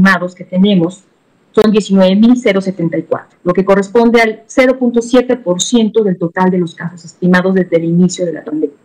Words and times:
estimados 0.00 0.34
que 0.34 0.44
tenemos 0.44 1.04
son 1.52 1.70
19.074, 1.72 3.24
lo 3.44 3.52
que 3.52 3.64
corresponde 3.64 4.22
al 4.22 4.44
0.7% 4.46 6.04
del 6.04 6.16
total 6.16 6.50
de 6.50 6.58
los 6.58 6.74
casos 6.74 7.04
estimados 7.04 7.54
desde 7.54 7.76
el 7.76 7.84
inicio 7.84 8.24
de 8.24 8.32
la 8.32 8.42
pandemia. 8.44 8.76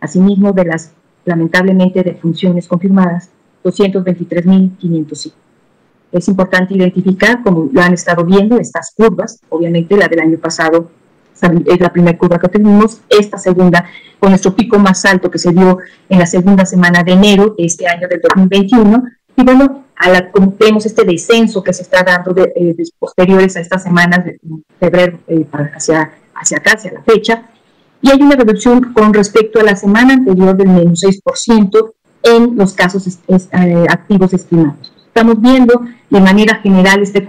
Asimismo, 0.00 0.52
de 0.52 0.64
las 0.64 0.92
lamentablemente 1.24 2.02
defunciones 2.02 2.66
confirmadas 2.66 3.30
223.505. 3.64 5.43
Es 6.14 6.28
importante 6.28 6.74
identificar, 6.74 7.42
como 7.42 7.68
lo 7.72 7.82
han 7.82 7.92
estado 7.92 8.24
viendo, 8.24 8.56
estas 8.58 8.94
curvas, 8.96 9.40
obviamente 9.48 9.96
la 9.96 10.06
del 10.06 10.20
año 10.20 10.38
pasado 10.38 10.88
es 11.66 11.80
la 11.80 11.92
primera 11.92 12.16
curva 12.16 12.38
que 12.38 12.48
tenemos, 12.48 13.00
esta 13.10 13.36
segunda 13.36 13.84
con 14.20 14.30
nuestro 14.30 14.54
pico 14.54 14.78
más 14.78 15.04
alto 15.04 15.28
que 15.28 15.38
se 15.38 15.50
dio 15.50 15.78
en 16.08 16.20
la 16.20 16.26
segunda 16.26 16.64
semana 16.64 17.02
de 17.02 17.12
enero 17.12 17.56
de 17.58 17.64
este 17.66 17.88
año 17.88 18.06
del 18.06 18.20
2021, 18.20 19.02
y 19.36 19.42
bueno, 19.42 19.84
a 19.96 20.30
vemos 20.56 20.86
este 20.86 21.04
descenso 21.04 21.64
que 21.64 21.72
se 21.72 21.82
está 21.82 22.04
dando 22.04 22.32
eh, 22.36 22.76
posteriores 22.96 23.56
a 23.56 23.60
estas 23.60 23.82
semanas 23.82 24.24
de 24.24 24.38
febrero 24.78 25.18
eh, 25.26 25.44
hacia, 25.74 26.12
hacia 26.32 26.58
acá, 26.58 26.74
hacia 26.74 26.92
la 26.92 27.02
fecha, 27.02 27.50
y 28.00 28.10
hay 28.12 28.22
una 28.22 28.36
reducción 28.36 28.92
con 28.92 29.12
respecto 29.12 29.58
a 29.58 29.64
la 29.64 29.74
semana 29.74 30.14
anterior 30.14 30.56
del 30.56 30.68
menos 30.68 31.02
6% 31.02 31.92
en 32.22 32.56
los 32.56 32.72
casos 32.72 33.18
eh, 33.26 33.86
activos 33.88 34.32
estimados. 34.32 34.93
Estamos 35.14 35.40
viendo 35.40 35.80
de 36.10 36.20
manera 36.20 36.56
general 36.56 37.00
este, 37.00 37.24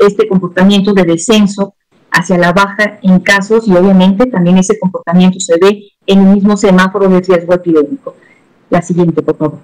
este 0.00 0.26
comportamiento 0.26 0.92
de 0.92 1.04
descenso 1.04 1.72
hacia 2.10 2.36
la 2.36 2.52
baja 2.52 2.98
en 3.00 3.20
casos 3.20 3.68
y 3.68 3.76
obviamente 3.76 4.26
también 4.26 4.58
ese 4.58 4.76
comportamiento 4.76 5.38
se 5.38 5.56
ve 5.56 5.84
en 6.04 6.18
el 6.18 6.34
mismo 6.34 6.56
semáforo 6.56 7.08
de 7.08 7.20
riesgo 7.20 7.54
epidémico. 7.54 8.16
La 8.70 8.82
siguiente, 8.82 9.22
por 9.22 9.36
favor. 9.36 9.60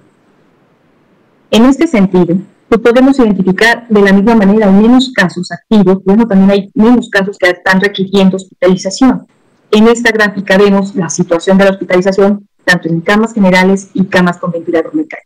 En 1.51 1.65
este 1.65 1.85
sentido, 1.85 2.37
podemos 2.81 3.19
identificar 3.19 3.85
de 3.89 4.01
la 4.01 4.13
misma 4.13 4.35
manera 4.35 4.71
menos 4.71 5.11
casos 5.13 5.51
activos, 5.51 6.01
bueno, 6.05 6.25
también 6.25 6.51
hay 6.51 6.71
menos 6.75 7.09
casos 7.09 7.37
que 7.37 7.49
están 7.49 7.81
requiriendo 7.81 8.37
hospitalización. 8.37 9.27
En 9.71 9.89
esta 9.89 10.11
gráfica 10.11 10.57
vemos 10.57 10.95
la 10.95 11.09
situación 11.09 11.57
de 11.57 11.65
la 11.65 11.71
hospitalización 11.71 12.47
tanto 12.63 12.87
en 12.87 13.01
camas 13.01 13.33
generales 13.33 13.89
y 13.93 14.05
camas 14.05 14.37
con 14.37 14.51
ventilador 14.51 14.95
mecánico. 14.95 15.24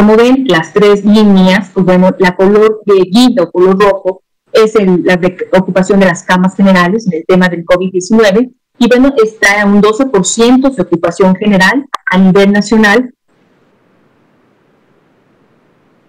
Como 0.00 0.16
ven, 0.16 0.46
las 0.48 0.72
tres 0.72 1.04
líneas, 1.04 1.68
pues 1.74 1.84
bueno, 1.84 2.08
la 2.18 2.34
color 2.34 2.80
de 2.86 3.02
guinda 3.02 3.42
o 3.42 3.50
color 3.50 3.78
rojo 3.78 4.22
es 4.50 4.72
la 5.04 5.20
ocupación 5.58 6.00
de 6.00 6.06
las 6.06 6.22
camas 6.22 6.56
generales 6.56 7.06
en 7.06 7.18
el 7.18 7.24
tema 7.26 7.50
del 7.50 7.66
COVID-19 7.66 8.50
y 8.78 8.88
bueno, 8.88 9.12
está 9.22 9.60
a 9.60 9.66
un 9.66 9.82
12% 9.82 10.74
de 10.74 10.82
ocupación 10.82 11.36
general 11.36 11.84
a 12.10 12.16
nivel 12.16 12.50
nacional, 12.50 13.12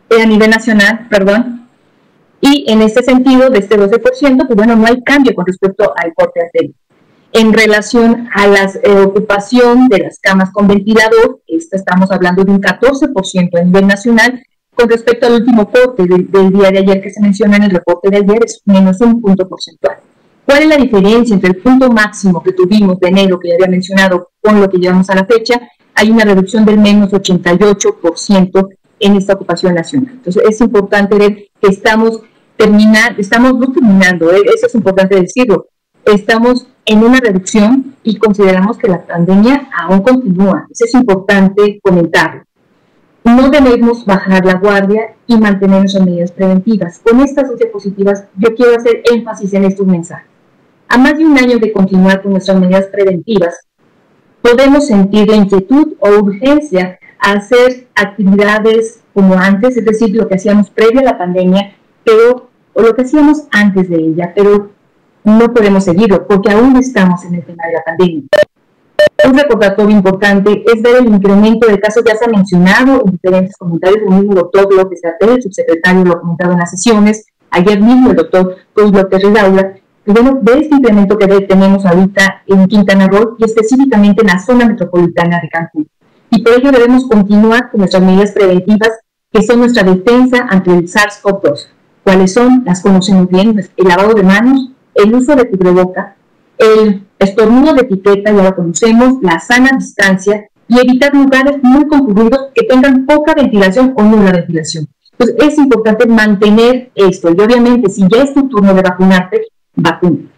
eh, 0.09 0.21
a 0.21 0.25
nivel 0.25 0.49
nacional, 0.51 1.09
perdón, 1.09 1.67
y 2.39 2.71
en 2.71 2.81
este 2.83 3.03
sentido, 3.03 3.49
de 3.49 3.59
este 3.59 3.77
12%, 3.77 4.47
pues 4.47 4.55
bueno, 4.55 4.77
no 4.77 4.85
hay 4.85 5.03
cambio 5.03 5.35
con 5.35 5.45
respecto 5.45 5.93
al 5.97 6.13
corte 6.13 6.39
arterial 6.45 6.73
en 7.33 7.53
relación 7.53 8.27
a 8.33 8.47
la 8.47 8.71
eh, 8.83 8.99
ocupación 8.99 9.87
de 9.87 9.99
las 9.99 10.19
camas 10.19 10.51
con 10.51 10.67
ventilador, 10.67 11.41
esta 11.47 11.77
estamos 11.77 12.11
hablando 12.11 12.43
de 12.43 12.51
un 12.51 12.61
14% 12.61 13.59
a 13.59 13.63
nivel 13.63 13.87
nacional, 13.87 14.43
con 14.75 14.89
respecto 14.89 15.27
al 15.27 15.33
último 15.33 15.69
corte 15.69 16.03
del, 16.03 16.51
día 16.51 16.71
de 16.71 16.79
ayer 16.79 17.01
que 17.01 17.09
se 17.09 17.21
menciona 17.21 17.57
en 17.57 17.63
el 17.63 17.71
reporte 17.71 18.09
de 18.09 18.17
ayer, 18.17 18.43
es 18.45 18.61
menos 18.65 18.99
un 19.01 19.21
punto 19.21 19.47
porcentual. 19.47 19.97
¿Cuál 20.45 20.63
es 20.63 20.67
la 20.67 20.77
diferencia 20.77 21.33
entre 21.33 21.51
el 21.51 21.57
punto 21.57 21.89
máximo 21.89 22.41
que 22.41 22.51
tuvimos 22.51 22.99
de 22.99 23.09
enero, 23.09 23.39
que 23.39 23.49
ya 23.49 23.55
había 23.55 23.67
mencionado, 23.67 24.31
con 24.41 24.59
lo 24.59 24.69
que 24.69 24.77
llevamos 24.77 25.09
a 25.09 25.15
la 25.15 25.25
fecha? 25.25 25.61
Hay 25.95 26.09
una 26.09 26.25
reducción 26.25 26.65
del 26.65 26.79
menos 26.79 27.11
88% 27.11 28.69
en 28.99 29.15
esta 29.15 29.33
ocupación 29.33 29.75
nacional. 29.75 30.13
Entonces, 30.15 30.43
es 30.47 30.61
importante 30.61 31.17
ver 31.17 31.35
que 31.61 31.67
estamos 31.67 32.21
terminando, 32.57 33.19
estamos 33.19 33.57
no 33.57 33.71
terminando, 33.71 34.31
¿eh? 34.31 34.41
eso 34.53 34.67
es 34.67 34.75
importante 34.75 35.15
decirlo, 35.15 35.67
estamos 36.05 36.67
en 36.85 37.03
una 37.03 37.19
reducción 37.19 37.95
y 38.03 38.17
consideramos 38.17 38.77
que 38.77 38.87
la 38.87 39.05
pandemia 39.05 39.69
aún 39.77 40.01
continúa. 40.01 40.67
Eso 40.69 40.85
es 40.85 40.93
importante 40.93 41.79
comentarlo. 41.83 42.43
No 43.23 43.49
debemos 43.49 44.05
bajar 44.05 44.45
la 44.45 44.55
guardia 44.55 45.13
y 45.27 45.37
mantener 45.37 45.79
nuestras 45.79 46.05
medidas 46.05 46.31
preventivas. 46.31 46.99
Con 46.99 47.21
estas 47.21 47.49
dos 47.49 47.59
diapositivas 47.59 48.25
yo 48.35 48.55
quiero 48.55 48.75
hacer 48.75 49.03
énfasis 49.11 49.53
en 49.53 49.65
estos 49.65 49.85
mensajes. 49.85 50.27
A 50.87 50.97
más 50.97 51.17
de 51.17 51.25
un 51.25 51.37
año 51.37 51.59
de 51.59 51.71
continuar 51.71 52.21
con 52.21 52.31
nuestras 52.31 52.59
medidas 52.59 52.87
preventivas, 52.87 53.55
podemos 54.41 54.87
sentir 54.87 55.27
la 55.27 55.35
inquietud 55.35 55.93
o 55.99 56.09
urgencia 56.09 56.99
a 57.19 57.33
hacer 57.33 57.87
actividades 57.95 59.01
como 59.13 59.35
antes, 59.35 59.77
es 59.77 59.85
decir, 59.85 60.15
lo 60.15 60.27
que 60.27 60.35
hacíamos 60.35 60.69
previo 60.69 61.01
a 61.01 61.03
la 61.03 61.17
pandemia, 61.17 61.75
pero 62.03 62.49
o 62.73 62.81
lo 62.81 62.95
que 62.95 63.03
hacíamos 63.03 63.43
antes 63.51 63.89
de 63.89 63.97
ella, 63.97 64.33
pero 64.35 64.70
no 65.23 65.53
podemos 65.53 65.83
seguirlo 65.83 66.27
porque 66.27 66.51
aún 66.51 66.75
estamos 66.77 67.23
en 67.25 67.35
el 67.35 67.45
tema 67.45 67.63
de 67.67 67.73
la 67.73 67.83
pandemia. 67.83 68.23
Un 69.27 69.37
recordatorio 69.37 69.95
importante 69.95 70.63
es 70.65 70.81
ver 70.81 70.97
el 70.97 71.07
incremento 71.07 71.67
de 71.67 71.79
casos, 71.79 72.03
ya 72.05 72.15
se 72.15 72.25
ha 72.25 72.27
mencionado 72.27 73.03
en 73.05 73.11
diferentes 73.11 73.55
comentarios, 73.57 74.01
el 74.03 74.09
mismo 74.09 74.33
doctor 74.33 74.73
López 74.73 74.99
Gatel, 75.01 75.35
el 75.35 75.43
subsecretario, 75.43 76.03
lo 76.03 76.13
ha 76.13 76.21
comentado 76.21 76.53
en 76.53 76.59
las 76.59 76.71
sesiones, 76.71 77.25
ayer 77.51 77.79
mismo 77.79 78.09
el 78.09 78.15
doctor 78.15 78.55
Cruz 78.73 78.91
López 78.91 79.21
Redaura, 79.21 79.75
y 80.05 80.11
bueno, 80.11 80.39
ver 80.41 80.57
este 80.57 80.75
incremento 80.75 81.17
que 81.17 81.27
tenemos 81.41 81.85
ahorita 81.85 82.41
en 82.47 82.67
Quintana 82.67 83.07
Roo 83.07 83.35
y 83.37 83.45
específicamente 83.45 84.21
en 84.21 84.27
la 84.27 84.39
zona 84.39 84.65
metropolitana 84.65 85.39
de 85.39 85.49
Cancún. 85.49 85.87
Y 86.31 86.41
por 86.41 86.53
ello 86.53 86.71
debemos 86.71 87.07
continuar 87.07 87.69
con 87.69 87.79
nuestras 87.79 88.01
medidas 88.01 88.31
preventivas, 88.31 88.89
que 89.31 89.43
son 89.43 89.59
nuestra 89.59 89.83
defensa 89.83 90.47
ante 90.49 90.71
el 90.71 90.87
SARS-CoV-2. 90.87 91.67
¿Cuáles 92.03 92.33
son? 92.33 92.63
Las 92.65 92.81
conocemos 92.81 93.29
bien, 93.29 93.59
el 93.77 93.87
lavado 93.87 94.15
de 94.15 94.23
manos, 94.23 94.70
el 95.03 95.13
uso 95.13 95.35
de 95.35 95.49
cubreboca, 95.49 96.15
el 96.57 97.03
estornudo 97.17 97.73
de 97.73 97.81
etiqueta, 97.81 98.31
ya 98.31 98.43
lo 98.43 98.55
conocemos, 98.55 99.15
la 99.21 99.39
sana 99.39 99.71
distancia 99.77 100.47
y 100.67 100.79
evitar 100.79 101.13
lugares 101.13 101.57
muy 101.61 101.87
concurridos 101.87 102.49
que 102.53 102.63
tengan 102.63 103.05
poca 103.05 103.33
ventilación 103.33 103.93
o 103.97 104.03
nula 104.03 104.31
ventilación. 104.31 104.87
Entonces 105.11 105.35
es 105.39 105.57
importante 105.57 106.07
mantener 106.07 106.91
esto 106.95 107.29
y 107.29 107.39
obviamente 107.41 107.89
si 107.89 108.01
ya 108.07 108.23
es 108.23 108.33
tu 108.33 108.47
turno 108.47 108.73
de 108.73 108.81
vacunarte, 108.81 109.41
vacuna. 109.75 110.29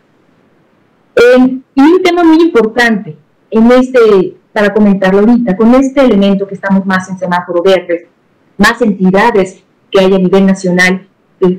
y 1.75 1.81
un 1.81 2.03
tema 2.03 2.23
muy 2.23 2.41
importante 2.41 3.17
en 3.51 3.71
este, 3.71 4.35
para 4.51 4.73
comentarlo 4.73 5.19
ahorita, 5.19 5.55
con 5.55 5.73
este 5.75 6.01
elemento 6.01 6.47
que 6.47 6.55
estamos 6.55 6.85
más 6.85 7.07
en 7.09 7.19
semáforo 7.19 7.61
verde, 7.61 8.09
más 8.57 8.81
entidades 8.81 9.63
que 9.91 9.99
hay 9.99 10.13
a 10.13 10.17
nivel 10.17 10.45
nacional 10.45 11.07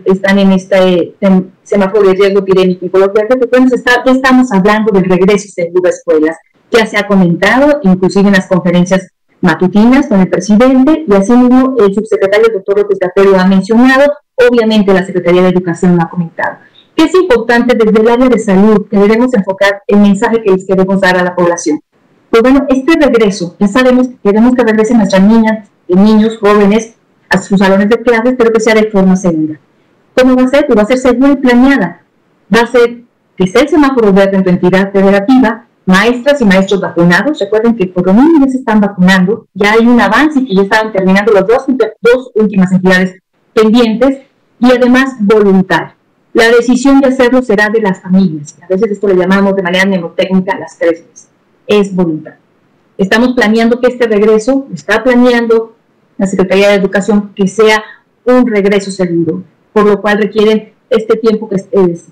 están 0.04 0.38
en 0.38 0.52
este 0.52 1.14
semáforo 1.62 2.08
de 2.08 2.14
riesgo 2.14 2.40
epidémico 2.40 2.86
y 2.86 2.90
coloquial 2.90 3.26
pues 3.28 3.72
está, 3.72 4.02
estamos 4.06 4.52
hablando 4.52 4.92
del 4.92 5.04
regreso 5.04 5.48
seguro 5.48 5.86
a 5.86 5.90
escuelas. 5.90 6.36
Ya 6.70 6.86
se 6.86 6.96
ha 6.96 7.06
comentado, 7.06 7.80
inclusive 7.82 8.28
en 8.28 8.34
las 8.34 8.46
conferencias 8.46 9.08
matutinas 9.40 10.06
con 10.06 10.20
el 10.20 10.28
presidente, 10.28 11.04
y 11.06 11.14
asimismo 11.14 11.76
el 11.78 11.94
subsecretario 11.94 12.48
doctor 12.52 12.78
López 12.78 12.98
lo 13.16 13.38
ha 13.38 13.46
mencionado, 13.46 14.12
obviamente 14.48 14.92
la 14.92 15.04
Secretaría 15.04 15.42
de 15.42 15.48
Educación 15.50 15.96
lo 15.96 16.02
ha 16.02 16.08
comentado. 16.08 16.56
Que 16.96 17.04
es 17.04 17.14
importante 17.14 17.76
desde 17.76 18.00
el 18.00 18.08
área 18.08 18.28
de 18.28 18.38
salud 18.38 18.86
que 18.88 18.96
debemos 18.96 19.34
enfocar 19.34 19.82
el 19.86 19.98
mensaje 19.98 20.42
que 20.42 20.50
les 20.52 20.66
queremos 20.66 21.00
dar 21.00 21.16
a 21.18 21.22
la 21.22 21.34
población. 21.34 21.80
Pues 22.30 22.42
bueno, 22.42 22.66
este 22.68 22.94
regreso, 22.98 23.54
ya 23.60 23.68
sabemos 23.68 24.08
que 24.08 24.16
queremos 24.24 24.54
que 24.54 24.64
regresen 24.64 24.96
nuestras 24.96 25.22
niñas, 25.22 25.68
y 25.86 25.94
niños, 25.94 26.38
jóvenes, 26.38 26.94
a 27.28 27.38
sus 27.38 27.58
salones 27.58 27.88
de 27.88 28.00
clases, 28.02 28.34
pero 28.38 28.52
que 28.52 28.60
sea 28.60 28.74
de 28.74 28.90
forma 28.90 29.16
segura. 29.16 29.60
¿Cómo 30.16 30.36
va 30.36 30.44
a 30.44 30.48
ser? 30.48 30.66
Pues 30.66 30.78
va 30.78 30.82
a 30.82 30.86
ser 30.86 30.98
segura 30.98 31.32
y 31.32 31.36
planeada. 31.36 32.02
Va 32.54 32.60
a 32.60 32.66
ser 32.66 33.02
que 33.36 33.46
sea 33.46 33.62
el 33.62 33.68
semáforo 33.68 34.12
verde 34.12 34.36
en 34.36 34.44
tu 34.44 34.50
entidad 34.50 34.92
federativa, 34.92 35.66
maestras 35.86 36.40
y 36.40 36.44
maestros 36.44 36.80
vacunados. 36.80 37.38
Recuerden 37.40 37.76
que 37.76 37.86
por 37.86 38.06
lo 38.06 38.14
menos 38.14 38.32
ya 38.40 38.52
se 38.52 38.58
están 38.58 38.80
vacunando, 38.80 39.48
ya 39.54 39.72
hay 39.72 39.86
un 39.86 40.00
avance 40.00 40.40
y 40.40 40.46
que 40.46 40.54
ya 40.54 40.62
estaban 40.62 40.92
terminando 40.92 41.32
las 41.32 41.46
dos, 41.46 41.64
dos 42.00 42.30
últimas 42.34 42.70
entidades 42.72 43.18
pendientes 43.52 44.22
y 44.60 44.70
además 44.70 45.14
voluntad. 45.20 45.92
La 46.32 46.48
decisión 46.48 47.00
de 47.00 47.08
hacerlo 47.08 47.42
será 47.42 47.68
de 47.68 47.80
las 47.80 48.00
familias. 48.00 48.56
A 48.62 48.66
veces 48.66 48.92
esto 48.92 49.08
le 49.08 49.16
llamamos 49.16 49.54
de 49.54 49.62
manera 49.62 49.84
mnemotécnica 49.84 50.58
las 50.58 50.78
tres 50.78 51.04
veces. 51.04 51.28
Es 51.66 51.94
voluntad. 51.94 52.34
Estamos 52.98 53.34
planeando 53.34 53.80
que 53.80 53.88
este 53.88 54.06
regreso, 54.06 54.66
está 54.72 55.02
planeando 55.02 55.74
la 56.18 56.26
Secretaría 56.26 56.68
de 56.68 56.74
Educación, 56.74 57.32
que 57.34 57.48
sea 57.48 57.82
un 58.24 58.46
regreso 58.46 58.90
seguro 58.90 59.42
por 59.74 59.84
lo 59.84 60.00
cual 60.00 60.18
requieren 60.18 60.72
este 60.88 61.16
tiempo 61.16 61.48
que, 61.48 61.56
es, 61.56 62.06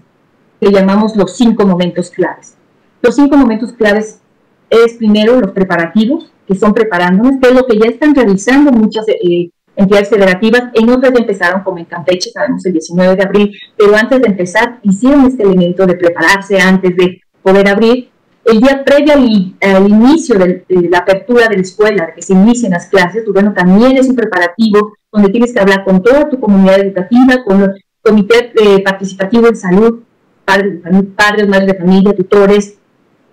que 0.61 0.71
llamamos 0.71 1.17
los 1.17 1.37
cinco 1.37 1.65
momentos 1.65 2.11
claves. 2.11 2.57
Los 3.01 3.15
cinco 3.15 3.37
momentos 3.37 3.73
claves 3.73 4.21
es 4.69 4.95
primero 4.95 5.41
los 5.41 5.53
preparativos, 5.53 6.31
que 6.47 6.57
son 6.57 6.75
preparándonos, 6.75 7.41
que 7.41 7.55
lo 7.55 7.65
que 7.65 7.79
ya 7.79 7.87
están 7.89 8.15
realizando 8.15 8.73
muchas 8.73 9.07
eh, 9.09 9.51
entidades 9.77 10.09
federativas, 10.09 10.65
en 10.75 10.91
otras 10.91 11.13
ya 11.13 11.21
empezaron, 11.21 11.63
como 11.63 11.79
en 11.79 11.85
Campeche, 11.85 12.31
sabemos 12.31 12.67
el 12.67 12.73
19 12.73 13.17
de 13.17 13.23
abril, 13.23 13.57
pero 13.79 13.95
antes 13.97 14.21
de 14.21 14.27
empezar 14.27 14.81
hicieron 14.83 15.25
este 15.27 15.45
elemento 15.45 15.87
de 15.87 15.95
prepararse 15.95 16.61
antes 16.61 16.97
de 16.97 17.21
poder 17.43 17.69
abrir. 17.69 18.11
El 18.45 18.61
día 18.61 18.83
previo 18.85 19.13
al, 19.13 19.89
inicio 19.89 20.37
de, 20.37 20.65
la 20.91 20.99
apertura 20.99 21.47
de 21.47 21.57
la 21.57 21.63
escuela, 21.63 22.13
que 22.13 22.23
se 22.23 22.33
inicien 22.33 22.73
las 22.73 22.87
clases, 22.87 23.23
pues 23.25 23.35
bueno, 23.35 23.53
también 23.55 23.97
es 23.97 24.09
un 24.09 24.17
preparativo 24.17 24.95
donde 25.13 25.29
tienes 25.29 25.53
que 25.53 25.61
hablar 25.61 25.85
con 25.85 26.03
toda 26.03 26.29
tu 26.29 26.41
comunidad 26.41 26.81
educativa, 26.81 27.45
con 27.45 27.63
el 27.63 27.85
comité 28.01 28.53
eh, 28.57 28.83
participativo 28.83 29.47
en 29.47 29.57
salud, 29.57 30.01
padres, 30.45 30.81
padres, 31.15 31.49
madres 31.49 31.69
de 31.69 31.79
familia, 31.79 32.17
tutores, 32.17 32.79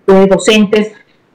eh, 0.06 0.26
docentes, 0.28 0.92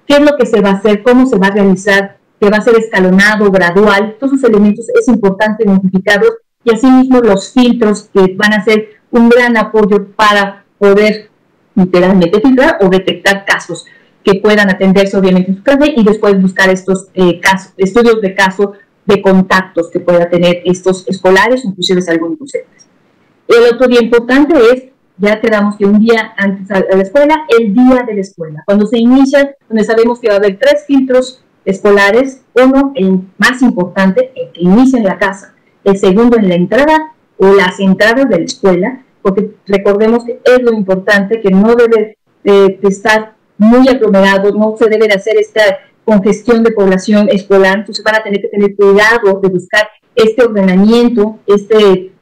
qué 0.08 0.16
es 0.16 0.22
lo 0.22 0.38
que 0.38 0.46
se 0.46 0.62
va 0.62 0.70
a 0.70 0.74
hacer, 0.74 1.02
cómo 1.02 1.26
se 1.26 1.38
va 1.38 1.48
a 1.48 1.52
realizar, 1.52 2.18
que 2.40 2.50
va 2.50 2.58
a 2.58 2.62
ser 2.62 2.76
escalonado, 2.76 3.50
gradual, 3.50 4.18
todos 4.20 4.34
esos 4.34 4.50
elementos 4.50 4.88
es 4.90 5.08
importante 5.08 5.64
identificarlos 5.66 6.34
y 6.64 6.74
asimismo 6.74 7.20
los 7.22 7.52
filtros 7.52 8.10
que 8.14 8.36
van 8.36 8.54
a 8.54 8.64
ser 8.64 8.90
un 9.12 9.30
gran 9.30 9.58
apoyo 9.58 10.08
para 10.16 10.66
poder 10.78 11.30
literalmente 11.74 12.40
filtrar 12.40 12.78
o 12.82 12.90
detectar 12.90 13.46
casos 13.46 13.86
que 14.24 14.36
puedan 14.36 14.70
atenderse 14.70 15.16
obviamente 15.18 15.52
en 15.52 15.58
su 15.58 15.64
casa 15.64 15.86
y 15.88 16.04
después 16.04 16.42
buscar 16.42 16.70
estos 16.70 17.08
eh, 17.14 17.40
estudios 17.78 18.22
de 18.22 18.34
caso 18.34 18.74
de 19.06 19.22
contactos 19.22 19.90
que 19.92 20.00
puedan 20.00 20.30
tener 20.30 20.62
estos 20.66 21.08
escolares, 21.08 21.64
inclusive 21.64 22.02
algunos 22.08 22.40
docentes. 22.40 22.88
El 23.48 23.74
otro 23.74 23.88
día 23.88 24.02
importante 24.02 24.56
es, 24.74 24.86
ya 25.18 25.40
quedamos 25.40 25.78
que 25.78 25.86
un 25.86 26.00
día 26.00 26.34
antes 26.38 26.68
de 26.68 26.96
la 26.96 27.04
escuela, 27.04 27.46
el 27.60 27.74
día 27.74 28.04
de 28.06 28.16
la 28.16 28.22
escuela, 28.22 28.64
cuando 28.66 28.86
se 28.86 28.98
inicia, 28.98 29.56
donde 29.70 29.84
sabemos 29.84 30.20
que 30.20 30.28
va 30.28 30.36
a 30.36 30.38
haber 30.38 30.58
tres 30.58 30.86
filtros 30.88 31.44
escolares, 31.64 32.42
uno, 32.54 32.92
el 32.96 33.22
más 33.38 33.62
importante, 33.62 34.32
el 34.36 34.52
que 34.52 34.62
inicia 34.62 35.00
en 35.00 35.06
la 35.06 35.18
casa, 35.18 35.54
el 35.84 35.98
segundo 35.98 36.38
en 36.38 36.50
la 36.50 36.56
entrada 36.56 37.14
o 37.38 37.54
las 37.54 37.80
entradas 37.80 38.28
de 38.30 38.40
la 38.40 38.46
escuela, 38.46 39.06
porque 39.22 39.52
recordemos 39.68 40.24
que 40.24 40.40
es 40.44 40.62
lo 40.62 40.74
importante, 40.74 41.42
que 41.42 41.50
no 41.50 41.76
debe 41.76 42.18
de, 42.44 42.80
estar 42.84 43.36
muy 43.58 43.88
aglomerado, 43.88 44.52
no 44.52 44.76
se 44.78 44.90
debe 44.90 45.08
de 45.08 45.16
hacer 45.16 45.38
esta 45.38 45.80
congestión 46.06 46.64
de 46.64 46.72
población 46.72 47.28
escolar, 47.30 47.80
entonces 47.80 48.04
van 48.04 48.16
a 48.16 48.24
tener 48.24 48.42
que 48.42 48.48
tener 48.48 48.76
cuidado 48.76 49.40
de 49.42 49.50
buscar 49.50 49.90
este 50.16 50.44
ordenamiento, 50.44 51.40
esta 51.48 51.78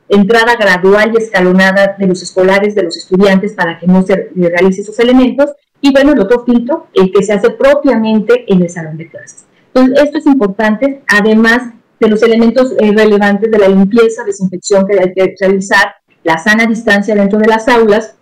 entrada 0.09 0.55
gradual 0.55 1.11
y 1.13 1.21
escalonada 1.21 1.95
de 1.97 2.07
los 2.07 2.21
escolares, 2.23 2.73
de 2.75 2.83
los 2.83 2.97
estudiantes, 2.97 3.53
para 3.53 3.77
que 3.77 3.87
no 3.87 4.01
se 4.03 4.29
realice 4.35 4.81
esos 4.81 4.97
elementos, 4.99 5.51
y 5.81 5.91
bueno, 5.91 6.13
el 6.13 6.19
otro 6.19 6.43
filtro, 6.45 6.87
el 6.93 7.11
que 7.11 7.23
se 7.23 7.33
hace 7.33 7.49
propiamente 7.51 8.45
en 8.47 8.61
el 8.61 8.69
salón 8.69 8.97
de 8.97 9.09
clases. 9.09 9.45
Entonces, 9.73 10.03
esto 10.03 10.17
es 10.19 10.25
importante, 10.27 11.03
además 11.07 11.73
de 11.99 12.07
los 12.07 12.23
elementos 12.23 12.73
eh, 12.79 12.91
relevantes 12.95 13.51
de 13.51 13.57
la 13.57 13.67
limpieza, 13.67 14.23
desinfección 14.23 14.87
que 14.87 14.99
hay 14.99 15.13
que 15.13 15.35
realizar, 15.39 15.95
la 16.23 16.37
sana 16.37 16.65
distancia 16.65 17.15
dentro 17.15 17.37
de 17.37 17.47
las 17.47 17.67
aulas 17.67 18.15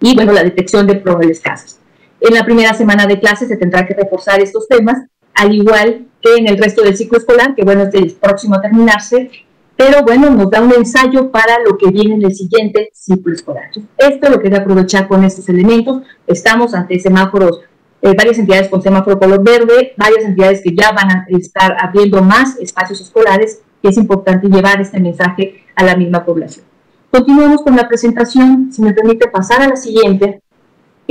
y, 0.00 0.14
bueno, 0.14 0.32
la 0.32 0.42
detección 0.42 0.86
de 0.86 0.94
probables 0.94 1.40
casos. 1.40 1.76
En 2.24 2.34
la 2.34 2.44
primera 2.44 2.72
semana 2.72 3.06
de 3.06 3.18
clases 3.18 3.48
se 3.48 3.56
tendrá 3.56 3.84
que 3.84 3.94
reforzar 3.94 4.40
estos 4.40 4.68
temas, 4.68 4.96
al 5.34 5.52
igual 5.52 6.06
que 6.20 6.36
en 6.36 6.46
el 6.46 6.56
resto 6.56 6.82
del 6.82 6.96
ciclo 6.96 7.18
escolar, 7.18 7.56
que, 7.56 7.64
bueno, 7.64 7.82
es 7.82 7.94
el 7.94 8.12
próximo 8.12 8.54
a 8.54 8.60
terminarse, 8.60 9.28
pero 9.76 10.04
bueno, 10.04 10.30
nos 10.30 10.48
da 10.48 10.60
un 10.60 10.72
ensayo 10.72 11.32
para 11.32 11.58
lo 11.66 11.76
que 11.76 11.90
viene 11.90 12.14
en 12.14 12.22
el 12.22 12.32
siguiente 12.32 12.90
ciclo 12.94 13.34
escolar. 13.34 13.64
Esto 13.98 14.30
lo 14.30 14.38
quería 14.38 14.58
aprovechar 14.58 15.08
con 15.08 15.24
estos 15.24 15.48
elementos. 15.48 16.02
Estamos 16.28 16.74
ante 16.74 17.00
semáforos, 17.00 17.62
eh, 18.00 18.14
varias 18.16 18.38
entidades 18.38 18.68
con 18.68 18.82
semáforo 18.82 19.18
color 19.18 19.42
verde, 19.42 19.92
varias 19.96 20.24
entidades 20.24 20.60
que 20.62 20.76
ya 20.76 20.92
van 20.92 21.10
a 21.10 21.26
estar 21.28 21.76
abriendo 21.80 22.22
más 22.22 22.56
espacios 22.60 23.00
escolares 23.00 23.62
y 23.82 23.88
es 23.88 23.96
importante 23.96 24.46
llevar 24.46 24.80
este 24.80 25.00
mensaje 25.00 25.64
a 25.74 25.82
la 25.82 25.96
misma 25.96 26.24
población. 26.24 26.64
Continuamos 27.10 27.62
con 27.62 27.74
la 27.74 27.88
presentación, 27.88 28.72
si 28.72 28.80
me 28.80 28.94
permite 28.94 29.26
pasar 29.28 29.62
a 29.62 29.68
la 29.68 29.76
siguiente, 29.76 30.41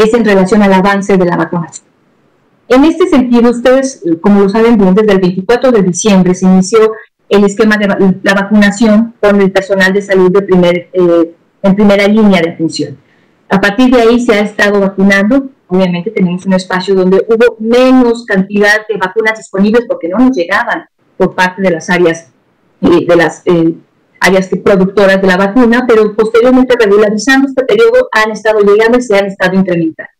es 0.03 0.13
en 0.13 0.25
relación 0.25 0.62
al 0.63 0.74
avance 0.74 1.18
de 1.18 1.25
la 1.25 1.38
vacunación. 1.38 1.86
En 2.68 2.86
este 2.86 3.07
sentido, 3.07 3.51
ustedes, 3.51 4.01
como 4.21 4.42
lo 4.42 4.50
saben 4.50 4.77
bien, 4.77 4.95
desde 4.95 5.12
el 5.12 5.19
24 5.19 5.71
de 5.71 5.81
diciembre 5.81 6.33
se 6.33 6.45
inició 6.45 6.94
el 7.27 7.44
esquema 7.44 7.77
de 7.77 7.88
la 8.24 8.33
vacunación 8.33 9.13
con 9.19 9.42
el 9.42 9.51
personal 9.51 9.94
de 9.94 10.01
salud 10.01 10.31
de 10.31 10.42
primer, 10.42 10.89
eh, 10.94 11.36
en 11.63 11.75
primera 11.75 12.07
línea 12.07 12.42
de 12.42 12.51
atención. 12.51 12.98
A 13.50 13.59
partir 13.59 13.94
de 13.94 14.01
ahí 14.01 14.19
se 14.19 14.33
ha 14.33 14.39
estado 14.39 14.80
vacunando. 14.80 15.50
Obviamente 15.68 16.12
tenemos 16.12 16.45
un 16.45 16.53
espacio 16.53 16.95
donde 16.95 17.25
hubo 17.27 17.57
menos 17.59 18.25
cantidad 18.25 18.88
de 18.88 18.98
vacunas 18.98 19.38
disponibles 19.38 19.86
porque 19.88 20.07
no 20.07 20.19
nos 20.19 20.36
llegaban 20.36 20.86
por 21.18 21.36
parte 21.36 21.62
de 21.62 21.71
las 21.71 21.89
áreas 21.89 22.31
eh, 22.81 23.06
de 23.06 23.15
las 23.15 23.42
eh, 23.45 23.75
áreas 24.21 24.50
productoras 24.63 25.19
de 25.19 25.27
la 25.27 25.35
vacuna, 25.35 25.83
pero 25.88 26.15
posteriormente 26.15 26.75
regularizando 26.79 27.47
este 27.47 27.65
periodo 27.65 28.07
han 28.13 28.31
estado 28.31 28.59
llegando 28.59 28.97
y 28.97 29.01
se 29.01 29.18
han 29.18 29.25
estado 29.25 29.56
incrementando. 29.56 30.12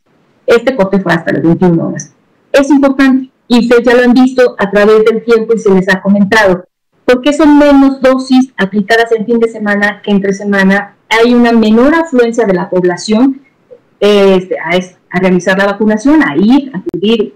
Este 0.46 0.76
corte 0.76 1.00
fue 1.00 1.12
hasta 1.12 1.32
las 1.32 1.42
21 1.42 1.88
horas. 1.88 2.12
Es 2.52 2.70
importante, 2.70 3.32
y 3.48 3.58
ustedes 3.60 3.84
ya 3.84 3.94
lo 3.94 4.04
han 4.04 4.14
visto 4.14 4.54
a 4.58 4.70
través 4.70 5.04
del 5.04 5.24
tiempo 5.24 5.54
y 5.54 5.58
se 5.58 5.70
les 5.70 5.88
ha 5.88 6.00
comentado, 6.00 6.66
porque 7.06 7.32
son 7.32 7.58
menos 7.58 8.00
dosis 8.02 8.52
aplicadas 8.58 9.12
en 9.12 9.24
fin 9.24 9.38
de 9.38 9.48
semana 9.48 10.02
que 10.02 10.10
entre 10.10 10.32
semana. 10.32 10.96
Hay 11.08 11.32
una 11.32 11.52
menor 11.52 11.94
afluencia 11.94 12.44
de 12.46 12.52
la 12.52 12.68
población 12.68 13.40
este, 14.00 14.58
a, 14.58 14.72
a 15.10 15.20
realizar 15.20 15.56
la 15.56 15.66
vacunación, 15.66 16.22
a 16.22 16.36
ir, 16.36 16.72
a 16.74 16.78
acudir 16.78 17.34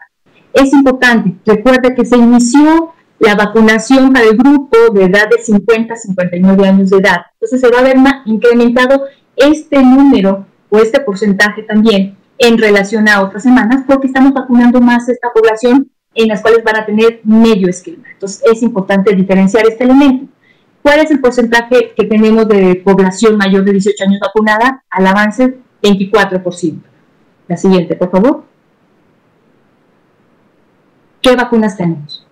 Es 0.52 0.72
importante, 0.72 1.34
recuerda 1.44 1.92
que 1.94 2.04
se 2.04 2.16
inició 2.16 2.92
la 3.18 3.34
vacunación 3.34 4.12
para 4.12 4.26
el 4.26 4.36
grupo 4.36 4.76
de 4.92 5.04
edad 5.04 5.28
de 5.28 5.42
50 5.42 5.94
a 5.94 5.96
59 5.96 6.68
años 6.68 6.90
de 6.90 6.98
edad. 6.98 7.22
Entonces 7.34 7.60
se 7.60 7.70
va 7.70 7.80
a 7.80 7.82
ver 7.82 7.96
incrementado 8.26 9.04
este 9.36 9.82
número 9.82 10.46
o 10.70 10.78
este 10.78 11.00
porcentaje 11.00 11.62
también 11.62 12.16
en 12.38 12.58
relación 12.58 13.08
a 13.08 13.22
otras 13.22 13.42
semanas 13.42 13.84
porque 13.86 14.08
estamos 14.08 14.32
vacunando 14.32 14.80
más 14.80 15.08
a 15.08 15.12
esta 15.12 15.32
población 15.32 15.90
en 16.14 16.28
las 16.28 16.42
cuales 16.42 16.62
van 16.62 16.76
a 16.76 16.86
tener 16.86 17.20
medio 17.24 17.68
esquema. 17.68 18.04
Entonces 18.12 18.42
es 18.50 18.62
importante 18.62 19.14
diferenciar 19.14 19.66
este 19.66 19.84
elemento. 19.84 20.26
¿Cuál 20.84 21.00
es 21.00 21.10
el 21.10 21.18
porcentaje 21.18 21.94
que 21.96 22.04
tenemos 22.04 22.46
de 22.46 22.74
población 22.84 23.38
mayor 23.38 23.64
de 23.64 23.72
18 23.72 24.04
años 24.04 24.20
vacunada? 24.20 24.84
Al 24.90 25.06
avance, 25.06 25.56
24%. 25.82 26.78
La 27.48 27.56
siguiente, 27.56 27.96
por 27.96 28.10
favor. 28.10 28.44
¿Qué 31.22 31.34
vacunas 31.34 31.78
tenemos? 31.78 32.26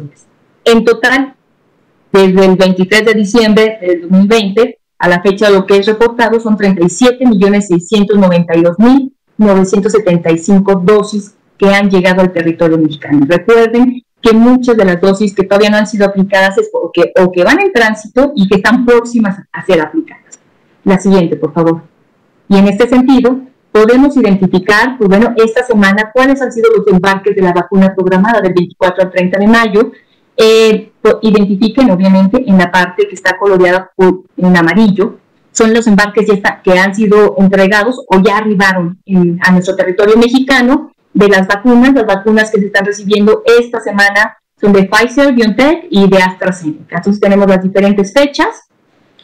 En 0.66 0.86
total, 0.86 1.36
desde 2.12 2.46
el 2.46 2.56
23 2.56 3.06
de 3.06 3.14
diciembre 3.14 3.78
del 3.80 4.10
2020 4.10 4.80
a 4.98 5.08
la 5.08 5.22
fecha 5.22 5.50
lo 5.50 5.66
que 5.66 5.78
es 5.78 5.86
reportado 5.86 6.42
son 6.42 6.58
37.692.975 9.40 10.84
dosis 10.84 11.36
que 11.58 11.70
han 11.70 11.90
llegado 11.90 12.22
al 12.22 12.32
territorio 12.32 12.78
mexicano. 12.78 13.26
Recuerden 13.28 14.04
que 14.22 14.34
muchas 14.34 14.78
de 14.78 14.86
las 14.86 15.02
dosis 15.02 15.34
que 15.34 15.44
todavía 15.44 15.70
no 15.70 15.78
han 15.78 15.88
sido 15.88 16.06
aplicadas 16.06 16.58
es 16.58 16.70
o 16.74 16.92
que, 16.92 17.12
o 17.22 17.32
que 17.32 17.44
van 17.44 17.60
en 17.60 17.72
tránsito 17.72 18.34
y 18.36 18.48
que 18.48 18.58
están 18.58 18.86
próximas 18.86 19.40
a 19.52 19.66
ser 19.66 19.82
aplicadas. 19.82 20.40
La 20.84 21.00
siguiente, 21.00 21.36
por 21.36 21.54
favor. 21.54 21.82
Y 22.48 22.58
en 22.58 22.68
este 22.68 22.88
sentido, 22.88 23.40
podemos 23.72 24.18
identificar, 24.18 24.98
pues 24.98 25.10
bueno, 25.10 25.34
esta 25.38 25.64
semana 25.64 26.12
cuáles 26.14 26.42
han 26.42 26.52
sido 26.52 26.70
los 26.76 26.88
embarques 26.88 27.36
de 27.36 27.42
la 27.42 27.54
vacuna 27.54 27.94
programada 27.96 28.42
del 28.42 28.54
24 28.54 29.04
al 29.04 29.12
30 29.12 29.40
de 29.40 29.48
mayo, 29.48 29.92
eh, 30.36 30.92
identifiquen 31.22 31.92
obviamente 31.92 32.44
en 32.48 32.58
la 32.58 32.72
parte 32.72 33.08
que 33.08 33.16
está 33.16 33.38
coloreada 33.38 33.92
en 34.38 34.58
amarillo, 34.58 35.18
son 35.52 35.74
los 35.74 35.88
embarques 35.88 36.28
ya 36.28 36.62
que 36.62 36.78
han 36.78 36.94
sido 36.96 37.36
entregados 37.38 38.04
o 38.08 38.22
ya 38.22 38.38
arribaron 38.38 39.02
a 39.42 39.52
nuestro 39.52 39.76
territorio 39.76 40.16
mexicano 40.18 40.92
de 41.14 41.28
las 41.28 41.48
vacunas. 41.48 41.94
Las 41.94 42.06
vacunas 42.06 42.52
que 42.52 42.60
se 42.60 42.68
están 42.68 42.86
recibiendo 42.86 43.42
esta 43.60 43.82
semana 43.82 44.38
son 44.60 44.74
de 44.74 44.84
Pfizer, 44.84 45.34
BioNTech 45.34 45.88
y 45.90 46.08
de 46.10 46.22
AstraZeneca. 46.22 46.98
Entonces 46.98 47.22
tenemos 47.22 47.48
las 47.48 47.64
diferentes 47.64 48.14
fechas 48.14 48.68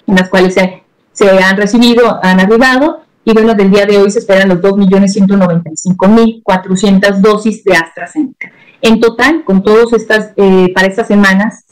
en 0.07 0.15
las 0.15 0.29
cuales 0.29 0.53
se, 0.53 0.83
se 1.11 1.29
han 1.29 1.57
recibido, 1.57 2.23
han 2.23 2.39
arribado. 2.39 3.01
Y 3.23 3.33
bueno, 3.33 3.53
del 3.55 3.71
día 3.71 3.85
de 3.85 3.97
hoy 3.97 4.09
se 4.11 4.19
esperan 4.19 4.49
los 4.49 4.59
2.195.400 4.59 7.21
dosis 7.21 7.63
de 7.63 7.75
AstraZeneca. 7.75 8.51
En 8.81 8.99
total, 8.99 9.43
con 9.43 9.63
todas 9.63 9.93
estas, 9.93 10.31
eh, 10.35 10.71
para 10.75 10.87
estas 10.87 11.07
semanas, 11.07 11.65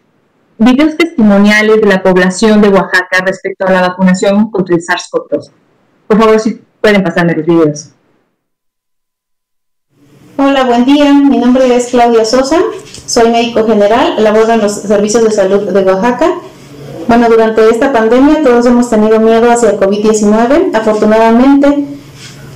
videos 0.60 0.96
testimoniales 0.96 1.82
de 1.82 1.88
la 1.88 2.04
población 2.04 2.62
de 2.62 2.70
Oaxaca 2.70 3.24
respecto 3.26 3.66
a 3.66 3.72
la 3.72 3.82
vacunación 3.82 4.52
contra 4.52 4.76
el 4.76 4.84
SARS-CoV-2. 4.84 5.50
Por 6.06 6.20
favor, 6.20 6.40
si 6.40 6.62
pueden 6.80 7.04
pasarme 7.04 7.34
los 7.34 7.48
videos. 7.48 7.90
Hola, 10.42 10.64
buen 10.64 10.86
día. 10.86 11.12
Mi 11.12 11.38
nombre 11.38 11.76
es 11.76 11.88
Claudia 11.88 12.24
Sosa. 12.24 12.60
Soy 13.06 13.30
médico 13.30 13.68
general, 13.68 14.24
laboro 14.24 14.54
en 14.54 14.62
los 14.62 14.72
servicios 14.72 15.26
de 15.26 15.32
salud 15.32 15.64
de 15.64 15.84
Oaxaca. 15.84 16.32
Bueno, 17.10 17.28
durante 17.28 17.70
esta 17.70 17.92
pandemia 17.92 18.42
todos 18.42 18.66
hemos 18.66 18.90
tenido 18.90 19.20
miedo 19.20 19.52
hacia 19.52 19.72
el 19.72 19.78
COVID-19. 19.78 20.74
Afortunadamente, 20.74 21.84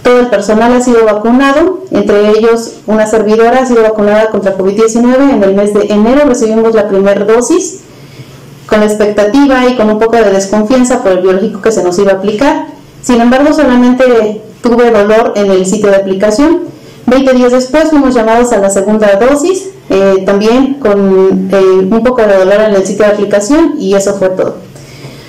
todo 0.02 0.22
el 0.22 0.28
personal 0.28 0.72
ha 0.72 0.80
sido 0.80 1.04
vacunado, 1.04 1.82
entre 1.92 2.30
ellos 2.30 2.75
una 2.88 3.06
servidora 3.06 3.63
ha 3.63 3.66
sido 3.66 3.84
vacunada 3.84 4.30
contra 4.30 4.58
COVID-19. 4.58 5.34
En 5.34 5.44
el 5.44 5.54
mes 5.54 5.74
de 5.74 5.88
enero 5.88 6.22
recibimos 6.25 6.74
la 6.74 6.88
primera 6.88 7.25
dosis 7.25 7.82
con 8.66 8.80
la 8.80 8.86
expectativa 8.86 9.68
y 9.68 9.75
con 9.75 9.90
un 9.90 10.00
poco 10.00 10.16
de 10.16 10.32
desconfianza 10.32 11.04
por 11.04 11.12
el 11.12 11.20
biológico 11.20 11.62
que 11.62 11.74
se 11.74 11.84
nos 11.84 12.00
iba 12.00 12.13
a 12.13 12.16
aplicar. 12.16 12.68
Sin 13.02 13.20
embargo, 13.20 13.54
solamente 13.54 14.42
tuve 14.62 14.90
dolor 14.90 15.34
en 15.36 15.52
el 15.52 15.66
sitio 15.66 15.90
de 15.90 15.98
aplicación 15.98 16.72
20 17.13 17.34
días 17.34 17.51
después 17.51 17.89
fuimos 17.89 18.15
llamados 18.15 18.51
a 18.53 18.58
la 18.58 18.70
segunda 18.70 19.08
dosis, 19.17 19.70
eh, 19.89 20.24
también 20.25 20.75
con 20.75 21.50
eh, 21.51 21.88
un 21.91 22.03
poco 22.03 22.24
de 22.24 22.38
dolor 22.38 22.62
en 22.62 22.74
el 22.74 22.86
sitio 22.86 23.05
de 23.05 23.12
aplicación 23.12 23.75
y 23.77 23.93
eso 23.93 24.15
fue 24.15 24.29
todo. 24.29 24.55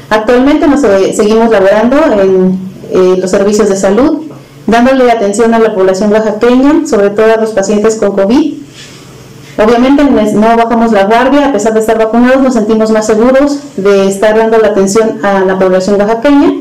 Actualmente 0.08 0.66
nos 0.66 0.82
eh, 0.84 1.12
seguimos 1.14 1.50
laborando 1.50 1.96
en 2.20 3.20
los 3.20 3.30
servicios 3.30 3.68
de 3.68 3.76
salud, 3.76 4.22
dándole 4.66 5.10
atención 5.10 5.52
a 5.52 5.58
la 5.58 5.74
población 5.74 6.12
oaxaqueña, 6.12 6.86
sobre 6.86 7.10
todo 7.10 7.26
a 7.34 7.36
los 7.36 7.50
pacientes 7.50 7.96
con 7.96 8.12
COVID. 8.12 8.54
Obviamente 9.58 10.04
no 10.04 10.56
bajamos 10.56 10.92
la 10.92 11.04
guardia, 11.04 11.48
a 11.48 11.52
pesar 11.52 11.74
de 11.74 11.80
estar 11.80 11.98
vacunados, 11.98 12.42
nos 12.42 12.54
sentimos 12.54 12.90
más 12.90 13.06
seguros 13.06 13.58
de 13.76 14.08
estar 14.08 14.36
dando 14.36 14.58
la 14.58 14.68
atención 14.68 15.24
a 15.24 15.40
la 15.40 15.58
población 15.58 16.00
oaxaqueña, 16.00 16.52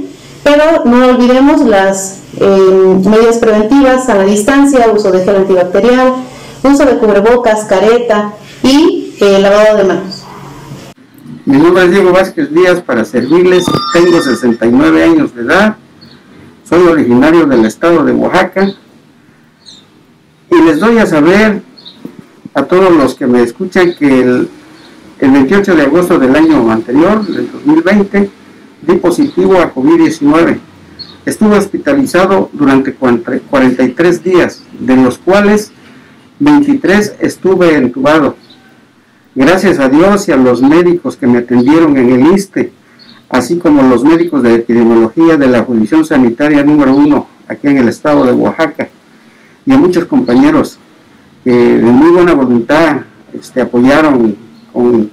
pero 0.43 0.83
no 0.85 1.07
olvidemos 1.07 1.61
las 1.61 2.19
medidas 2.39 3.37
preventivas 3.37 4.09
a 4.09 4.15
la 4.15 4.23
distancia, 4.23 4.91
uso 4.93 5.11
de 5.11 5.23
gel 5.23 5.37
antibacterial, 5.37 6.13
uso 6.63 6.85
de 6.85 6.97
cubrebocas, 6.97 7.65
careta 7.65 8.33
y 8.61 9.15
eh, 9.19 9.39
lavado 9.39 9.77
de 9.77 9.83
manos. 9.85 10.23
Mi 11.45 11.57
nombre 11.57 11.85
es 11.85 11.91
Diego 11.91 12.11
Vázquez 12.11 12.53
Díaz 12.53 12.81
para 12.81 13.03
servirles. 13.05 13.65
Tengo 13.93 14.21
69 14.21 15.03
años 15.03 15.35
de 15.35 15.41
edad. 15.41 15.75
Soy 16.67 16.87
originario 16.87 17.45
del 17.45 17.65
estado 17.65 18.03
de 18.03 18.13
Oaxaca. 18.13 18.73
Y 20.49 20.61
les 20.61 20.79
doy 20.79 20.99
a 20.99 21.05
saber 21.05 21.61
a 22.53 22.63
todos 22.63 22.91
los 22.91 23.15
que 23.15 23.27
me 23.27 23.41
escuchan 23.43 23.93
que 23.93 24.21
el, 24.21 24.49
El 25.19 25.31
28 25.31 25.75
de 25.75 25.81
agosto 25.83 26.19
del 26.19 26.35
año 26.35 26.69
anterior, 26.71 27.25
del 27.25 27.51
2020, 27.51 28.29
di 28.85 28.95
positivo 28.95 29.59
a 29.59 29.73
COVID-19. 29.73 30.59
Estuve 31.25 31.57
hospitalizado 31.57 32.49
durante 32.51 32.93
43 32.93 34.23
días, 34.23 34.61
de 34.77 34.97
los 34.97 35.17
cuales 35.17 35.71
23 36.39 37.15
estuve 37.19 37.75
entubado. 37.75 38.35
Gracias 39.35 39.79
a 39.79 39.87
Dios 39.87 40.27
y 40.27 40.31
a 40.31 40.37
los 40.37 40.61
médicos 40.61 41.15
que 41.15 41.27
me 41.27 41.39
atendieron 41.39 41.97
en 41.97 42.11
el 42.11 42.33
ISTE, 42.33 42.71
así 43.29 43.57
como 43.57 43.81
los 43.83 44.03
médicos 44.03 44.43
de 44.43 44.55
epidemiología 44.55 45.37
de 45.37 45.47
la 45.47 45.63
jurisdicción 45.63 46.05
sanitaria 46.05 46.63
número 46.63 46.93
uno 46.93 47.27
aquí 47.47 47.67
en 47.67 47.77
el 47.77 47.87
estado 47.87 48.25
de 48.25 48.33
Oaxaca, 48.33 48.89
y 49.65 49.71
a 49.71 49.77
muchos 49.77 50.05
compañeros 50.05 50.77
que 51.43 51.51
de 51.51 51.91
muy 51.91 52.11
buena 52.11 52.33
voluntad 52.33 53.01
este, 53.33 53.61
apoyaron 53.61 54.35
con 54.71 55.09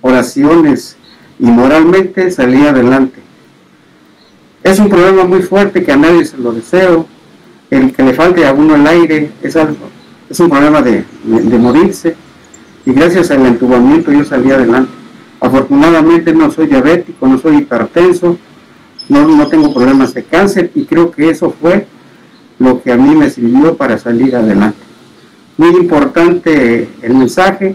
oraciones 0.00 0.96
y 1.42 1.46
moralmente 1.46 2.30
salí 2.30 2.64
adelante. 2.64 3.20
Es 4.62 4.78
un 4.78 4.88
problema 4.88 5.24
muy 5.24 5.42
fuerte 5.42 5.82
que 5.82 5.90
a 5.90 5.96
nadie 5.96 6.24
se 6.24 6.38
lo 6.38 6.52
deseo. 6.52 7.04
El 7.68 7.92
que 7.92 8.04
le 8.04 8.14
falte 8.14 8.46
a 8.46 8.52
uno 8.52 8.76
el 8.76 8.86
aire 8.86 9.32
es, 9.42 9.56
algo, 9.56 9.88
es 10.30 10.38
un 10.38 10.48
problema 10.48 10.80
de, 10.82 11.04
de 11.24 11.58
morirse. 11.58 12.14
Y 12.86 12.92
gracias 12.92 13.32
al 13.32 13.44
entubamiento 13.44 14.12
yo 14.12 14.24
salí 14.24 14.52
adelante. 14.52 14.92
Afortunadamente 15.40 16.32
no 16.32 16.48
soy 16.52 16.68
diabético, 16.68 17.26
no 17.26 17.36
soy 17.38 17.56
hipertenso, 17.56 18.38
no, 19.08 19.26
no 19.26 19.48
tengo 19.48 19.74
problemas 19.74 20.14
de 20.14 20.22
cáncer 20.22 20.70
y 20.76 20.84
creo 20.84 21.10
que 21.10 21.28
eso 21.28 21.52
fue 21.60 21.88
lo 22.60 22.80
que 22.80 22.92
a 22.92 22.96
mí 22.96 23.16
me 23.16 23.28
sirvió 23.28 23.76
para 23.76 23.98
salir 23.98 24.36
adelante. 24.36 24.78
Muy 25.56 25.70
importante 25.70 26.88
el 27.02 27.14
mensaje 27.14 27.74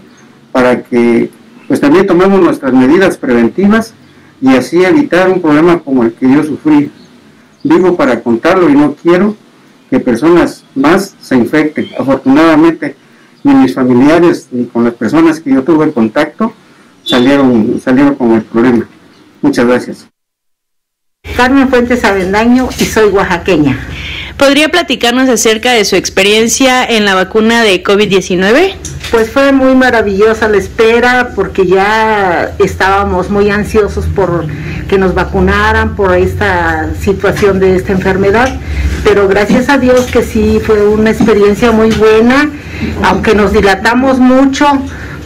para 0.52 0.82
que 0.82 1.28
pues 1.68 1.80
también 1.80 2.06
tomemos 2.06 2.40
nuestras 2.40 2.72
medidas 2.72 3.18
preventivas 3.18 3.92
y 4.40 4.48
así 4.56 4.82
evitar 4.82 5.28
un 5.28 5.40
problema 5.40 5.78
como 5.80 6.02
el 6.02 6.12
que 6.14 6.28
yo 6.28 6.42
sufrí. 6.42 6.90
Vivo 7.62 7.96
para 7.96 8.20
contarlo 8.22 8.68
y 8.70 8.74
no 8.74 8.94
quiero 8.94 9.36
que 9.90 10.00
personas 10.00 10.64
más 10.74 11.14
se 11.20 11.36
infecten. 11.36 11.88
Afortunadamente, 11.98 12.96
ni 13.44 13.54
mis 13.54 13.74
familiares 13.74 14.48
ni 14.50 14.64
con 14.66 14.84
las 14.84 14.94
personas 14.94 15.40
que 15.40 15.50
yo 15.50 15.62
tuve 15.62 15.92
contacto 15.92 16.52
salieron, 17.04 17.80
salieron 17.82 18.14
con 18.14 18.32
el 18.32 18.42
problema. 18.42 18.88
Muchas 19.42 19.66
gracias. 19.66 20.08
Carmen 21.36 21.68
Fuentes 21.68 22.04
Avendaño 22.04 22.68
y 22.78 22.84
soy 22.84 23.10
oaxaqueña. 23.10 23.78
¿Podría 24.38 24.68
platicarnos 24.68 25.28
acerca 25.28 25.72
de 25.72 25.84
su 25.84 25.96
experiencia 25.96 26.84
en 26.84 27.04
la 27.04 27.16
vacuna 27.16 27.64
de 27.64 27.82
COVID-19? 27.82 28.76
Pues 29.10 29.30
fue 29.30 29.50
muy 29.50 29.74
maravillosa 29.74 30.48
la 30.48 30.58
espera 30.58 31.32
porque 31.34 31.66
ya 31.66 32.52
estábamos 32.60 33.30
muy 33.30 33.50
ansiosos 33.50 34.06
por 34.06 34.46
que 34.88 34.96
nos 34.96 35.12
vacunaran 35.12 35.96
por 35.96 36.14
esta 36.14 36.88
situación 37.00 37.58
de 37.58 37.76
esta 37.76 37.92
enfermedad, 37.92 38.54
pero 39.02 39.26
gracias 39.26 39.68
a 39.68 39.76
Dios 39.76 40.06
que 40.06 40.22
sí 40.22 40.60
fue 40.64 40.86
una 40.86 41.10
experiencia 41.10 41.72
muy 41.72 41.90
buena, 41.90 42.48
aunque 43.02 43.34
nos 43.34 43.52
dilatamos 43.52 44.18
mucho 44.18 44.66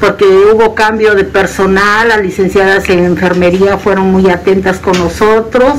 porque 0.00 0.24
hubo 0.24 0.74
cambio 0.74 1.14
de 1.14 1.24
personal, 1.24 2.08
las 2.08 2.22
licenciadas 2.22 2.88
en 2.88 3.04
enfermería 3.04 3.76
fueron 3.78 4.10
muy 4.10 4.30
atentas 4.30 4.78
con 4.78 4.98
nosotros. 4.98 5.74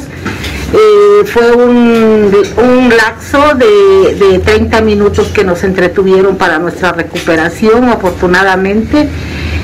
Eh, 0.74 1.24
fue 1.26 1.52
un, 1.52 2.36
un 2.58 2.90
lapso 2.90 3.54
de, 3.56 4.16
de, 4.16 4.40
30 4.40 4.82
minutos 4.82 5.28
que 5.28 5.44
nos 5.44 5.64
entretuvieron 5.64 6.36
para 6.36 6.58
nuestra 6.58 6.92
recuperación, 6.94 7.90
afortunadamente. 7.90 9.02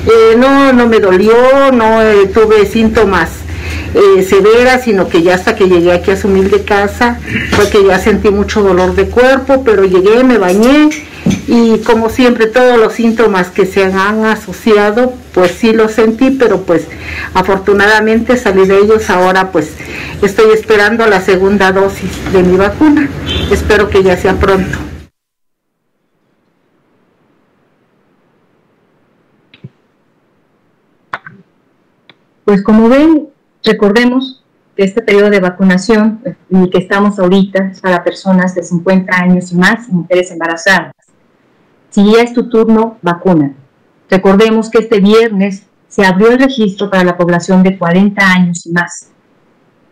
Eh, 0.05 0.35
no, 0.37 0.71
no 0.71 0.87
me 0.87 0.99
dolió, 0.99 1.33
no 1.73 2.03
eh, 2.03 2.27
tuve 2.31 2.65
síntomas 2.65 3.29
severas, 4.27 4.83
sino 4.83 5.09
que 5.09 5.23
ya 5.23 5.33
hasta 5.33 5.55
que 5.55 5.67
llegué 5.67 5.91
aquí 5.91 6.11
a 6.11 6.15
su 6.15 6.27
humilde 6.27 6.63
casa 6.63 7.19
fue 7.51 7.69
que 7.71 7.83
ya 7.83 7.97
sentí 7.97 8.29
mucho 8.29 8.61
dolor 8.61 8.93
de 8.93 9.05
cuerpo, 9.05 9.63
pero 9.63 9.83
llegué, 9.83 10.23
me 10.23 10.37
bañé 10.37 10.89
y 11.47 11.79
como 11.79 12.11
siempre 12.11 12.45
todos 12.45 12.77
los 12.77 12.93
síntomas 12.93 13.47
que 13.49 13.65
se 13.65 13.83
han 13.83 14.25
asociado 14.25 15.13
pues 15.33 15.51
sí 15.51 15.73
los 15.73 15.91
sentí 15.91 16.31
pero 16.31 16.61
pues 16.61 16.87
afortunadamente 17.33 18.37
salí 18.37 18.67
de 18.67 18.79
ellos 18.79 19.09
ahora 19.09 19.51
pues 19.51 19.75
estoy 20.21 20.51
esperando 20.53 21.05
la 21.07 21.21
segunda 21.21 21.71
dosis 21.71 22.31
de 22.33 22.43
mi 22.43 22.57
vacuna. 22.57 23.09
Espero 23.51 23.89
que 23.89 24.03
ya 24.03 24.17
sea 24.17 24.33
pronto. 24.33 24.77
Pues 32.45 32.63
como 32.63 32.89
ven 32.89 33.29
recordemos 33.63 34.43
que 34.75 34.83
este 34.83 35.01
periodo 35.01 35.29
de 35.29 35.39
vacunación 35.39 36.21
en 36.49 36.63
el 36.63 36.69
que 36.69 36.79
estamos 36.79 37.19
ahorita 37.19 37.65
es 37.65 37.81
para 37.81 38.03
personas 38.03 38.55
de 38.55 38.63
50 38.63 39.15
años 39.15 39.51
y 39.51 39.55
más 39.55 39.87
mujeres 39.89 40.31
embarazadas. 40.31 40.93
Si 41.91 42.11
ya 42.11 42.21
es 42.21 42.33
tu 42.33 42.49
turno, 42.49 42.97
vacuna. 43.01 43.53
Recordemos 44.09 44.69
que 44.69 44.79
este 44.79 44.99
viernes 44.99 45.63
se 45.87 46.05
abrió 46.05 46.31
el 46.31 46.39
registro 46.39 46.89
para 46.89 47.03
la 47.03 47.17
población 47.17 47.63
de 47.63 47.77
40 47.77 48.21
años 48.21 48.65
y 48.65 48.71
más. 48.71 49.09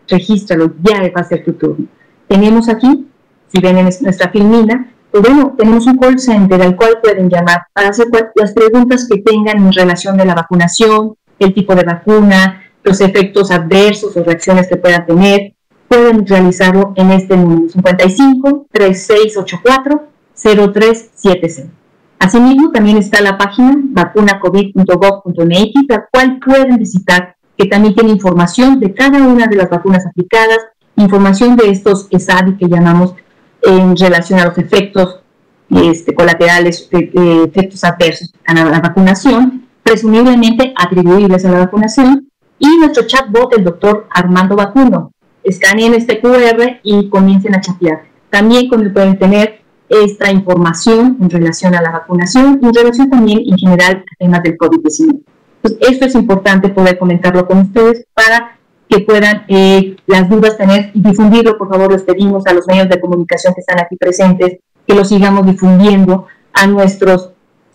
Regístralo, 0.08 0.74
ya 0.82 1.02
va 1.16 1.22
a 1.22 1.24
ser 1.24 1.44
tu 1.44 1.54
turno. 1.54 1.86
Tenemos 2.28 2.70
aquí, 2.70 3.08
si 3.48 3.60
ven 3.62 3.78
en 3.78 3.90
nuestra 4.02 4.30
filmina, 4.30 4.94
pues 5.12 5.24
bueno, 5.24 5.54
tenemos 5.58 5.86
un 5.88 5.98
call 5.98 6.20
center 6.20 6.62
al 6.62 6.76
cual 6.76 7.00
pueden 7.02 7.30
llamar 7.30 7.68
para 7.74 7.90
hacer 7.90 8.08
las 8.36 8.54
preguntas 8.54 9.08
que 9.10 9.22
tengan 9.22 9.58
en 9.58 9.72
relación 9.72 10.18
de 10.18 10.26
la 10.26 10.36
vacunación, 10.36 11.16
el 11.40 11.54
tipo 11.54 11.76
de 11.76 11.84
vacuna, 11.84 12.64
los 12.84 13.02
efectos 13.02 13.52
adversos 13.52 14.16
o 14.18 14.24
reacciones 14.24 14.68
que 14.68 14.78
puedan 14.78 15.06
tener. 15.06 15.54
Pueden 15.88 16.28
realizarlo 16.28 16.94
en 16.96 17.12
este 17.12 17.38
número 17.38 17.70
55 17.70 18.68
3684 18.72 20.08
0370. 20.36 21.72
Asimismo, 22.20 22.72
también 22.72 22.98
está 22.98 23.22
la 23.22 23.38
página 23.38 23.76
vacunacovid.gov.mx, 23.78 25.74
la 25.88 26.08
cual 26.12 26.40
pueden 26.40 26.78
visitar, 26.78 27.36
que 27.58 27.66
también 27.66 27.96
tiene 27.96 28.12
información 28.12 28.80
de 28.80 28.94
cada 28.94 29.20
una 29.20 29.48
de 29.48 29.56
las 29.56 29.70
vacunas 29.70 30.06
aplicadas, 30.06 30.60
información 30.96 31.56
de 31.56 31.70
estos 31.70 32.08
ESADI 32.10 32.58
que 32.58 32.68
llamamos 32.68 33.14
en 33.62 33.96
relación 33.96 34.40
a 34.40 34.46
los 34.46 34.58
efectos 34.58 35.22
este, 35.70 36.16
colaterales, 36.16 36.88
eh, 36.92 37.12
eh, 37.14 37.44
efectos 37.48 37.84
adversos 37.84 38.34
a 38.46 38.54
la, 38.54 38.80
vacunación, 38.80 39.68
presumiblemente 39.84 40.74
atribuibles 40.76 41.46
a 41.46 41.52
la 41.52 41.60
vacunación, 41.60 42.30
y 42.60 42.78
nuestro 42.78 43.06
chatbot, 43.06 43.56
el 43.58 43.64
doctor 43.64 44.08
Armando 44.10 44.56
Vacuno. 44.56 45.12
Escaneen 45.44 45.94
este 45.94 46.20
QR 46.20 46.80
y 46.84 47.10
comiencen 47.10 47.56
a 47.56 47.62
chatear. 47.62 48.04
También 48.30 48.70
pueden 48.70 49.18
tener 49.20 49.62
esta 49.90 50.32
información 50.32 51.18
en 51.22 51.30
relación 51.30 51.76
a 51.76 51.82
la 51.82 51.92
vacunación 51.92 52.60
y 52.62 52.66
en 52.66 52.74
relación 52.74 53.10
también 53.10 53.40
en 53.46 53.58
general 53.58 54.04
a 54.06 54.16
temas 54.18 54.44
del 54.44 54.58
COVID-19. 54.58 55.22
Pues 55.62 55.78
esto 55.82 56.06
es 56.06 56.16
importante 56.16 56.70
poder 56.70 56.98
comentarlo 56.98 57.48
con 57.48 57.60
ustedes 57.60 58.06
para 58.14 58.58
que 58.90 59.00
puedan 59.00 59.46
eh, 59.48 59.96
las 60.06 60.30
dudas 60.30 60.58
tener 60.58 60.92
y 60.94 61.02
difundirlo. 61.02 61.58
Por 61.58 61.70
favor, 61.70 61.92
les 61.92 62.04
pedimos 62.04 62.46
a 62.48 62.54
los 62.54 62.68
medios 62.68 62.90
de 62.90 63.00
comunicación 63.00 63.54
que 63.54 63.62
están 63.62 63.80
aquí 63.80 63.96
presentes 63.98 64.60
que 64.88 64.96
lo 64.96 65.04
sigamos 65.04 65.46
difundiendo 65.46 66.28
a 66.54 66.66
nuestros 66.66 67.32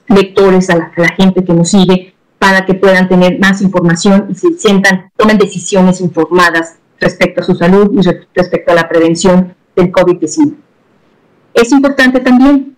lectores, 0.09 0.71
a 0.71 0.77
la, 0.97 1.09
gente 1.17 1.45
que 1.45 1.53
nos 1.53 1.71
sigue, 1.71 2.15
para 2.39 2.65
que 2.65 2.75
puedan 2.75 3.09
tener 3.09 3.39
más 3.39 3.61
información 3.61 4.27
y 4.31 4.35
se 4.35 4.59
sientan, 4.59 5.11
tomen 5.17 5.39
decisiones 5.39 6.01
informadas 6.01 6.77
respecto 6.99 7.43
a 7.43 7.45
su 7.45 7.55
salud 7.55 7.93
y 7.93 8.01
respecto 8.35 8.73
a 8.73 8.75
la 8.75 8.89
prevención 8.89 9.55
del 9.77 9.93
COVID-19. 9.93 10.55
Es 11.55 11.71
importante 11.73 12.21
también 12.21 12.77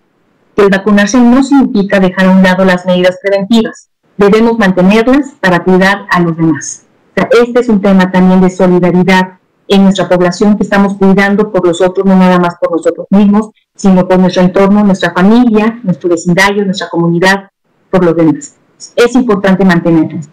que 0.55 0.63
el 0.63 0.69
vacunarse 0.69 1.19
no 1.19 1.43
significa 1.43 1.99
dejar 1.99 2.27
a 2.27 2.31
un 2.31 2.43
lado 2.43 2.65
las 2.65 2.85
medidas 2.85 3.17
preventivas. 3.21 3.89
Debemos 4.17 4.57
mantenerlas 4.57 5.33
para 5.39 5.63
cuidar 5.63 6.05
a 6.09 6.19
los 6.19 6.35
demás. 6.37 6.85
este 7.15 7.59
es 7.59 7.69
un 7.69 7.81
tema 7.81 8.11
también 8.11 8.41
de 8.41 8.49
solidaridad 8.49 9.39
en 9.67 9.83
nuestra 9.83 10.07
población 10.07 10.57
que 10.57 10.63
estamos 10.63 10.95
cuidando 10.95 11.51
por 11.51 11.65
los 11.65 11.81
otros, 11.81 12.05
no 12.05 12.15
nada 12.15 12.39
más 12.39 12.55
por 12.59 12.71
nosotros 12.71 13.07
mismos, 13.09 13.49
sino 13.75 14.07
por 14.07 14.19
nuestro 14.19 14.43
entorno, 14.43 14.83
nuestra 14.83 15.11
familia, 15.11 15.79
nuestro 15.83 16.09
vecindario, 16.09 16.63
nuestra 16.65 16.89
comunidad, 16.89 17.49
por 17.89 18.05
los 18.05 18.15
demás. 18.15 18.55
Es 18.95 19.15
importante 19.15 19.65
mantenerlas. 19.65 20.29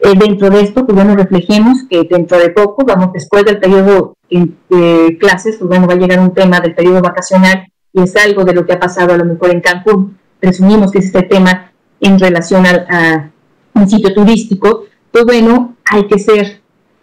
Eh, 0.00 0.14
dentro 0.18 0.50
de 0.50 0.62
esto, 0.62 0.84
pues 0.84 0.96
bueno, 0.96 1.14
reflejemos 1.14 1.84
que 1.88 2.02
dentro 2.10 2.38
de 2.38 2.50
poco, 2.50 2.84
vamos 2.84 3.12
después 3.12 3.44
del 3.44 3.60
periodo 3.60 4.16
de 4.28 5.16
clases, 5.20 5.56
pues 5.58 5.68
bueno, 5.68 5.86
va 5.86 5.92
a 5.92 5.96
llegar 5.96 6.18
un 6.18 6.34
tema 6.34 6.58
del 6.58 6.74
periodo 6.74 7.00
vacacional 7.00 7.68
y 7.92 8.02
es 8.02 8.16
algo 8.16 8.44
de 8.44 8.54
lo 8.54 8.64
que 8.64 8.72
ha 8.72 8.80
pasado 8.80 9.12
a 9.12 9.16
lo 9.16 9.24
mejor 9.24 9.50
en 9.50 9.60
Cancún, 9.60 10.18
presumimos 10.40 10.90
que 10.90 10.98
es 10.98 11.06
este 11.06 11.22
tema 11.22 11.72
en 12.00 12.18
relación 12.18 12.66
a, 12.66 13.30
un 13.74 13.88
sitio 13.88 14.12
turístico, 14.12 14.84
pues 15.10 15.24
bueno, 15.24 15.76
hay 15.86 16.06
que 16.06 16.18
ser 16.18 16.60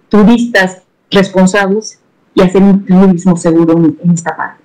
turistas 0.08 0.84
responsables 1.10 1.99
y 2.36 2.41
hacer 2.41 2.62
un 2.62 2.86
turismo 2.86 3.36
seguro 3.36 3.73
en, 3.73 4.12
esta 4.13 4.38
parte. 4.38 4.62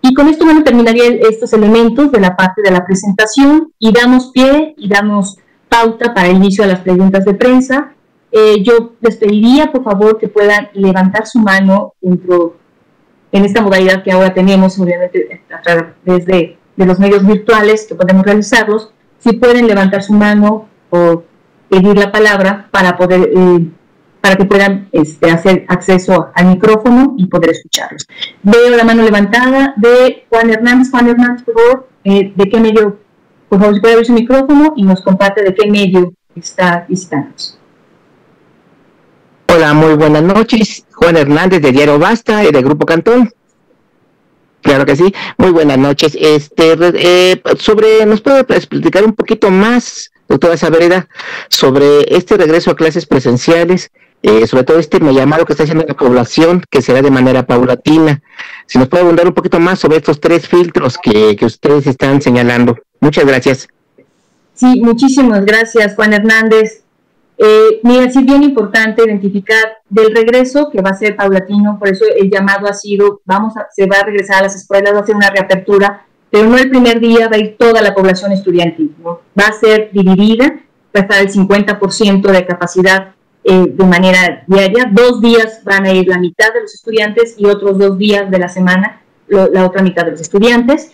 Y 0.00 0.14
con 0.14 0.28
esto, 0.28 0.46
bueno, 0.46 0.64
terminaría 0.64 1.04
estos 1.28 1.52
elementos 1.52 2.10
de 2.10 2.20
la 2.20 2.34
parte 2.34 2.62
de 2.62 2.70
la 2.70 2.86
presentación 2.86 3.72
y 3.78 3.92
damos 3.92 4.30
pie 4.32 4.74
y 4.78 4.88
damos 4.88 5.36
pauta 5.68 6.14
para 6.14 6.28
el 6.28 6.36
inicio 6.36 6.64
de 6.64 6.72
las 6.72 6.80
preguntas 6.80 7.26
de 7.26 7.34
prensa. 7.34 7.92
Eh, 8.32 8.62
yo 8.62 8.92
les 9.00 9.16
pediría, 9.16 9.70
por 9.70 9.84
favor, 9.84 10.18
que 10.18 10.28
puedan 10.28 10.68
levantar 10.72 11.26
su 11.26 11.40
mano 11.40 11.92
dentro, 12.00 12.56
en 13.32 13.44
esta 13.44 13.62
modalidad 13.62 14.02
que 14.02 14.12
ahora 14.12 14.34
tenemos, 14.34 14.78
obviamente, 14.78 15.42
a 15.50 15.62
través 15.62 16.26
de, 16.26 16.56
los 16.76 16.98
medios 16.98 17.26
virtuales 17.26 17.86
que 17.88 17.94
podemos 17.94 18.24
realizarlos. 18.24 18.92
Si 19.18 19.32
pueden 19.32 19.66
levantar 19.66 20.02
su 20.02 20.12
mano 20.12 20.68
o 20.90 21.24
pedir 21.68 21.98
la 21.98 22.12
palabra 22.12 22.68
para 22.70 22.96
poder 22.96 23.30
eh, 23.34 23.68
para 24.20 24.36
que 24.36 24.44
puedan 24.44 24.88
este, 24.92 25.30
hacer 25.30 25.64
acceso 25.68 26.30
al 26.34 26.46
micrófono 26.46 27.14
y 27.16 27.26
poder 27.26 27.50
escucharlos. 27.50 28.06
Veo 28.42 28.76
la 28.76 28.84
mano 28.84 29.02
levantada 29.02 29.74
de 29.76 30.26
Juan 30.28 30.50
Hernández. 30.50 30.90
Juan 30.90 31.08
Hernández, 31.08 31.44
por 31.44 31.54
favor, 31.54 31.88
eh, 32.04 32.32
¿de 32.34 32.48
qué 32.48 32.60
medio? 32.60 32.98
Por 33.48 33.58
favor, 33.58 33.74
si 33.74 33.80
puede 33.80 33.96
ver 33.96 34.06
su 34.06 34.12
micrófono 34.12 34.74
y 34.76 34.82
nos 34.82 35.02
comparte 35.02 35.42
de 35.42 35.54
qué 35.54 35.70
medio 35.70 36.12
está 36.34 36.84
visitando. 36.88 37.32
Hola, 39.50 39.74
muy 39.74 39.94
buenas 39.94 40.22
noches. 40.22 40.84
Juan 40.92 41.16
Hernández 41.16 41.62
de 41.62 41.72
Diario 41.72 41.98
Basta 41.98 42.44
y 42.44 42.52
del 42.52 42.64
Grupo 42.64 42.86
Cantón. 42.86 43.32
Claro 44.62 44.84
que 44.86 44.96
sí. 44.96 45.14
Muy 45.36 45.50
buenas 45.50 45.78
noches. 45.78 46.16
Este, 46.20 46.76
eh, 46.80 47.42
sobre, 47.58 48.04
¿nos 48.06 48.20
puede 48.20 48.40
explicar 48.40 49.04
un 49.04 49.14
poquito 49.14 49.50
más, 49.50 50.10
doctora 50.28 50.56
Sabreda, 50.56 51.08
sobre 51.48 52.14
este 52.14 52.36
regreso 52.36 52.70
a 52.70 52.76
clases 52.76 53.06
presenciales 53.06 53.90
eh, 54.22 54.48
sobre 54.48 54.64
todo 54.64 54.78
este 54.80 54.98
llamado 54.98 55.44
que 55.44 55.52
está 55.52 55.62
haciendo 55.62 55.84
la 55.86 55.94
población, 55.94 56.64
que 56.68 56.82
será 56.82 57.02
de 57.02 57.10
manera 57.10 57.46
paulatina. 57.46 58.20
Si 58.66 58.76
nos 58.76 58.88
puede 58.88 59.04
abundar 59.04 59.28
un 59.28 59.34
poquito 59.34 59.60
más 59.60 59.78
sobre 59.78 59.98
estos 59.98 60.20
tres 60.20 60.48
filtros 60.48 60.98
que, 60.98 61.36
que 61.36 61.44
ustedes 61.44 61.86
están 61.86 62.20
señalando. 62.20 62.76
Muchas 63.00 63.24
gracias. 63.24 63.68
Sí, 64.54 64.80
muchísimas 64.80 65.44
gracias, 65.44 65.94
Juan 65.94 66.14
Hernández. 66.14 66.82
Eh, 67.38 67.80
mira, 67.84 68.10
sí, 68.10 68.22
bien 68.24 68.42
importante 68.42 69.04
identificar 69.04 69.78
del 69.88 70.14
regreso, 70.14 70.70
que 70.70 70.82
va 70.82 70.90
a 70.90 70.94
ser 70.94 71.14
paulatino, 71.14 71.78
por 71.78 71.88
eso 71.88 72.04
el 72.04 72.30
llamado 72.30 72.66
ha 72.66 72.74
sido, 72.74 73.20
vamos 73.24 73.56
a, 73.56 73.68
se 73.72 73.86
va 73.86 73.98
a 74.00 74.04
regresar 74.04 74.38
a 74.38 74.42
las 74.42 74.56
escuelas, 74.56 74.92
va 74.92 75.00
a 75.00 75.06
ser 75.06 75.14
una 75.14 75.30
reapertura, 75.30 76.04
pero 76.30 76.48
no 76.48 76.58
el 76.58 76.68
primer 76.68 76.98
día 76.98 77.28
va 77.28 77.36
a 77.36 77.38
ir 77.38 77.56
toda 77.56 77.80
la 77.80 77.94
población 77.94 78.32
estudiantil, 78.32 78.94
¿no? 79.02 79.20
va 79.38 79.46
a 79.46 79.52
ser 79.52 79.90
dividida, 79.92 80.46
va 80.94 81.00
a 81.00 81.02
estar 81.02 81.22
el 81.22 81.30
50% 81.30 82.30
de 82.30 82.46
capacidad 82.46 83.14
eh, 83.44 83.66
de 83.68 83.84
manera 83.84 84.42
diaria. 84.46 84.90
Dos 84.90 85.20
días 85.20 85.62
van 85.64 85.86
a 85.86 85.92
ir 85.92 86.08
la 86.08 86.18
mitad 86.18 86.52
de 86.52 86.62
los 86.62 86.74
estudiantes 86.74 87.36
y 87.38 87.46
otros 87.46 87.78
dos 87.78 87.96
días 87.96 88.30
de 88.30 88.38
la 88.38 88.48
semana 88.48 89.00
la 89.28 89.66
otra 89.66 89.82
mitad 89.82 90.04
de 90.04 90.12
los 90.12 90.20
estudiantes. 90.20 90.92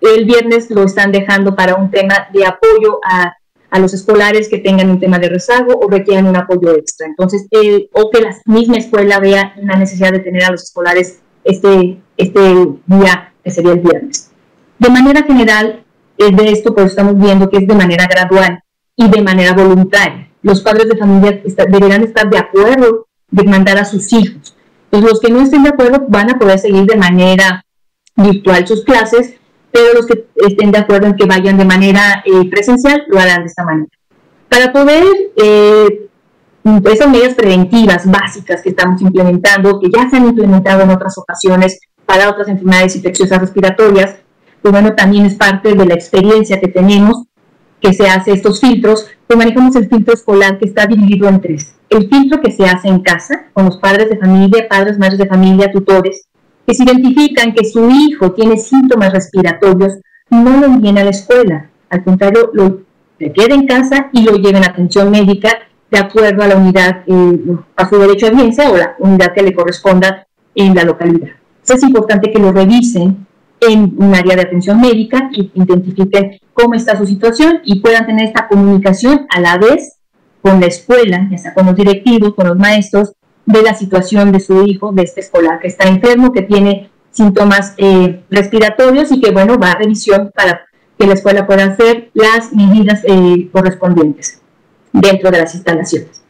El 0.00 0.24
viernes 0.24 0.70
lo 0.70 0.84
están 0.84 1.12
dejando 1.12 1.54
para 1.54 1.74
un 1.74 1.90
tema 1.90 2.28
de 2.32 2.46
apoyo 2.46 3.00
a, 3.04 3.34
a 3.70 3.78
los 3.78 3.94
escolares 3.94 4.48
que 4.48 4.58
tengan 4.58 4.90
un 4.90 5.00
tema 5.00 5.18
de 5.18 5.28
rezago 5.28 5.78
o 5.78 5.88
requieran 5.88 6.26
un 6.26 6.36
apoyo 6.36 6.74
extra. 6.74 7.06
Entonces, 7.06 7.46
o 7.92 8.10
que 8.10 8.20
la 8.20 8.34
misma 8.46 8.76
escuela 8.76 9.20
vea 9.20 9.54
la 9.62 9.76
necesidad 9.76 10.12
de 10.12 10.20
tener 10.20 10.44
a 10.44 10.50
los 10.50 10.62
escolares 10.64 11.20
este, 11.44 11.98
este 12.16 12.40
día, 12.86 13.32
que 13.44 13.50
sería 13.50 13.72
el 13.72 13.80
viernes. 13.80 14.30
De 14.78 14.90
manera 14.90 15.22
general, 15.22 15.84
de 16.16 16.50
esto 16.50 16.74
pues 16.74 16.86
estamos 16.86 17.18
viendo 17.18 17.48
que 17.48 17.58
es 17.58 17.66
de 17.66 17.74
manera 17.74 18.06
gradual 18.06 18.60
y 18.96 19.08
de 19.08 19.22
manera 19.22 19.52
voluntaria 19.52 20.28
los 20.42 20.60
padres 20.60 20.88
de 20.88 20.96
familia 20.96 21.42
deberán 21.68 22.02
estar 22.02 22.28
de 22.30 22.38
acuerdo 22.38 23.06
de 23.30 23.44
mandar 23.44 23.78
a 23.78 23.84
sus 23.84 24.12
hijos. 24.12 24.56
Los 24.90 25.20
que 25.20 25.30
no 25.30 25.40
estén 25.42 25.62
de 25.62 25.70
acuerdo 25.70 26.06
van 26.08 26.30
a 26.30 26.38
poder 26.38 26.58
seguir 26.58 26.86
de 26.86 26.96
manera 26.96 27.64
virtual 28.16 28.66
sus 28.66 28.84
clases, 28.84 29.34
pero 29.70 29.94
los 29.94 30.06
que 30.06 30.26
estén 30.36 30.70
de 30.72 30.78
acuerdo 30.78 31.06
en 31.06 31.16
que 31.16 31.26
vayan 31.26 31.58
de 31.58 31.64
manera 31.64 32.22
eh, 32.24 32.48
presencial 32.50 33.04
lo 33.08 33.18
harán 33.18 33.42
de 33.42 33.46
esta 33.46 33.64
manera. 33.64 33.88
Para 34.48 34.72
poder, 34.72 35.04
eh, 35.36 36.08
esas 36.90 37.08
medidas 37.08 37.34
preventivas 37.34 38.10
básicas 38.10 38.62
que 38.62 38.70
estamos 38.70 39.00
implementando, 39.02 39.78
que 39.80 39.90
ya 39.90 40.08
se 40.08 40.16
han 40.16 40.26
implementado 40.26 40.82
en 40.82 40.90
otras 40.90 41.16
ocasiones 41.18 41.80
para 42.06 42.30
otras 42.30 42.48
enfermedades 42.48 42.96
infecciosas 42.96 43.40
respiratorias, 43.40 44.16
pues 44.62 44.72
bueno, 44.72 44.94
también 44.94 45.26
es 45.26 45.34
parte 45.34 45.74
de 45.74 45.86
la 45.86 45.94
experiencia 45.94 46.60
que 46.60 46.68
tenemos 46.68 47.24
que 47.80 47.92
se 47.92 48.08
hace 48.08 48.32
estos 48.32 48.60
filtros, 48.60 49.06
pues 49.26 49.38
manejamos 49.38 49.76
el 49.76 49.88
filtro 49.88 50.14
escolar 50.14 50.58
que 50.58 50.66
está 50.66 50.86
dividido 50.86 51.28
en 51.28 51.40
tres. 51.40 51.74
El 51.90 52.08
filtro 52.08 52.40
que 52.40 52.50
se 52.50 52.64
hace 52.64 52.88
en 52.88 53.00
casa, 53.00 53.46
con 53.52 53.66
los 53.66 53.78
padres 53.78 54.10
de 54.10 54.18
familia, 54.18 54.66
padres, 54.68 54.98
madres 54.98 55.18
de 55.18 55.26
familia, 55.26 55.70
tutores, 55.70 56.27
que 56.68 56.74
se 56.74 56.84
identifican 56.84 57.54
que 57.54 57.64
su 57.64 57.88
hijo 57.88 58.32
tiene 58.32 58.58
síntomas 58.58 59.10
respiratorios, 59.10 59.94
no 60.28 60.60
lo 60.60 60.66
envíen 60.66 60.98
a 60.98 61.04
la 61.04 61.10
escuela. 61.10 61.70
Al 61.88 62.04
contrario, 62.04 62.50
lo 62.52 62.82
quede 63.18 63.54
en 63.54 63.66
casa 63.66 64.10
y 64.12 64.22
lo 64.22 64.36
lleven 64.36 64.62
a 64.62 64.66
atención 64.66 65.10
médica 65.10 65.48
de 65.90 65.98
acuerdo 65.98 66.42
a 66.42 66.46
la 66.46 66.56
unidad, 66.56 67.04
eh, 67.06 67.56
a 67.74 67.88
su 67.88 67.96
derecho 67.96 68.26
a 68.26 68.28
audiencia 68.28 68.70
o 68.70 68.76
la 68.76 68.96
unidad 68.98 69.32
que 69.34 69.42
le 69.42 69.54
corresponda 69.54 70.26
en 70.54 70.74
la 70.74 70.84
localidad. 70.84 71.30
es 71.66 71.82
importante 71.82 72.30
que 72.30 72.38
lo 72.38 72.52
revisen 72.52 73.26
en 73.60 73.94
un 73.96 74.14
área 74.14 74.36
de 74.36 74.42
atención 74.42 74.78
médica 74.78 75.30
y 75.32 75.50
identifiquen 75.54 76.38
cómo 76.52 76.74
está 76.74 76.98
su 76.98 77.06
situación 77.06 77.60
y 77.64 77.80
puedan 77.80 78.04
tener 78.04 78.26
esta 78.26 78.46
comunicación 78.46 79.26
a 79.30 79.40
la 79.40 79.56
vez 79.56 80.00
con 80.42 80.60
la 80.60 80.66
escuela, 80.66 81.28
ya 81.30 81.38
sea 81.38 81.54
con 81.54 81.64
los 81.64 81.74
directivos, 81.74 82.34
con 82.34 82.46
los 82.46 82.58
maestros, 82.58 83.14
de 83.48 83.62
la 83.62 83.74
situación 83.74 84.30
de 84.30 84.40
su 84.40 84.62
hijo, 84.64 84.92
de 84.92 85.02
este 85.02 85.20
escolar 85.20 85.58
que 85.58 85.68
está 85.68 85.88
enfermo, 85.88 86.32
que 86.32 86.42
tiene 86.42 86.90
síntomas 87.10 87.72
eh, 87.78 88.22
respiratorios 88.30 89.10
y 89.10 89.20
que, 89.20 89.30
bueno, 89.30 89.58
va 89.58 89.72
a 89.72 89.78
revisión 89.78 90.30
para 90.34 90.66
que 90.98 91.06
la 91.06 91.14
escuela 91.14 91.46
pueda 91.46 91.64
hacer 91.64 92.10
las 92.12 92.52
medidas 92.52 93.00
eh, 93.04 93.48
correspondientes 93.50 94.42
dentro 94.92 95.30
de 95.30 95.38
las 95.38 95.54
instalaciones. 95.54 96.22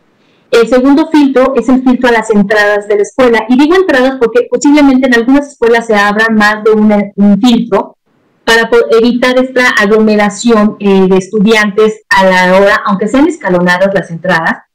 El 0.53 0.69
segundo 0.69 1.09
filtro 1.09 1.55
es 1.57 1.69
el 1.69 1.83
filtro 1.83 2.09
a 2.09 2.13
las 2.13 2.31
entradas 2.31 2.87
de 2.87 2.97
la 2.97 3.03
escuela. 3.03 3.45
Y 3.49 3.59
digo 3.59 3.75
entradas 3.75 4.17
porque 4.21 4.47
posiblemente 4.49 5.09
en 5.09 5.15
algunas 5.15 5.49
escuelas 5.49 5.87
se 5.87 5.97
abra 5.97 6.29
más 6.31 6.63
de 6.63 6.71
un 6.71 7.41
filtro 7.41 7.97
para 8.45 8.71
evitar 8.93 9.39
esta 9.39 9.71
aglomeración 9.71 10.77
eh, 10.79 11.07
de 11.09 11.17
estudiantes 11.19 12.01
a 12.09 12.25
la 12.25 12.57
hora, 12.57 12.81
aunque 12.87 13.09
sean 13.09 13.27
escalonadas 13.27 13.93
las 13.93 14.11
entradas, 14.11 14.68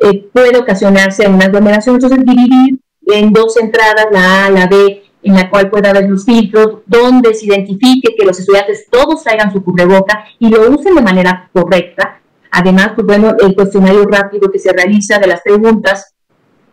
eh, 0.00 0.28
puede 0.32 0.58
ocasionarse 0.58 1.28
una 1.28 1.46
aglomeración. 1.46 1.96
Entonces, 1.96 2.18
dividir 2.24 2.78
en 3.06 3.32
dos 3.32 3.56
entradas, 3.56 4.06
la 4.10 4.46
A, 4.46 4.50
la 4.50 4.66
B, 4.66 5.02
en 5.22 5.34
la 5.34 5.50
cual 5.50 5.70
pueda 5.70 5.90
haber 5.90 6.08
los 6.08 6.24
filtros, 6.24 6.78
donde 6.86 7.34
se 7.34 7.46
identifique 7.46 8.14
que 8.16 8.24
los 8.24 8.38
estudiantes 8.38 8.86
todos 8.90 9.22
traigan 9.22 9.52
su 9.52 9.62
cubreboca 9.62 10.24
y 10.38 10.48
lo 10.48 10.70
usen 10.70 10.94
de 10.94 11.02
manera 11.02 11.50
correcta 11.52 12.20
Además, 12.50 12.92
pues 12.94 13.06
bueno, 13.06 13.34
el 13.38 13.54
cuestionario 13.54 14.04
rápido 14.06 14.50
que 14.50 14.58
se 14.58 14.72
realiza 14.72 15.18
de 15.18 15.28
las 15.28 15.40
preguntas 15.42 16.14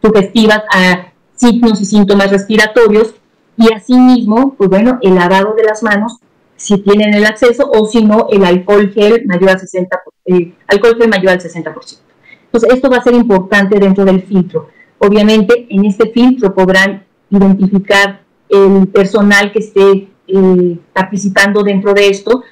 sugestivas 0.02 0.63
a 0.74 1.13
signos 1.36 1.80
y 1.82 1.86
síntomas 1.86 2.32
respiratorios 2.32 3.13
y 3.58 3.72
asimismo, 3.74 4.56
pues 4.58 4.70
bueno, 4.70 4.98
el 5.02 5.16
lavado 5.16 5.54
de 5.56 5.63
las 5.63 5.84
manos 5.84 6.18
si 6.56 6.80
tienen 6.80 7.13
el 7.13 7.26
acceso 7.26 7.70
o 7.72 7.86
si 7.86 8.04
no, 8.04 8.28
el 8.32 8.44
alcohol 8.44 8.92
gel 8.92 9.24
mayor 9.28 9.52
al 9.52 9.60
60%. 9.60 9.88
Eh, 10.26 10.54
alcohol 10.68 10.98
gel 10.98 11.10
mayor 11.10 11.34
al 11.34 11.40
60%. 11.40 12.00
Entonces, 12.47 12.73
esto 12.73 12.89
va 12.89 12.97
a 12.97 13.03
ser 13.03 13.13
importante 13.13 13.79
dentro 13.79 14.03
del 14.05 14.23
filtro. 14.23 14.69
Obviamente, 14.99 15.67
en 15.69 15.86
este 15.86 16.10
filtro 16.10 16.53
podrán 16.53 17.03
identificar 17.29 18.21
el 18.49 18.88
personal 18.88 19.51
que 19.51 19.60
esté 19.60 20.07
eh, 20.27 20.77
participando 20.93 21.63
dentro 21.63 21.93
de 21.93 22.07
esto, 22.07 22.43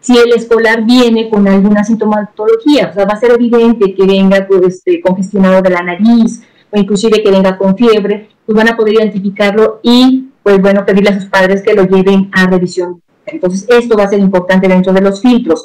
si 0.00 0.16
el 0.16 0.32
escolar 0.32 0.84
viene 0.84 1.28
con 1.28 1.46
alguna 1.48 1.84
sintomatología, 1.84 2.88
o 2.90 2.94
sea, 2.94 3.04
va 3.04 3.14
a 3.14 3.20
ser 3.20 3.32
evidente 3.32 3.94
que 3.94 4.06
venga 4.06 4.46
pues, 4.46 4.62
este, 4.62 5.00
congestionado 5.00 5.60
de 5.60 5.70
la 5.70 5.82
nariz 5.82 6.42
o 6.70 6.78
inclusive 6.78 7.22
que 7.22 7.30
venga 7.30 7.56
con 7.56 7.76
fiebre, 7.76 8.28
pues 8.46 8.56
van 8.56 8.68
a 8.68 8.76
poder 8.76 8.94
identificarlo 8.94 9.80
y, 9.82 10.28
pues 10.42 10.60
bueno, 10.60 10.84
pedirle 10.84 11.10
a 11.10 11.20
sus 11.20 11.28
padres 11.28 11.62
que 11.62 11.74
lo 11.74 11.84
lleven 11.84 12.30
a 12.32 12.46
revisión. 12.46 13.02
Entonces, 13.26 13.66
esto 13.68 13.96
va 13.96 14.04
a 14.04 14.08
ser 14.08 14.20
importante 14.20 14.68
dentro 14.68 14.92
de 14.92 15.00
los 15.00 15.20
filtros. 15.20 15.64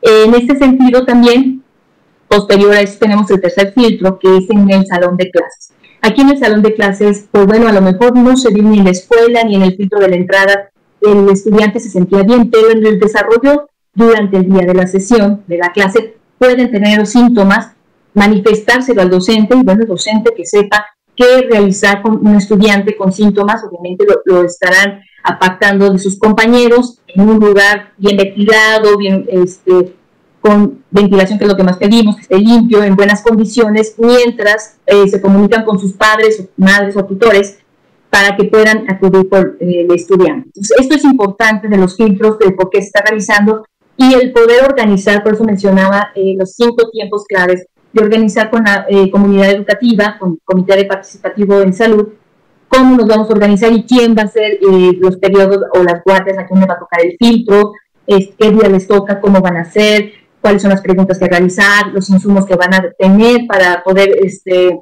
En 0.00 0.34
este 0.34 0.56
sentido, 0.56 1.04
también, 1.04 1.62
posterior 2.34 2.72
a 2.74 2.80
eso, 2.80 2.98
tenemos 2.98 3.30
el 3.30 3.40
tercer 3.40 3.72
filtro, 3.72 4.18
que 4.18 4.38
es 4.38 4.50
en 4.50 4.70
el 4.70 4.86
salón 4.86 5.16
de 5.16 5.30
clases. 5.30 5.72
Aquí 6.02 6.22
en 6.22 6.30
el 6.30 6.38
salón 6.38 6.62
de 6.62 6.74
clases, 6.74 7.26
pues 7.30 7.46
bueno, 7.46 7.68
a 7.68 7.72
lo 7.72 7.80
mejor 7.80 8.16
no 8.16 8.36
se 8.36 8.52
vio 8.52 8.62
ni 8.62 8.78
en 8.78 8.84
la 8.84 8.90
escuela 8.90 9.42
ni 9.44 9.54
en 9.56 9.62
el 9.62 9.76
filtro 9.76 10.00
de 10.00 10.08
la 10.08 10.16
entrada, 10.16 10.70
el 11.00 11.28
estudiante 11.28 11.80
se 11.80 11.90
sentía 11.90 12.22
bien, 12.22 12.50
pero 12.50 12.70
en 12.70 12.84
el 12.84 12.98
desarrollo 12.98 13.68
durante 13.94 14.36
el 14.38 14.46
día 14.50 14.66
de 14.66 14.74
la 14.74 14.86
sesión, 14.86 15.44
de 15.46 15.58
la 15.58 15.70
clase, 15.72 16.16
pueden 16.38 16.70
tener 16.70 17.06
síntomas, 17.06 17.72
manifestárselo 18.14 19.02
al 19.02 19.10
docente 19.10 19.56
y 19.56 19.62
bueno, 19.62 19.82
el 19.82 19.88
docente 19.88 20.32
que 20.36 20.44
sepa 20.44 20.86
qué 21.16 21.46
realizar 21.48 22.02
con 22.02 22.26
un 22.26 22.36
estudiante 22.36 22.96
con 22.96 23.12
síntomas, 23.12 23.62
obviamente 23.64 24.04
lo, 24.26 24.44
estarán 24.44 25.00
apartando 25.22 25.90
de 25.90 25.98
sus 25.98 26.18
compañeros 26.18 26.98
en 27.06 27.28
un 27.28 27.38
lugar 27.38 27.92
bien 27.96 28.16
ventilado, 28.16 28.96
bien 28.98 29.26
este, 29.30 29.94
con 30.44 30.84
ventilación, 30.90 31.38
que 31.38 31.44
es 31.44 31.50
lo 31.50 31.56
que 31.56 31.62
más 31.62 31.78
pedimos, 31.78 32.16
que 32.16 32.22
esté 32.22 32.38
limpio, 32.38 32.84
en 32.84 32.96
buenas 32.96 33.22
condiciones, 33.22 33.94
mientras 33.96 34.76
eh, 34.84 35.08
se 35.08 35.22
comunican 35.22 35.64
con 35.64 35.78
sus 35.78 35.94
padres, 35.94 36.44
madres 36.58 36.94
o 36.98 37.04
tutores 37.06 37.60
para 38.10 38.36
que 38.36 38.44
puedan 38.44 38.84
acudir 38.90 39.26
por 39.26 39.56
eh, 39.58 39.86
el 39.88 39.94
estudiante. 39.94 40.48
Entonces, 40.48 40.76
esto 40.78 40.96
es 40.96 41.04
importante 41.04 41.68
de 41.68 41.78
los 41.78 41.96
filtros, 41.96 42.38
de 42.38 42.50
por 42.50 42.68
qué 42.68 42.82
se 42.82 42.88
está 42.88 43.00
realizando 43.00 43.64
y 43.96 44.12
el 44.12 44.32
poder 44.32 44.64
organizar, 44.64 45.22
por 45.22 45.32
eso 45.32 45.44
mencionaba 45.44 46.10
eh, 46.14 46.34
los 46.36 46.52
cinco 46.52 46.90
tiempos 46.90 47.24
claves, 47.26 47.66
de 47.92 48.02
organizar 48.02 48.50
con 48.50 48.64
la 48.64 48.84
eh, 48.88 49.10
comunidad 49.10 49.50
educativa, 49.50 50.16
con 50.18 50.32
el 50.32 50.38
Comité 50.44 50.76
de 50.76 50.84
Participativo 50.84 51.62
en 51.62 51.72
Salud, 51.72 52.08
cómo 52.68 52.96
nos 52.96 53.06
vamos 53.06 53.30
a 53.30 53.32
organizar 53.32 53.72
y 53.72 53.84
quién 53.84 54.14
va 54.14 54.22
a 54.22 54.26
ser 54.28 54.58
eh, 54.60 54.92
los 54.98 55.16
periodos 55.16 55.60
o 55.72 55.82
las 55.82 56.04
guardias, 56.04 56.36
a 56.36 56.46
quién 56.46 56.60
le 56.60 56.66
va 56.66 56.74
a 56.74 56.80
tocar 56.80 57.00
el 57.02 57.16
filtro, 57.18 57.72
qué 58.06 58.50
día 58.50 58.68
les 58.68 58.86
toca, 58.86 59.20
cómo 59.20 59.40
van 59.40 59.56
a 59.56 59.64
ser, 59.64 60.12
cuáles 60.44 60.60
son 60.60 60.72
las 60.72 60.82
preguntas 60.82 61.18
que 61.18 61.26
realizar, 61.26 61.86
los 61.94 62.10
insumos 62.10 62.44
que 62.44 62.54
van 62.54 62.74
a 62.74 62.84
tener 62.98 63.46
para 63.48 63.82
poder 63.82 64.10
este, 64.22 64.78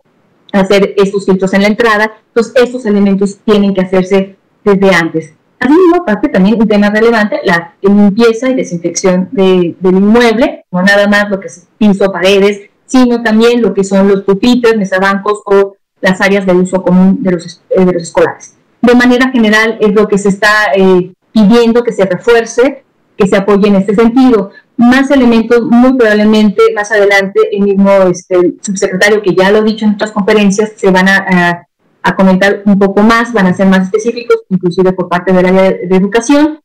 hacer 0.52 0.92
estos 0.96 1.24
filtros 1.24 1.54
en 1.54 1.62
la 1.62 1.68
entrada. 1.68 2.10
Entonces, 2.26 2.52
estos 2.56 2.84
elementos 2.84 3.38
tienen 3.44 3.72
que 3.72 3.82
hacerse 3.82 4.34
desde 4.64 4.92
antes. 4.92 5.34
Asimismo, 5.60 6.02
aparte 6.02 6.30
también 6.30 6.60
un 6.60 6.66
tema 6.66 6.90
relevante, 6.90 7.38
la 7.44 7.74
limpieza 7.80 8.50
y 8.50 8.56
desinfección 8.56 9.28
del 9.30 9.76
inmueble, 9.80 10.64
no 10.72 10.82
nada 10.82 11.06
más 11.06 11.30
lo 11.30 11.38
que 11.38 11.46
es 11.46 11.68
piso, 11.78 12.10
paredes, 12.10 12.62
sino 12.84 13.22
también 13.22 13.62
lo 13.62 13.72
que 13.72 13.84
son 13.84 14.08
los 14.08 14.24
pupitres, 14.24 14.76
mesabancos 14.76 15.42
o 15.46 15.76
las 16.00 16.20
áreas 16.20 16.44
de 16.44 16.54
uso 16.54 16.82
común 16.82 17.22
de 17.22 17.30
los, 17.30 17.62
eh, 17.70 17.84
de 17.84 17.92
los 17.92 18.02
escolares. 18.02 18.56
De 18.80 18.96
manera 18.96 19.30
general 19.30 19.78
es 19.80 19.94
lo 19.94 20.08
que 20.08 20.18
se 20.18 20.30
está 20.30 20.72
eh, 20.74 21.12
pidiendo 21.30 21.84
que 21.84 21.92
se 21.92 22.04
refuerce, 22.04 22.82
que 23.16 23.28
se 23.28 23.36
apoye 23.36 23.68
en 23.68 23.76
este 23.76 23.94
sentido. 23.94 24.50
Más 24.82 25.10
elementos, 25.10 25.62
muy 25.62 25.94
probablemente 25.94 26.62
más 26.74 26.90
adelante 26.90 27.40
el 27.52 27.62
mismo 27.62 27.90
este, 28.10 28.54
subsecretario, 28.60 29.22
que 29.22 29.34
ya 29.34 29.50
lo 29.50 29.58
ha 29.58 29.62
dicho 29.62 29.84
en 29.84 29.94
otras 29.94 30.12
conferencias, 30.12 30.72
se 30.76 30.90
van 30.90 31.08
a 31.08 31.66
a 32.02 32.16
comentar 32.16 32.62
un 32.64 32.78
poco 32.78 33.02
más, 33.02 33.32
van 33.32 33.46
a 33.46 33.54
ser 33.54 33.66
más 33.66 33.86
específicos, 33.86 34.38
inclusive 34.48 34.92
por 34.92 35.08
parte 35.08 35.32
del 35.32 35.46
área 35.46 35.70
de, 35.70 35.96
educación, 35.96 36.60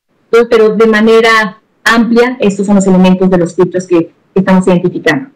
pero 0.50 0.76
de 0.76 0.88
manera 0.88 1.62
amplia, 1.84 2.38
estos 2.40 2.66
son 2.66 2.76
los 2.76 2.88
elementos 2.88 3.30
de 3.30 3.38
los 3.38 3.56
filtros 3.56 3.86
que, 3.88 4.16
estamos 4.34 4.68
identificando. 4.68 5.32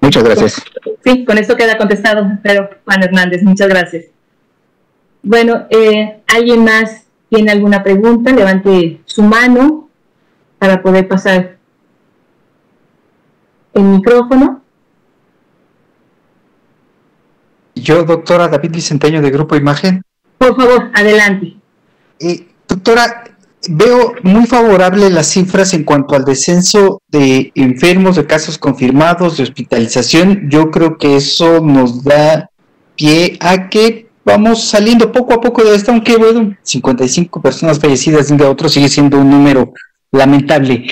Muchas 0.00 0.22
gracias. 0.22 0.62
Sí, 1.02 1.24
con 1.24 1.38
esto 1.38 1.56
queda 1.56 1.76
contestado, 1.76 2.24
pero 2.40 2.70
Juan 2.84 3.02
Hernández, 3.02 3.42
muchas 3.42 3.68
gracias. 3.68 4.04
Bueno, 5.24 5.66
eh, 5.70 6.20
¿alguien 6.28 6.62
más 6.62 7.05
tiene 7.28 7.52
alguna 7.52 7.82
pregunta? 7.82 8.32
Levante 8.32 9.00
su 9.04 9.22
mano 9.22 9.88
para 10.58 10.82
poder 10.82 11.08
pasar 11.08 11.56
el 13.74 13.82
micrófono. 13.82 14.62
Yo, 17.74 18.04
doctora 18.04 18.48
David 18.48 18.70
Vicenteño 18.72 19.20
de 19.20 19.30
Grupo 19.30 19.54
Imagen. 19.54 20.02
Por 20.38 20.56
favor, 20.56 20.90
adelante. 20.94 21.56
Eh, 22.18 22.48
doctora, 22.66 23.24
veo 23.68 24.14
muy 24.22 24.46
favorable 24.46 25.10
las 25.10 25.28
cifras 25.28 25.74
en 25.74 25.84
cuanto 25.84 26.14
al 26.14 26.24
descenso 26.24 27.02
de 27.08 27.52
enfermos, 27.54 28.16
de 28.16 28.26
casos 28.26 28.58
confirmados, 28.58 29.36
de 29.36 29.42
hospitalización. 29.42 30.48
Yo 30.50 30.70
creo 30.70 30.96
que 30.96 31.16
eso 31.16 31.60
nos 31.60 32.02
da 32.02 32.50
pie 32.96 33.36
a 33.40 33.68
que 33.68 34.05
vamos 34.26 34.64
saliendo 34.64 35.10
poco 35.10 35.32
a 35.32 35.40
poco 35.40 35.64
de 35.64 35.74
esto, 35.74 35.92
aunque 35.92 36.16
bueno, 36.18 36.54
55 36.62 37.40
personas 37.40 37.78
fallecidas 37.78 38.36
de 38.36 38.44
otro 38.44 38.68
sigue 38.68 38.90
siendo 38.90 39.18
un 39.18 39.30
número 39.30 39.72
lamentable 40.12 40.86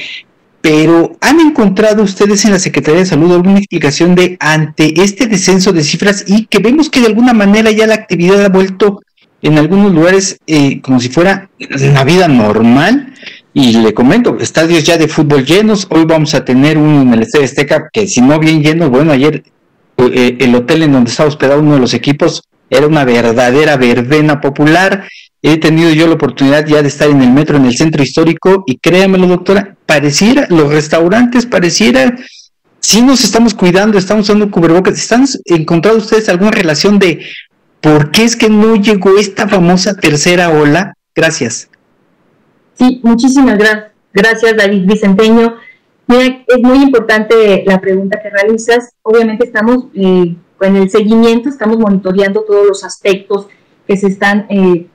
pero 0.64 1.14
¿han 1.20 1.40
encontrado 1.40 2.02
ustedes 2.02 2.42
en 2.46 2.52
la 2.52 2.58
Secretaría 2.58 3.00
de 3.00 3.06
Salud 3.06 3.30
alguna 3.34 3.58
explicación 3.58 4.14
de 4.14 4.38
ante 4.40 4.98
este 5.02 5.26
descenso 5.26 5.74
de 5.74 5.84
cifras 5.84 6.24
y 6.26 6.46
que 6.46 6.58
vemos 6.58 6.88
que 6.88 7.00
de 7.00 7.06
alguna 7.08 7.34
manera 7.34 7.70
ya 7.70 7.86
la 7.86 7.96
actividad 7.96 8.42
ha 8.42 8.48
vuelto 8.48 9.02
en 9.42 9.58
algunos 9.58 9.92
lugares 9.92 10.38
eh, 10.46 10.80
como 10.80 11.00
si 11.00 11.10
fuera 11.10 11.50
una 11.60 12.02
vida 12.04 12.28
normal? 12.28 13.12
Y 13.52 13.74
le 13.74 13.92
comento, 13.92 14.38
estadios 14.40 14.84
ya 14.84 14.96
de 14.96 15.06
fútbol 15.06 15.44
llenos, 15.44 15.86
hoy 15.90 16.06
vamos 16.06 16.34
a 16.34 16.46
tener 16.46 16.78
uno 16.78 17.02
en 17.02 17.12
el 17.12 17.20
Estadio 17.20 17.44
Azteca 17.44 17.90
que 17.92 18.06
si 18.06 18.22
no 18.22 18.38
bien 18.38 18.62
llenos, 18.62 18.88
bueno, 18.88 19.12
ayer 19.12 19.44
eh, 19.98 20.38
el 20.40 20.54
hotel 20.54 20.84
en 20.84 20.92
donde 20.92 21.10
estaba 21.10 21.28
hospedado 21.28 21.60
uno 21.60 21.74
de 21.74 21.80
los 21.80 21.92
equipos 21.92 22.42
era 22.70 22.86
una 22.86 23.04
verdadera 23.04 23.76
verbena 23.76 24.40
popular, 24.40 25.06
he 25.42 25.58
tenido 25.58 25.90
yo 25.92 26.06
la 26.06 26.14
oportunidad 26.14 26.66
ya 26.66 26.82
de 26.82 26.88
estar 26.88 27.10
en 27.10 27.20
el 27.22 27.30
metro, 27.30 27.56
en 27.56 27.66
el 27.66 27.76
centro 27.76 28.02
histórico, 28.02 28.64
y 28.66 28.78
créamelo, 28.78 29.26
doctora, 29.26 29.76
pareciera, 29.86 30.46
los 30.48 30.72
restaurantes 30.72 31.46
pareciera, 31.46 32.16
si 32.80 33.02
nos 33.02 33.24
estamos 33.24 33.54
cuidando, 33.54 33.98
estamos 33.98 34.28
usando 34.28 34.50
cubrebocas, 34.50 34.94
¿están 34.94 35.24
encontrando 35.46 36.00
ustedes 36.00 36.28
alguna 36.28 36.50
relación 36.50 36.98
de 36.98 37.24
por 37.80 38.10
qué 38.10 38.24
es 38.24 38.36
que 38.36 38.48
no 38.48 38.76
llegó 38.76 39.16
esta 39.18 39.48
famosa 39.48 39.94
tercera 39.94 40.50
ola? 40.50 40.94
Gracias. 41.14 41.68
Sí, 42.74 43.00
muchísimas 43.02 43.56
gracias. 43.58 43.94
Gracias, 44.12 44.56
David 44.56 44.86
Vicenteño. 44.86 45.56
es 46.08 46.62
muy 46.62 46.82
importante 46.82 47.64
la 47.66 47.80
pregunta 47.80 48.20
que 48.22 48.30
realizas. 48.30 48.90
Obviamente 49.02 49.46
estamos 49.46 49.86
eh, 49.94 50.36
con 50.64 50.76
el 50.76 50.88
seguimiento, 50.88 51.50
estamos 51.50 51.78
monitoreando 51.78 52.42
todos 52.42 52.66
los 52.66 52.84
aspectos 52.84 53.48
que 53.86 53.98
se 53.98 54.06
están 54.06 54.46
eh, 54.48 54.86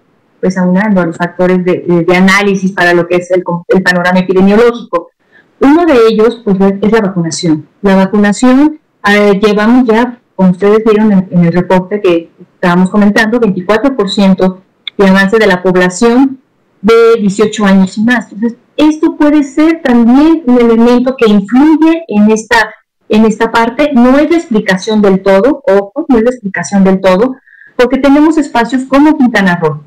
pues 0.42 0.58
aunando 0.58 1.02
a 1.02 1.06
los 1.06 1.18
factores 1.18 1.64
de, 1.64 2.06
análisis 2.16 2.72
para 2.72 2.94
lo 2.94 3.08
que 3.08 3.18
es 3.18 3.30
el, 3.32 3.44
panorama 3.84 4.20
epidemiológico. 4.20 5.12
Uno 5.60 5.86
de 5.86 6.08
ellos 6.10 6.42
pues, 6.44 6.58
es 6.82 6.92
la 6.92 7.02
vacunación. 7.02 7.68
La 7.82 7.96
vacunación, 7.96 8.80
eh, 9.08 9.40
llevamos 9.44 9.88
ya, 9.88 10.20
como 10.36 10.52
ustedes 10.52 10.84
vieron 10.84 11.12
en, 11.12 11.44
el 11.44 11.54
reporte 11.54 12.02
que 12.02 12.32
estábamos 12.56 12.90
comentando, 12.90 13.40
24% 13.40 14.58
de 14.98 15.08
avance 15.08 15.38
de 15.38 15.48
la 15.48 15.62
población 15.62 16.40
de 16.82 17.20
18 17.20 17.66
años 17.66 17.98
y 17.98 18.04
más. 18.04 18.32
Entonces, 18.32 18.58
esto 18.76 19.18
puede 19.18 19.44
ser 19.44 19.82
también 19.84 20.44
un 20.48 20.58
elemento 20.58 21.16
que 21.16 21.30
influye 21.30 22.06
en 22.08 22.32
esta, 22.32 22.74
en 23.10 23.26
esta 23.26 23.52
parte. 23.52 23.92
No 23.94 24.18
es 24.18 24.30
la 24.30 24.38
explicación 24.38 25.02
del 25.02 25.22
todo, 25.22 25.62
ojo, 25.68 26.06
no 26.08 26.18
es 26.18 26.24
la 26.24 26.30
explicación 26.30 26.84
del 26.84 27.02
todo, 27.02 27.36
porque 27.76 27.98
tenemos 27.98 28.38
espacios 28.38 28.84
como 28.84 29.18
Quintana 29.18 29.60
Roo, 29.62 29.82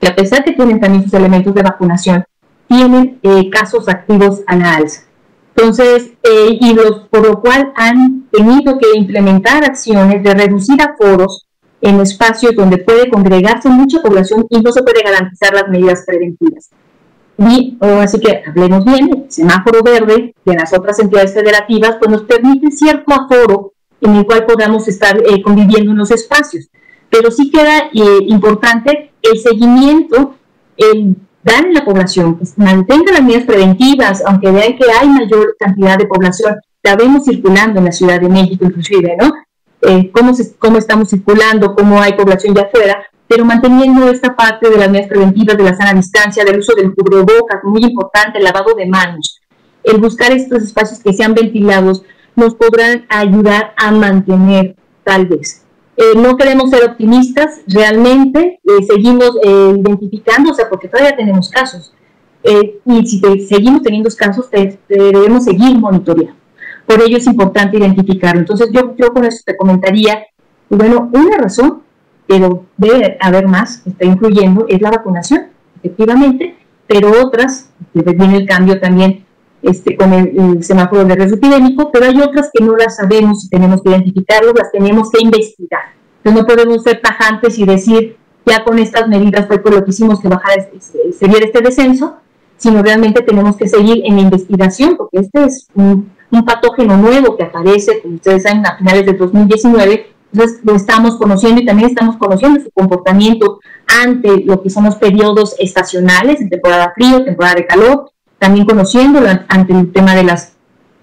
que 0.00 0.08
a 0.08 0.16
pesar 0.16 0.44
que 0.44 0.52
tienen 0.52 0.80
también 0.80 1.04
sus 1.04 1.14
elementos 1.14 1.54
de 1.54 1.62
vacunación, 1.62 2.24
tienen 2.68 3.18
eh, 3.22 3.50
casos 3.50 3.88
activos 3.88 4.42
a 4.46 4.56
la 4.56 4.76
alza. 4.76 5.02
Entonces, 5.56 6.12
eh, 6.22 6.58
y 6.60 6.72
los, 6.74 7.08
por 7.08 7.26
lo 7.26 7.40
cual 7.40 7.72
han 7.74 8.28
tenido 8.30 8.78
que 8.78 8.96
implementar 8.96 9.64
acciones 9.64 10.22
de 10.22 10.34
reducir 10.34 10.80
aforos 10.80 11.46
en 11.80 12.00
espacios 12.00 12.54
donde 12.54 12.78
puede 12.78 13.10
congregarse 13.10 13.68
mucha 13.68 14.00
población 14.00 14.46
y 14.50 14.60
no 14.60 14.70
se 14.70 14.82
puede 14.82 15.02
garantizar 15.02 15.54
las 15.54 15.68
medidas 15.68 16.04
preventivas. 16.06 16.70
Y 17.38 17.78
oh, 17.80 18.00
así 18.00 18.18
que 18.18 18.42
hablemos 18.44 18.84
bien, 18.84 19.10
el 19.12 19.30
semáforo 19.30 19.82
verde 19.82 20.34
de 20.44 20.54
las 20.54 20.72
otras 20.72 20.98
entidades 20.98 21.32
federativas 21.32 21.96
pues 21.98 22.10
nos 22.10 22.22
permite 22.22 22.72
cierto 22.72 23.14
aforo 23.14 23.72
en 24.00 24.16
el 24.16 24.26
cual 24.26 24.44
podamos 24.44 24.88
estar 24.88 25.16
eh, 25.18 25.40
conviviendo 25.42 25.92
en 25.92 25.98
los 25.98 26.10
espacios. 26.10 26.68
Pero 27.08 27.30
sí 27.30 27.50
queda 27.50 27.90
importante 27.92 29.12
el 29.22 29.38
seguimiento, 29.38 30.34
el 30.76 31.16
dar 31.42 31.64
en 31.64 31.74
la 31.74 31.84
población, 31.84 32.38
que 32.38 32.44
mantenga 32.56 33.12
las 33.12 33.22
medidas 33.22 33.44
preventivas, 33.44 34.22
aunque 34.26 34.50
vean 34.50 34.76
que 34.76 34.84
hay 34.90 35.08
mayor 35.08 35.56
cantidad 35.58 35.96
de 35.96 36.06
población, 36.06 36.56
la 36.82 36.96
vemos 36.96 37.24
circulando 37.24 37.78
en 37.78 37.86
la 37.86 37.92
Ciudad 37.92 38.20
de 38.20 38.28
México 38.28 38.64
inclusive, 38.64 39.16
¿no? 39.18 39.32
Eh, 39.80 40.10
cómo, 40.12 40.32
cómo 40.58 40.78
estamos 40.78 41.08
circulando, 41.08 41.74
cómo 41.74 42.00
hay 42.00 42.14
población 42.14 42.54
ya 42.54 42.62
afuera, 42.62 43.06
pero 43.28 43.44
manteniendo 43.44 44.10
esta 44.10 44.34
parte 44.34 44.70
de 44.70 44.78
las 44.78 44.90
medidas 44.90 45.08
preventivas, 45.08 45.56
de 45.56 45.64
la 45.64 45.76
sana 45.76 45.92
distancia, 45.92 46.44
del 46.44 46.58
uso 46.58 46.74
del 46.74 46.94
cubrebocas, 46.94 47.62
muy 47.62 47.84
importante, 47.84 48.38
el 48.38 48.44
lavado 48.44 48.74
de 48.74 48.86
manos, 48.86 49.40
el 49.84 49.98
buscar 49.98 50.32
estos 50.32 50.62
espacios 50.62 51.00
que 51.00 51.12
sean 51.12 51.34
ventilados, 51.34 52.02
nos 52.34 52.54
podrán 52.54 53.04
ayudar 53.08 53.74
a 53.76 53.90
mantener 53.90 54.76
tal 55.04 55.26
vez 55.26 55.64
eh, 56.00 56.14
no 56.14 56.36
queremos 56.36 56.70
ser 56.70 56.88
optimistas, 56.88 57.60
realmente 57.66 58.60
eh, 58.62 58.84
seguimos 58.86 59.32
eh, 59.42 59.74
identificando, 59.80 60.52
o 60.52 60.54
sea, 60.54 60.68
porque 60.68 60.86
todavía 60.86 61.16
tenemos 61.16 61.50
casos. 61.50 61.92
y 62.44 63.04
si 63.04 63.20
seguimos 63.48 63.82
teniendo 63.82 64.08
casos, 64.16 64.48
debemos 64.88 65.42
seguir 65.42 65.76
monitoreando. 65.76 66.38
Por 66.86 67.02
ello 67.02 67.16
es 67.16 67.26
importante 67.26 67.78
identificarlo. 67.78 68.40
Entonces, 68.40 68.70
yo, 68.72 68.94
yo 68.96 69.12
con 69.12 69.24
eso 69.24 69.42
te 69.44 69.56
comentaría, 69.56 70.24
bueno, 70.70 71.10
una 71.12 71.36
razón, 71.36 71.82
pero 72.28 72.66
debe 72.76 73.16
haber 73.20 73.48
más, 73.48 73.78
que 73.78 73.90
está 73.90 74.04
influyendo, 74.04 74.66
es 74.68 74.80
la 74.80 74.90
vacunación, 74.90 75.46
efectivamente, 75.82 76.56
pero 76.86 77.10
otras, 77.24 77.70
que 77.92 78.02
viene 78.02 78.36
el 78.36 78.46
cambio 78.46 78.78
también 78.78 79.24
este, 79.62 79.96
con 79.96 80.12
el, 80.12 80.62
semáforo 80.62 81.04
de 81.04 81.16
riesgo 81.16 81.36
epidémico, 81.36 81.90
pero 81.90 82.06
hay 82.06 82.20
otras 82.20 82.50
que 82.52 82.62
no 82.62 82.76
las 82.76 82.96
sabemos 82.96 83.44
y 83.44 83.48
tenemos 83.48 83.82
que 83.82 83.90
identificarlas, 83.90 84.54
las 84.54 84.70
tenemos 84.70 85.10
que 85.10 85.22
investigar. 85.22 85.94
Entonces 86.18 86.42
no 86.42 86.46
podemos 86.46 86.82
ser 86.82 87.00
tajantes 87.00 87.58
y 87.58 87.64
decir, 87.64 88.16
ya 88.46 88.62
con 88.62 88.78
estas 88.78 89.08
medidas 89.08 89.46
fue 89.46 89.58
por 89.58 89.74
lo 89.74 89.84
que 89.84 89.90
hicimos 89.90 90.20
que 90.20 90.28
bajara, 90.28 90.54
este, 90.54 91.12
se 91.12 91.26
viera 91.26 91.46
este 91.46 91.60
descenso, 91.60 92.18
sino 92.58 92.82
realmente 92.82 93.22
tenemos 93.22 93.56
que 93.56 93.68
seguir 93.68 94.02
en 94.04 94.16
la 94.16 94.22
investigación, 94.22 94.96
porque 94.96 95.20
este 95.20 95.44
es 95.44 95.66
un, 95.74 96.10
patógeno 96.44 96.96
nuevo 96.96 97.36
que 97.36 97.44
aparece, 97.44 98.02
como 98.02 98.16
ustedes 98.16 98.42
saben, 98.42 98.64
a 98.66 98.76
finales 98.76 99.06
del 99.06 99.16
2019, 99.16 100.06
entonces 100.32 100.60
lo 100.62 100.74
estamos 100.74 101.16
conociendo 101.16 101.60
y 101.60 101.66
también 101.66 101.88
estamos 101.88 102.16
conociendo 102.16 102.60
su 102.60 102.70
comportamiento 102.70 103.60
ante 104.02 104.44
lo 104.44 104.62
que 104.62 104.70
son 104.70 104.84
los 104.84 104.96
periodos 104.96 105.54
estacionales, 105.58 106.40
en 106.40 106.50
temporada 106.50 106.92
frío, 106.94 107.24
temporada 107.24 107.54
de 107.54 107.66
calor, 107.66 108.10
también 108.38 108.66
conociéndolo 108.66 109.28
ante 109.48 109.72
el 109.72 109.92
tema 109.92 110.14
de 110.14 110.24
las, 110.24 110.52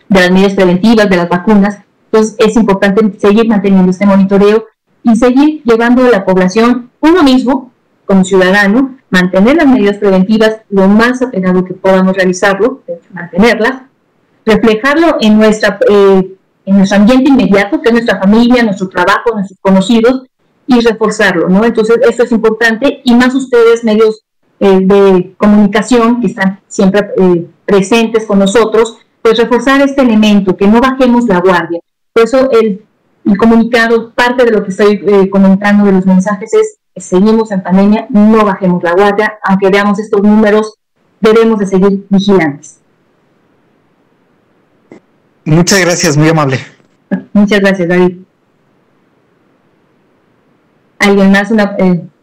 de 0.10 0.20
las 0.20 0.32
medidas 0.32 0.54
preventivas, 0.54 1.10
de 1.10 1.18
las 1.18 1.30
vacunas. 1.30 1.80
Entonces 2.12 2.36
es 2.40 2.56
importante 2.56 3.20
seguir 3.20 3.48
manteniendo 3.48 3.92
este 3.92 4.06
monitoreo 4.06 4.66
y 5.04 5.16
seguir 5.16 5.62
llevando 5.64 6.06
a 6.06 6.10
la 6.10 6.26
población 6.26 6.92
uno 7.02 7.24
mismo, 7.24 7.72
como 8.06 8.24
ciudadano, 8.24 8.96
mantener 9.10 9.58
las 9.58 9.68
medidas 9.68 9.98
preventivas 9.98 10.58
lo 10.70 10.88
más 10.88 11.22
apegado 11.22 11.66
que 11.66 11.74
podamos 11.74 12.16
realizarlo, 12.16 12.84
mantenerlas, 13.12 13.82
reflejarlo 14.46 15.18
en, 15.22 15.38
nuestra, 15.38 15.80
eh, 15.90 16.35
en 16.66 16.78
nuestro 16.78 16.98
ambiente 16.98 17.30
inmediato, 17.30 17.82
que 17.82 17.90
es 17.90 17.94
nuestra 17.94 18.20
familia, 18.20 18.64
nuestro 18.64 18.90
trabajo, 18.90 19.32
nuestros 19.34 19.60
conocidos, 19.62 20.24
y 20.68 20.80
reforzarlo, 20.82 21.48
¿no? 21.48 21.64
Entonces, 21.64 21.98
esto 22.08 22.24
es 22.24 22.32
importante 22.32 23.02
y 23.04 23.14
más 23.14 23.36
ustedes, 23.36 23.84
medios 23.84 24.22
eh, 24.60 24.80
de 24.82 25.36
comunicación 25.38 26.22
que 26.22 26.28
están 26.28 26.60
siempre 26.68 27.10
eh, 27.18 27.48
presentes 27.66 28.26
con 28.26 28.40
nosotros, 28.40 28.98
pues 29.22 29.38
reforzar 29.38 29.82
este 29.82 30.02
elemento, 30.02 30.56
que 30.56 30.68
no 30.68 30.82
bajemos 30.82 31.26
la 31.26 31.40
guardia. 31.40 31.80
Por 32.14 32.24
eso 32.24 32.50
el, 32.52 32.82
comunicado, 33.38 34.12
parte 34.14 34.46
de 34.46 34.52
lo 34.52 34.64
que 34.64 34.70
estoy 34.70 35.04
eh, 35.06 35.30
comentando 35.30 35.86
de 35.86 35.92
los 35.92 36.06
mensajes 36.06 36.54
es, 36.54 36.78
seguimos 36.96 37.52
en 37.52 37.62
pandemia, 37.62 38.08
no 38.10 38.46
bajemos 38.46 38.82
la 38.84 38.94
guardia, 38.94 39.38
aunque 39.44 39.70
veamos 39.70 40.00
estos 40.00 40.22
números, 40.22 40.76
debemos 41.20 41.60
de 41.60 41.68
seguir 41.68 42.06
vigilantes. 42.10 42.80
Muchas 45.46 45.80
gracias, 45.80 46.18
muy 46.18 46.28
amable. 46.30 46.60
Muchas 47.34 47.60
gracias, 47.60 47.88
David. 47.88 48.18
¿Alguien 51.00 51.32
más 51.32 51.50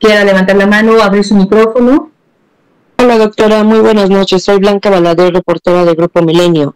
quiera 0.00 0.24
levantar 0.24 0.56
la 0.56 0.66
mano 0.66 0.96
o 0.96 1.02
abrir 1.02 1.24
su 1.24 1.36
micrófono? 1.36 2.10
Hola 2.98 3.18
doctora, 3.18 3.62
muy 3.62 3.78
buenas 3.80 4.10
noches. 4.10 4.42
Soy 4.42 4.58
Blanca 4.58 4.90
Valadez, 4.90 5.32
reportera 5.32 5.84
del 5.84 5.94
Grupo 5.94 6.22
Milenio. 6.22 6.74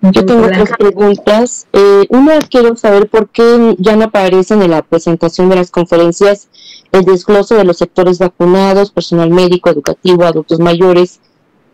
Yo 0.00 0.26
tengo 0.26 0.48
tres 0.48 0.70
preguntas. 0.76 1.66
Eh, 1.72 2.06
una, 2.10 2.40
quiero 2.40 2.76
saber 2.76 3.08
por 3.08 3.28
qué 3.28 3.76
ya 3.78 3.96
no 3.96 4.04
aparecen 4.06 4.62
en 4.62 4.72
la 4.72 4.82
presentación 4.82 5.48
de 5.48 5.56
las 5.56 5.70
conferencias 5.70 6.48
el 6.92 7.04
desglose 7.04 7.54
de 7.54 7.64
los 7.64 7.78
sectores 7.78 8.18
vacunados, 8.18 8.90
personal 8.90 9.30
médico, 9.30 9.70
educativo, 9.70 10.24
adultos 10.24 10.60
mayores 10.60 11.20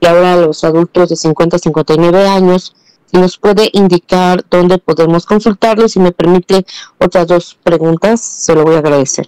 y 0.00 0.06
ahora 0.06 0.37
los 0.37 0.62
adultos 0.64 1.09
de 1.09 1.16
50 1.16 1.56
a 1.56 1.59
59 1.59 2.28
años. 2.28 2.74
Nos 3.12 3.38
puede 3.38 3.70
indicar 3.73 4.44
dónde 4.49 4.79
podemos 4.79 5.27
consultarlo, 5.27 5.88
si 5.88 5.99
me 6.01 6.12
permite 6.12 6.64
otras 6.99 7.27
dos 7.27 7.59
preguntas, 7.62 8.20
se 8.20 8.55
lo 8.55 8.64
voy 8.64 8.77
a 8.77 8.79
agradecer. 8.79 9.27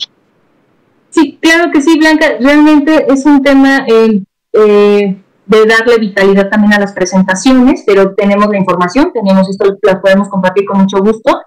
Sí, 1.11 1.39
claro 1.43 1.71
que 1.73 1.83
sí, 1.83 1.99
Blanca. 1.99 2.39
Realmente 2.41 3.13
es 3.13 3.27
un 3.27 3.43
tema 3.43 3.85
eh, 3.87 4.23
eh, 4.53 5.23
de 5.47 5.67
darle 5.67 5.99
vitalidad 5.99 6.49
también 6.49 6.73
a 6.73 6.81
las 6.81 6.93
presentaciones, 6.93 7.83
pero 7.87 8.15
tenemos 8.15 8.49
la 8.49 8.59
información, 8.59 9.13
tenemos 9.13 9.49
esto, 9.51 9.77
la 9.83 10.01
podemos 10.01 10.29
compartir 10.29 10.65
con 10.65 10.79
mucho 10.81 10.99
gusto. 10.99 11.41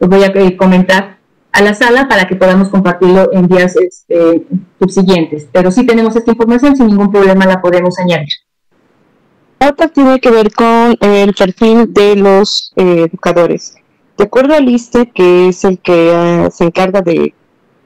Los 0.00 0.10
voy 0.10 0.24
a 0.24 0.26
eh, 0.26 0.56
comentar 0.56 1.18
a 1.52 1.62
la 1.62 1.74
sala 1.74 2.08
para 2.08 2.26
que 2.26 2.34
podamos 2.34 2.68
compartirlo 2.68 3.32
en 3.32 3.46
días 3.46 3.76
este, 3.76 4.44
subsiguientes. 4.80 5.46
Pero 5.52 5.70
sí 5.70 5.86
tenemos 5.86 6.16
esta 6.16 6.32
información, 6.32 6.74
sin 6.74 6.86
ningún 6.88 7.12
problema 7.12 7.46
la 7.46 7.60
podemos 7.60 7.98
añadir. 7.98 8.28
Otra 9.68 9.86
tiene 9.86 10.18
que 10.18 10.30
ver 10.30 10.52
con 10.52 10.96
el 11.00 11.34
perfil 11.34 11.92
de 11.94 12.16
los 12.16 12.72
eh, 12.74 13.06
educadores. 13.08 13.76
De 14.18 14.24
acuerdo 14.24 14.54
al 14.54 14.68
ISTE, 14.68 15.10
que 15.10 15.48
es 15.48 15.62
el 15.64 15.78
que 15.78 16.48
se 16.52 16.64
encarga 16.64 17.00
de, 17.00 17.32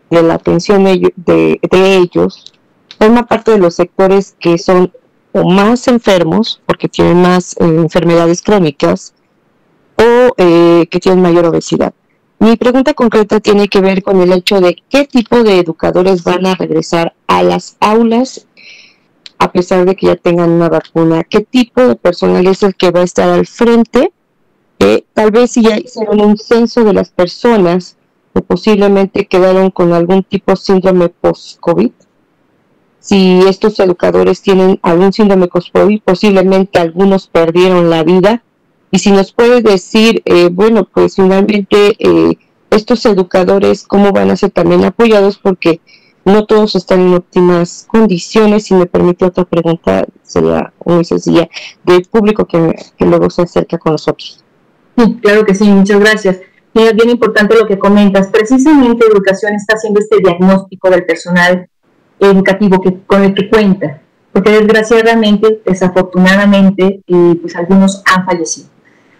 la 0.08 0.34
atención 0.34 0.84
de, 0.84 1.60
ellos, 1.70 2.54
forma 2.98 3.26
parte 3.26 3.50
de 3.50 3.58
los 3.58 3.74
sectores 3.74 4.34
que 4.40 4.56
son 4.56 4.90
o 5.32 5.50
más 5.50 5.86
enfermos, 5.88 6.62
porque 6.64 6.88
tienen 6.88 7.20
más 7.20 7.52
eh, 7.60 7.64
enfermedades 7.64 8.40
crónicas, 8.40 9.12
o 9.98 10.32
eh, 10.38 10.86
que 10.90 10.98
tienen 10.98 11.20
mayor 11.20 11.44
obesidad. 11.44 11.92
Mi 12.38 12.56
pregunta 12.56 12.94
concreta 12.94 13.38
tiene 13.40 13.68
que 13.68 13.82
ver 13.82 14.02
con 14.02 14.18
el 14.22 14.32
hecho 14.32 14.62
de 14.62 14.82
qué 14.88 15.04
tipo 15.04 15.42
de 15.42 15.58
educadores 15.58 16.24
van 16.24 16.46
a 16.46 16.54
regresar 16.54 17.14
a 17.26 17.42
las 17.42 17.76
aulas 17.80 18.45
a 19.38 19.52
pesar 19.52 19.84
de 19.84 19.94
que 19.94 20.06
ya 20.06 20.16
tengan 20.16 20.50
una 20.50 20.68
vacuna, 20.68 21.24
qué 21.24 21.40
tipo 21.40 21.82
de 21.82 21.96
personal 21.96 22.46
es 22.46 22.62
el 22.62 22.74
que 22.74 22.90
va 22.90 23.00
a 23.00 23.04
estar 23.04 23.28
al 23.28 23.46
frente, 23.46 24.12
eh, 24.78 25.04
tal 25.14 25.30
vez 25.30 25.52
si 25.52 25.62
ya 25.62 25.78
hicieron 25.78 26.20
un 26.20 26.36
censo 26.36 26.84
de 26.84 26.92
las 26.92 27.10
personas 27.10 27.96
que 28.34 28.42
posiblemente 28.42 29.26
quedaron 29.26 29.70
con 29.70 29.92
algún 29.92 30.22
tipo 30.22 30.52
de 30.52 30.56
síndrome 30.56 31.08
post-COVID, 31.08 31.90
si 33.00 33.40
estos 33.48 33.78
educadores 33.78 34.42
tienen 34.42 34.80
algún 34.82 35.12
síndrome 35.12 35.46
post-COVID, 35.46 36.00
posiblemente 36.02 36.78
algunos 36.78 37.28
perdieron 37.28 37.88
la 37.88 38.02
vida, 38.02 38.42
y 38.90 38.98
si 38.98 39.10
nos 39.10 39.32
puede 39.32 39.62
decir, 39.62 40.22
eh, 40.24 40.48
bueno, 40.50 40.84
pues 40.84 41.16
finalmente 41.16 41.96
eh, 41.98 42.38
estos 42.70 43.04
educadores, 43.06 43.84
¿cómo 43.86 44.12
van 44.12 44.30
a 44.30 44.36
ser 44.36 44.50
también 44.50 44.84
apoyados? 44.84 45.38
Porque 45.38 45.80
no 46.26 46.44
todos 46.44 46.74
están 46.74 47.00
en 47.00 47.14
óptimas 47.14 47.86
condiciones. 47.88 48.64
Si 48.64 48.74
me 48.74 48.86
permite 48.86 49.24
otra 49.24 49.44
pregunta, 49.44 50.04
sería 50.22 50.72
muy 50.84 51.04
sencilla, 51.04 51.48
del 51.84 52.02
público 52.02 52.44
que, 52.44 52.74
luego 52.98 53.30
se 53.30 53.42
acerca 53.42 53.78
con 53.78 53.92
nosotros. 53.92 54.44
Sí, 54.98 55.18
claro 55.22 55.44
que 55.44 55.54
sí, 55.54 55.64
muchas 55.64 56.00
gracias. 56.00 56.40
es 56.74 56.94
bien 56.96 57.10
importante 57.10 57.56
lo 57.56 57.66
que 57.66 57.78
comentas. 57.78 58.26
Precisamente 58.26 59.06
Educación 59.06 59.54
está 59.54 59.74
haciendo 59.74 60.00
este 60.00 60.18
diagnóstico 60.18 60.90
del 60.90 61.04
personal 61.04 61.68
educativo 62.18 62.80
que, 62.80 62.98
con 63.06 63.22
el 63.22 63.32
que 63.32 63.48
cuenta, 63.48 64.02
porque 64.32 64.50
desgraciadamente, 64.50 65.62
desafortunadamente, 65.64 67.02
eh, 67.06 67.38
pues 67.40 67.54
algunos 67.54 68.02
han 68.04 68.24
fallecido. 68.24 68.68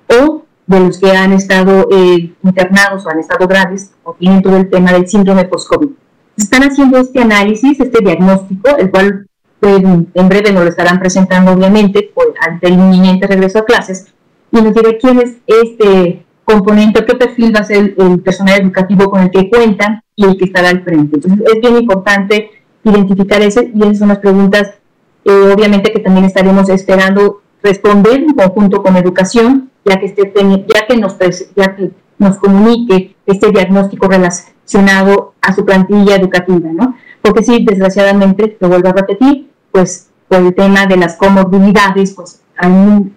O 0.09 0.43
de 0.67 0.81
los 0.81 0.99
que 0.99 1.13
han 1.13 1.33
estado 1.33 1.87
eh, 1.93 2.35
internados 2.43 3.07
o 3.07 3.11
han 3.11 3.21
estado 3.21 3.47
graves 3.47 3.93
o 4.03 4.15
tienen 4.15 4.43
todo 4.43 4.57
el 4.57 4.69
tema 4.69 4.93
del 4.93 5.07
síndrome 5.07 5.45
post-COVID 5.45 5.91
están 6.37 6.63
haciendo 6.63 6.99
este 6.99 7.21
análisis, 7.21 7.81
este 7.81 8.03
diagnóstico, 8.03 8.77
el 8.77 8.91
cual 8.91 9.27
pues, 9.61 9.83
en 9.83 10.29
breve 10.29 10.53
nos 10.53 10.65
lo 10.65 10.71
estarán 10.71 10.99
presentando 10.99 11.53
obviamente 11.53 12.11
por, 12.15 12.35
ante 12.47 12.69
el 12.69 12.75
inminente 12.75 13.27
regreso 13.27 13.61
a 13.61 13.65
clases, 13.65 14.07
y 14.53 14.61
nos 14.61 14.75
dirá 14.75 14.91
quién 15.01 15.21
es 15.21 15.37
este 15.47 16.25
componente, 16.45 17.05
qué 17.05 17.15
perfil 17.15 17.55
va 17.55 17.61
a 17.61 17.65
ser 17.65 17.95
el, 17.99 18.21
personal 18.21 18.61
educativo 18.61 19.11
con 19.11 19.23
el 19.23 19.31
que 19.31 19.51
cuentan 19.51 20.03
y 20.15 20.25
el 20.25 20.39
que 20.39 20.45
estará 20.45 20.71
al 20.71 20.85
frente. 20.85 21.17
Entonces 21.17 21.47
es 21.53 21.61
bien 21.61 21.77
importante 21.77 22.51
identificar 22.85 23.43
ese 23.43 23.73
y 23.75 23.83
esas 23.83 23.99
son 23.99 24.09
las 24.09 24.19
preguntas 24.19 24.75
eh, 25.25 25.53
obviamente 25.53 25.93
que 25.93 25.99
también 25.99 26.25
estaremos 26.25 26.69
esperando 26.69 27.43
responder 27.61 28.21
en 28.21 28.35
conjunto 28.35 28.81
con 28.81 28.97
educación, 28.97 29.71
ya 29.85 29.99
que, 29.99 30.07
esté, 30.07 30.33
ya 30.33 30.87
que, 30.87 30.97
nos, 30.97 31.17
ya 31.57 31.75
que 31.75 31.91
nos 32.19 32.37
comunique 32.37 33.17
este 33.27 33.51
diagnóstico 33.51 34.07
relacionado 34.07 35.35
a 35.47 35.55
su 35.55 35.65
plantilla 35.65 36.17
educativa, 36.17 36.71
¿no? 36.73 36.97
Porque 37.23 37.43
sí, 37.45 37.65
desgraciadamente, 37.65 38.57
lo 38.61 38.69
vuelvo 38.69 38.89
a 38.89 38.93
repetir, 38.93 39.49
pues 39.71 40.09
por 40.29 40.39
el 40.39 40.55
tema 40.55 40.87
de 40.87 40.97
las 40.97 41.17
comorbilidades, 41.17 42.13
pues 42.15 42.41
hay 42.57 43.13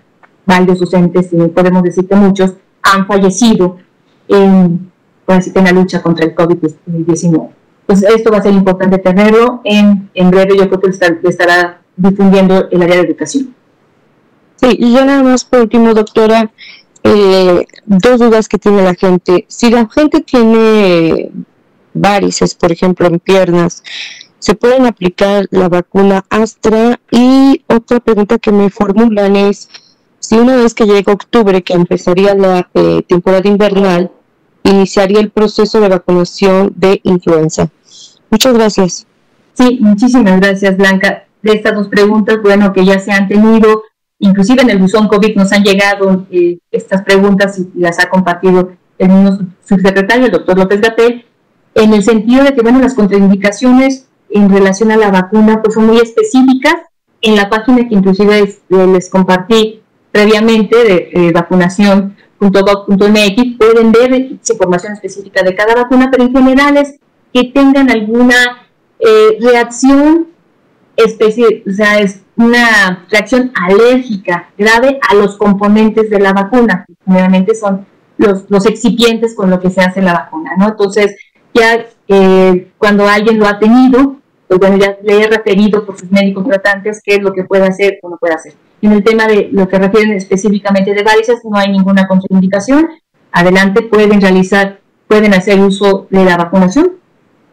varios 0.45 0.79
docentes, 0.79 1.33
y 1.33 1.37
podemos 1.47 1.83
decir 1.83 2.07
que 2.07 2.15
muchos, 2.15 2.53
han 2.81 3.05
fallecido 3.07 3.77
en, 4.27 4.91
en 5.27 5.63
la 5.63 5.71
lucha 5.71 6.01
contra 6.01 6.25
el 6.25 6.35
COVID-19. 6.35 7.49
Pues 7.85 8.03
esto 8.03 8.31
va 8.31 8.37
a 8.37 8.43
ser 8.43 8.53
importante 8.53 8.99
tenerlo 8.99 9.61
en, 9.63 10.09
en 10.13 10.31
breve, 10.31 10.55
yo 10.55 10.69
creo 10.69 10.79
que 10.79 11.27
estará 11.27 11.81
difundiendo 11.97 12.69
el 12.69 12.81
área 12.83 12.97
de 12.97 13.01
educación. 13.01 13.55
Sí, 14.55 14.75
y 14.77 14.93
yo 14.93 15.03
nada 15.03 15.23
más 15.23 15.45
por 15.45 15.61
último, 15.61 15.93
doctora, 15.93 16.51
eh, 17.03 17.65
dos 17.85 18.19
dudas 18.19 18.47
que 18.47 18.57
tiene 18.57 18.83
la 18.83 18.93
gente. 18.93 19.45
Si 19.47 19.69
la 19.69 19.87
gente 19.87 20.21
tiene 20.21 21.31
varices, 21.99 22.55
por 22.55 22.71
ejemplo, 22.71 23.07
en 23.07 23.19
piernas, 23.19 23.83
¿se 24.39 24.55
pueden 24.55 24.85
aplicar 24.85 25.47
la 25.51 25.69
vacuna 25.69 26.25
Astra? 26.29 26.99
Y 27.12 27.63
otra 27.67 27.99
pregunta 27.99 28.38
que 28.38 28.51
me 28.51 28.69
formulan 28.69 29.35
es, 29.35 29.69
si 30.19 30.38
una 30.38 30.55
vez 30.55 30.73
que 30.73 30.85
llega 30.85 31.13
octubre, 31.13 31.62
que 31.62 31.73
empezaría 31.73 32.35
la 32.35 32.69
eh, 32.73 33.03
temporada 33.07 33.47
invernal, 33.47 34.12
iniciaría 34.63 35.19
el 35.19 35.31
proceso 35.31 35.79
de 35.79 35.89
vacunación 35.89 36.73
de 36.75 37.02
influenza. 37.04 37.69
Muchas 38.29 38.54
gracias. 38.54 39.08
Sí, 39.54 39.79
muchísimas 39.81 40.39
gracias, 40.39 40.77
Blanca. 40.77 41.25
De 41.41 41.54
estas 41.54 41.73
dos 41.73 41.87
preguntas, 41.87 42.37
bueno, 42.41 42.73
que 42.73 42.85
ya 42.85 43.00
se 43.00 43.12
han 43.12 43.27
tenido 43.27 43.83
Inclusive 44.19 44.62
en 44.62 44.69
el 44.69 44.79
buzón 44.79 45.08
COVID 45.08 45.35
nos 45.37 45.52
han 45.54 45.63
llegado 45.63 46.27
eh, 46.29 46.60
estas 46.71 47.04
preguntas 47.04 47.58
y 47.58 47.79
las 47.79 48.00
ha 48.00 48.10
compartido 48.10 48.73
el 48.97 49.10
mismo 49.10 49.39
subsecretario, 49.65 50.25
el 50.25 50.31
doctor 50.31 50.58
López 50.58 50.81
Gatel, 50.81 51.25
en 51.75 51.93
el 51.93 52.03
sentido 52.03 52.43
de 52.43 52.53
que, 52.53 52.61
bueno, 52.61 52.79
las 52.79 52.93
contraindicaciones 52.93 54.07
en 54.29 54.49
relación 54.49 54.91
a 54.91 54.97
la 54.97 55.11
vacuna 55.11 55.61
pues 55.61 55.73
son 55.73 55.87
muy 55.87 55.97
específicas. 55.97 56.75
En 57.21 57.35
la 57.35 57.49
página 57.49 57.87
que 57.87 57.95
inclusive 57.95 58.57
les 58.69 59.09
compartí 59.09 59.81
previamente 60.11 60.77
de 60.77 61.09
eh, 61.11 61.31
vacunación.gov.mx 61.31 63.57
pueden 63.57 63.91
ver 63.91 64.13
información 64.13 64.93
específica 64.93 65.43
de 65.43 65.55
cada 65.55 65.75
vacuna, 65.75 66.09
pero 66.11 66.23
en 66.23 66.33
general 66.33 66.77
es 66.77 66.99
que 67.33 67.45
tengan 67.45 67.89
alguna 67.89 68.67
eh, 68.99 69.37
reacción 69.41 70.27
específica, 70.95 71.69
o 71.69 71.73
sea, 71.73 71.99
es 71.99 72.21
una 72.35 73.05
reacción 73.09 73.51
alérgica 73.53 74.49
grave 74.57 74.99
a 75.09 75.15
los 75.15 75.37
componentes 75.37 76.09
de 76.09 76.19
la 76.19 76.33
vacuna, 76.33 76.85
que 76.87 76.95
generalmente 77.05 77.53
son 77.53 77.85
los, 78.17 78.45
los 78.49 78.65
excipientes 78.65 79.35
con 79.35 79.49
lo 79.49 79.59
que 79.59 79.69
se 79.69 79.81
hace 79.81 80.01
la 80.01 80.13
vacuna, 80.13 80.51
¿no? 80.57 80.69
Entonces, 80.69 81.15
ya 81.54 81.85
eh, 82.08 82.71
cuando 82.77 83.08
alguien 83.08 83.39
lo 83.39 83.47
ha 83.47 83.60
tenido, 83.60 84.17
pues 84.47 84.60
bueno, 84.60 84.77
ya 84.77 84.97
le 85.04 85.23
he 85.23 85.27
referido 85.27 85.85
por 85.85 86.00
sus 86.00 86.12
médicos 86.12 86.47
tratantes 86.47 87.02
qué 87.04 87.15
es 87.15 87.21
lo 87.21 87.33
que 87.33 87.43
puede 87.43 87.67
hacer 87.67 88.00
o 88.02 88.10
no 88.10 88.17
puede 88.17 88.33
hacer. 88.33 88.54
En 88.81 88.93
el 88.93 89.04
tema 89.04 89.27
de 89.27 89.50
lo 89.52 89.67
que 89.67 89.77
refieren 89.77 90.12
específicamente 90.13 90.93
de 90.93 91.04
varices, 91.04 91.41
no 91.43 91.58
hay 91.58 91.71
ninguna 91.71 92.08
contraindicación. 92.08 92.89
Adelante 93.31 93.81
pueden 93.83 94.21
realizar, 94.21 94.79
pueden 95.08 95.33
hacer 95.33 95.60
uso 95.60 96.08
de 96.10 96.25
la 96.25 96.37
vacunación, 96.37 96.93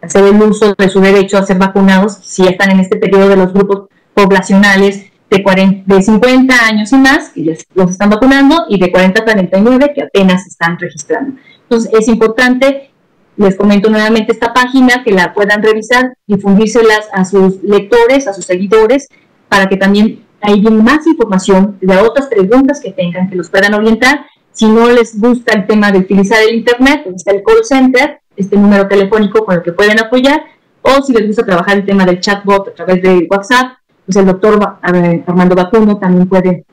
hacer 0.00 0.24
el 0.24 0.40
uso 0.40 0.74
de 0.76 0.88
su 0.88 1.00
derecho 1.00 1.36
a 1.36 1.42
ser 1.42 1.58
vacunados 1.58 2.14
si 2.22 2.46
están 2.46 2.70
en 2.70 2.80
este 2.80 2.96
periodo 2.96 3.28
de 3.28 3.36
los 3.36 3.52
grupos 3.52 3.88
poblacionales 4.14 5.10
de, 5.28 5.42
40, 5.42 5.94
de 5.94 6.02
50 6.02 6.54
años 6.66 6.92
y 6.92 6.96
más, 6.96 7.30
que 7.30 7.44
ya 7.44 7.52
los 7.74 7.90
están 7.90 8.10
vacunando, 8.10 8.64
y 8.68 8.78
de 8.78 8.90
40 8.90 9.20
a 9.20 9.24
49, 9.24 9.92
que 9.94 10.02
apenas 10.02 10.46
están 10.46 10.78
registrando. 10.78 11.38
Entonces, 11.62 11.92
es 11.92 12.08
importante, 12.08 12.90
les 13.36 13.56
comento 13.56 13.90
nuevamente 13.90 14.32
esta 14.32 14.52
página, 14.52 15.02
que 15.04 15.12
la 15.12 15.34
puedan 15.34 15.62
revisar, 15.62 16.16
difundírselas 16.26 17.08
a 17.12 17.24
sus 17.24 17.62
lectores, 17.62 18.26
a 18.26 18.32
sus 18.32 18.44
seguidores, 18.44 19.08
para 19.48 19.68
que 19.68 19.76
también 19.76 20.24
ahí 20.40 20.60
más 20.62 21.06
información 21.06 21.76
de 21.80 21.96
otras 21.98 22.26
preguntas 22.26 22.80
que 22.80 22.92
tengan, 22.92 23.28
que 23.28 23.36
los 23.36 23.50
puedan 23.50 23.74
orientar. 23.74 24.26
Si 24.52 24.66
no 24.66 24.88
les 24.88 25.20
gusta 25.20 25.52
el 25.54 25.66
tema 25.66 25.92
de 25.92 25.98
utilizar 25.98 26.38
el 26.42 26.54
Internet, 26.56 27.02
pues 27.04 27.16
está 27.16 27.32
el 27.32 27.42
call 27.42 27.64
center, 27.64 28.20
este 28.36 28.56
número 28.56 28.88
telefónico 28.88 29.44
con 29.44 29.56
el 29.56 29.62
que 29.62 29.72
pueden 29.72 29.98
apoyar, 30.00 30.44
o 30.82 31.02
si 31.02 31.12
les 31.12 31.26
gusta 31.26 31.44
trabajar 31.44 31.76
el 31.78 31.84
tema 31.84 32.04
del 32.04 32.20
chatbot 32.20 32.68
a 32.68 32.74
través 32.74 33.02
de 33.02 33.26
WhatsApp, 33.30 33.78
pues 34.06 34.16
el 34.16 34.26
doctor 34.26 34.78
Armando 34.82 35.56
Vacuno 35.56 35.98
también 35.98 36.28
puede 36.28 36.64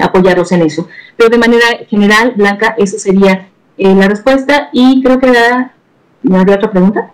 apoyarlos 0.00 0.52
en 0.52 0.62
eso. 0.62 0.86
Pero 1.16 1.30
de 1.30 1.38
manera 1.38 1.66
general, 1.88 2.34
Blanca, 2.36 2.74
eso 2.76 2.98
sería 2.98 3.48
eh, 3.78 3.94
la 3.94 4.06
respuesta. 4.06 4.68
Y 4.72 5.02
creo 5.02 5.18
que 5.18 5.32
¿me 6.24 6.38
había 6.38 6.56
otra 6.56 6.70
pregunta? 6.70 7.12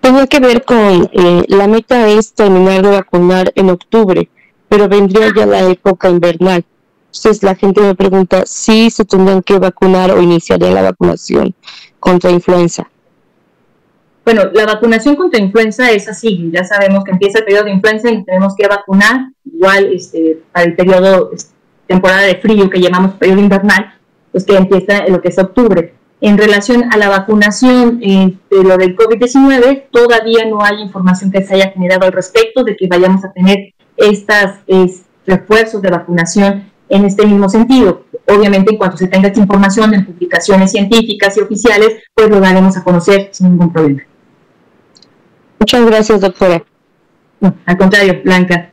Tenía 0.00 0.26
que 0.26 0.40
ver 0.40 0.64
con 0.64 1.10
eh, 1.12 1.44
la 1.48 1.66
meta 1.66 2.08
es 2.08 2.34
terminar 2.34 2.82
de 2.82 2.90
vacunar 2.90 3.52
en 3.54 3.70
octubre 3.70 4.28
pero 4.70 4.88
vendría 4.88 5.32
ya 5.36 5.46
la 5.46 5.68
época 5.68 6.08
invernal. 6.08 6.64
Entonces 7.06 7.42
la 7.42 7.56
gente 7.56 7.80
me 7.80 7.96
pregunta 7.96 8.44
si 8.46 8.88
se 8.88 9.04
tendrán 9.04 9.42
que 9.42 9.58
vacunar 9.58 10.12
o 10.12 10.22
iniciaría 10.22 10.70
la 10.70 10.82
vacunación 10.82 11.52
contra 11.98 12.30
influenza. 12.30 12.88
Bueno, 14.24 14.44
la 14.52 14.66
vacunación 14.66 15.16
contra 15.16 15.40
influenza 15.40 15.90
es 15.90 16.08
así, 16.08 16.50
ya 16.52 16.62
sabemos 16.62 17.02
que 17.02 17.10
empieza 17.10 17.40
el 17.40 17.44
periodo 17.46 17.64
de 17.64 17.72
influenza 17.72 18.10
y 18.10 18.24
tenemos 18.24 18.54
que 18.54 18.68
vacunar, 18.68 19.32
igual 19.44 19.92
este, 19.92 20.40
para 20.52 20.66
el 20.66 20.76
periodo, 20.76 21.30
este, 21.32 21.52
temporada 21.88 22.20
de 22.20 22.36
frío 22.36 22.70
que 22.70 22.80
llamamos 22.80 23.14
periodo 23.14 23.40
invernal, 23.40 23.92
pues 24.30 24.44
que 24.44 24.54
empieza 24.54 24.98
en 24.98 25.14
lo 25.14 25.20
que 25.20 25.30
es 25.30 25.38
octubre. 25.38 25.94
En 26.20 26.36
relación 26.36 26.92
a 26.92 26.98
la 26.98 27.08
vacunación 27.08 27.98
eh, 28.02 28.36
de 28.50 28.62
lo 28.62 28.76
del 28.76 28.94
COVID-19, 28.94 29.86
todavía 29.90 30.44
no 30.44 30.62
hay 30.62 30.82
información 30.82 31.30
que 31.30 31.42
se 31.42 31.54
haya 31.54 31.70
generado 31.70 32.04
al 32.04 32.12
respecto 32.12 32.62
de 32.62 32.76
que 32.76 32.88
vayamos 32.88 33.24
a 33.24 33.32
tener 33.32 33.72
estos 33.96 35.02
refuerzos 35.26 35.80
de 35.80 35.90
vacunación 35.90 36.70
en 36.90 37.04
este 37.06 37.24
mismo 37.26 37.48
sentido. 37.48 38.04
Obviamente, 38.26 38.72
en 38.72 38.78
cuanto 38.78 38.98
se 38.98 39.06
tenga 39.06 39.28
esta 39.28 39.40
información 39.40 39.94
en 39.94 40.04
publicaciones 40.04 40.72
científicas 40.72 41.36
y 41.36 41.40
oficiales, 41.40 42.02
pues 42.14 42.28
lo 42.28 42.38
daremos 42.38 42.76
a 42.76 42.84
conocer 42.84 43.30
sin 43.32 43.50
ningún 43.50 43.72
problema. 43.72 44.02
Muchas 45.58 45.86
gracias, 45.86 46.20
doctora. 46.20 46.62
al 47.64 47.78
contrario, 47.78 48.20
Blanca. 48.24 48.72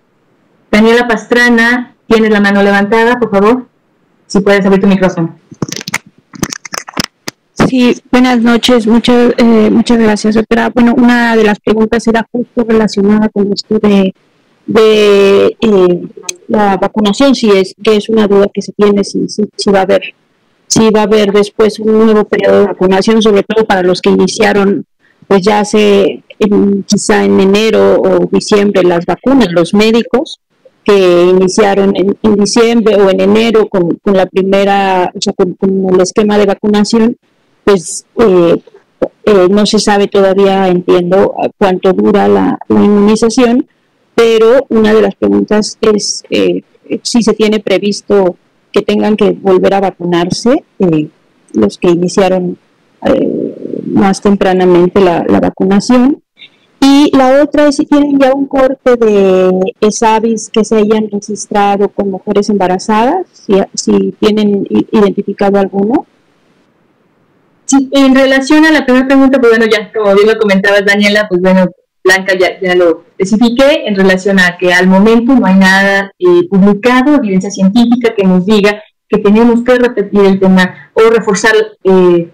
Daniela 0.69 1.07
Pastrana, 1.07 1.95
tienes 2.07 2.31
la 2.31 2.41
mano 2.41 2.61
levantada, 2.61 3.19
por 3.19 3.31
favor. 3.31 3.67
Si 4.25 4.41
puedes 4.41 4.65
abrir 4.65 4.81
tu 4.81 4.87
micrófono. 4.87 5.37
Sí, 7.67 7.95
buenas 8.11 8.41
noches, 8.41 8.87
muchas, 8.87 9.33
eh, 9.37 9.69
muchas 9.71 9.97
gracias, 9.97 10.35
doctora. 10.35 10.69
Bueno, 10.69 10.95
una 10.97 11.35
de 11.35 11.43
las 11.43 11.59
preguntas 11.59 12.07
era 12.07 12.27
justo 12.31 12.63
relacionada 12.67 13.29
con 13.29 13.51
esto 13.51 13.79
de 13.79 14.13
de 14.67 15.57
eh, 15.61 16.07
la 16.49 16.77
vacunación, 16.77 17.33
si 17.33 17.49
es 17.49 17.73
que 17.81 17.95
es 17.95 18.09
una 18.09 18.27
duda 18.27 18.47
que 18.53 18.61
se 18.61 18.73
tiene, 18.73 19.03
si, 19.03 19.25
si, 19.27 19.71
va 19.71 19.79
a 19.79 19.83
haber 19.83 20.13
si 20.67 20.89
va 20.89 21.01
a 21.01 21.03
haber 21.03 21.31
después 21.31 21.79
un 21.79 22.05
nuevo 22.05 22.25
periodo 22.25 22.59
de 22.59 22.65
vacunación, 22.67 23.21
sobre 23.21 23.43
todo 23.43 23.65
para 23.65 23.81
los 23.81 24.01
que 24.01 24.09
iniciaron, 24.09 24.85
pues 25.25 25.41
ya 25.41 25.61
hace 25.61 26.21
quizá 26.85 27.23
en 27.23 27.39
enero 27.39 28.01
o 28.01 28.29
diciembre 28.29 28.83
las 28.83 29.05
vacunas, 29.05 29.47
los 29.51 29.73
médicos 29.73 30.39
que 30.83 31.25
iniciaron 31.29 31.93
en, 31.95 32.35
diciembre 32.35 32.95
o 32.95 33.09
en 33.09 33.21
enero 33.21 33.67
con, 33.67 33.97
la 34.05 34.25
primera, 34.25 35.11
o 35.15 35.21
sea, 35.21 35.33
con, 35.33 35.57
el 35.93 36.01
esquema 36.01 36.37
de 36.37 36.45
vacunación, 36.45 37.17
pues 37.67 38.05
eh, 38.17 38.55
eh, 39.25 39.47
no 39.49 39.65
se 39.65 39.77
sabe 39.77 40.07
todavía, 40.07 40.69
entiendo, 40.69 41.35
cuánto 41.57 41.91
dura 41.91 42.29
la 42.29 42.57
inmunización, 42.69 43.67
pero 44.15 44.65
una 44.69 44.93
de 44.93 45.01
las 45.01 45.15
preguntas 45.15 45.77
es 45.81 46.23
eh, 46.29 46.63
si 47.03 47.21
se 47.21 47.33
tiene 47.33 47.59
previsto 47.59 48.37
que 48.71 48.81
tengan 48.81 49.17
que 49.17 49.31
volver 49.31 49.73
a 49.73 49.81
vacunarse 49.81 50.63
eh, 50.79 51.09
los 51.53 51.77
que 51.77 51.89
iniciaron 51.89 52.57
eh, 53.05 53.83
más 53.85 54.21
tempranamente 54.21 55.01
la, 55.01 55.25
vacunación. 55.39 56.23
Y 56.79 57.15
la 57.15 57.43
otra 57.43 57.67
es 57.67 57.75
si 57.75 57.85
tienen 57.85 58.17
ya 58.17 58.33
un 58.33 58.45
corte 58.45 58.95
de 58.95 59.51
ESAVIS 59.81 60.49
que 60.49 60.63
se 60.63 60.77
hayan 60.77 61.09
registrado 61.11 61.89
con 61.89 62.11
mujeres 62.11 62.49
embarazadas, 62.49 63.27
si, 63.33 63.53
si 63.73 64.13
tienen 64.19 64.65
identificado 64.91 65.59
alguno. 65.59 66.05
Sí, 67.67 67.89
en 67.91 68.15
relación 68.15 68.65
a 68.65 68.71
la 68.71 68.85
primera 68.85 69.07
pregunta, 69.07 69.39
pues 69.39 69.57
bueno, 69.57 69.65
ya 69.69 69.91
como 69.91 70.15
bien 70.15 70.27
lo 70.27 70.39
comentabas, 70.39 70.85
Daniela, 70.85 71.27
pues 71.27 71.41
bueno, 71.41 71.67
Blanca 72.01 72.33
ya, 72.39 72.59
ya, 72.61 72.75
lo 72.75 73.03
especifiqué 73.17 73.83
en 73.85 73.95
relación 73.95 74.39
a 74.39 74.57
que 74.57 74.73
al 74.73 74.87
momento 74.87 75.35
no 75.35 75.45
hay 75.45 75.55
nada 75.55 76.11
eh, 76.17 76.47
publicado, 76.49 77.15
evidencia 77.15 77.51
científica 77.51 78.15
que 78.15 78.23
nos 78.23 78.45
diga 78.45 78.81
que 79.09 79.17
tenemos 79.17 79.63
que 79.63 79.75
repetir 79.75 80.21
el 80.21 80.39
tema 80.39 80.91
o 80.93 81.09
reforzar 81.09 81.53
eh, 81.83 82.31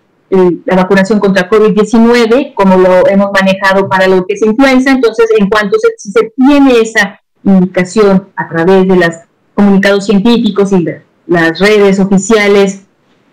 la 0.65 0.75
vacunación 0.75 1.19
contra 1.19 1.49
COVID-19, 1.49 2.53
como 2.53 2.77
lo 2.77 3.07
hemos 3.07 3.31
manejado 3.31 3.89
para 3.89 4.07
lo 4.07 4.25
que 4.25 4.35
es 4.35 4.41
influenza. 4.43 4.91
Entonces, 4.91 5.29
en 5.37 5.49
cuanto 5.49 5.77
se, 5.79 5.89
si 5.97 6.11
se 6.11 6.31
tiene 6.35 6.79
esa 6.79 7.19
indicación 7.43 8.29
a 8.35 8.47
través 8.47 8.87
de 8.87 8.95
los 8.95 9.15
comunicados 9.55 10.05
científicos 10.05 10.71
y 10.71 10.85
las 11.27 11.59
redes 11.59 11.99
oficiales 11.99 12.82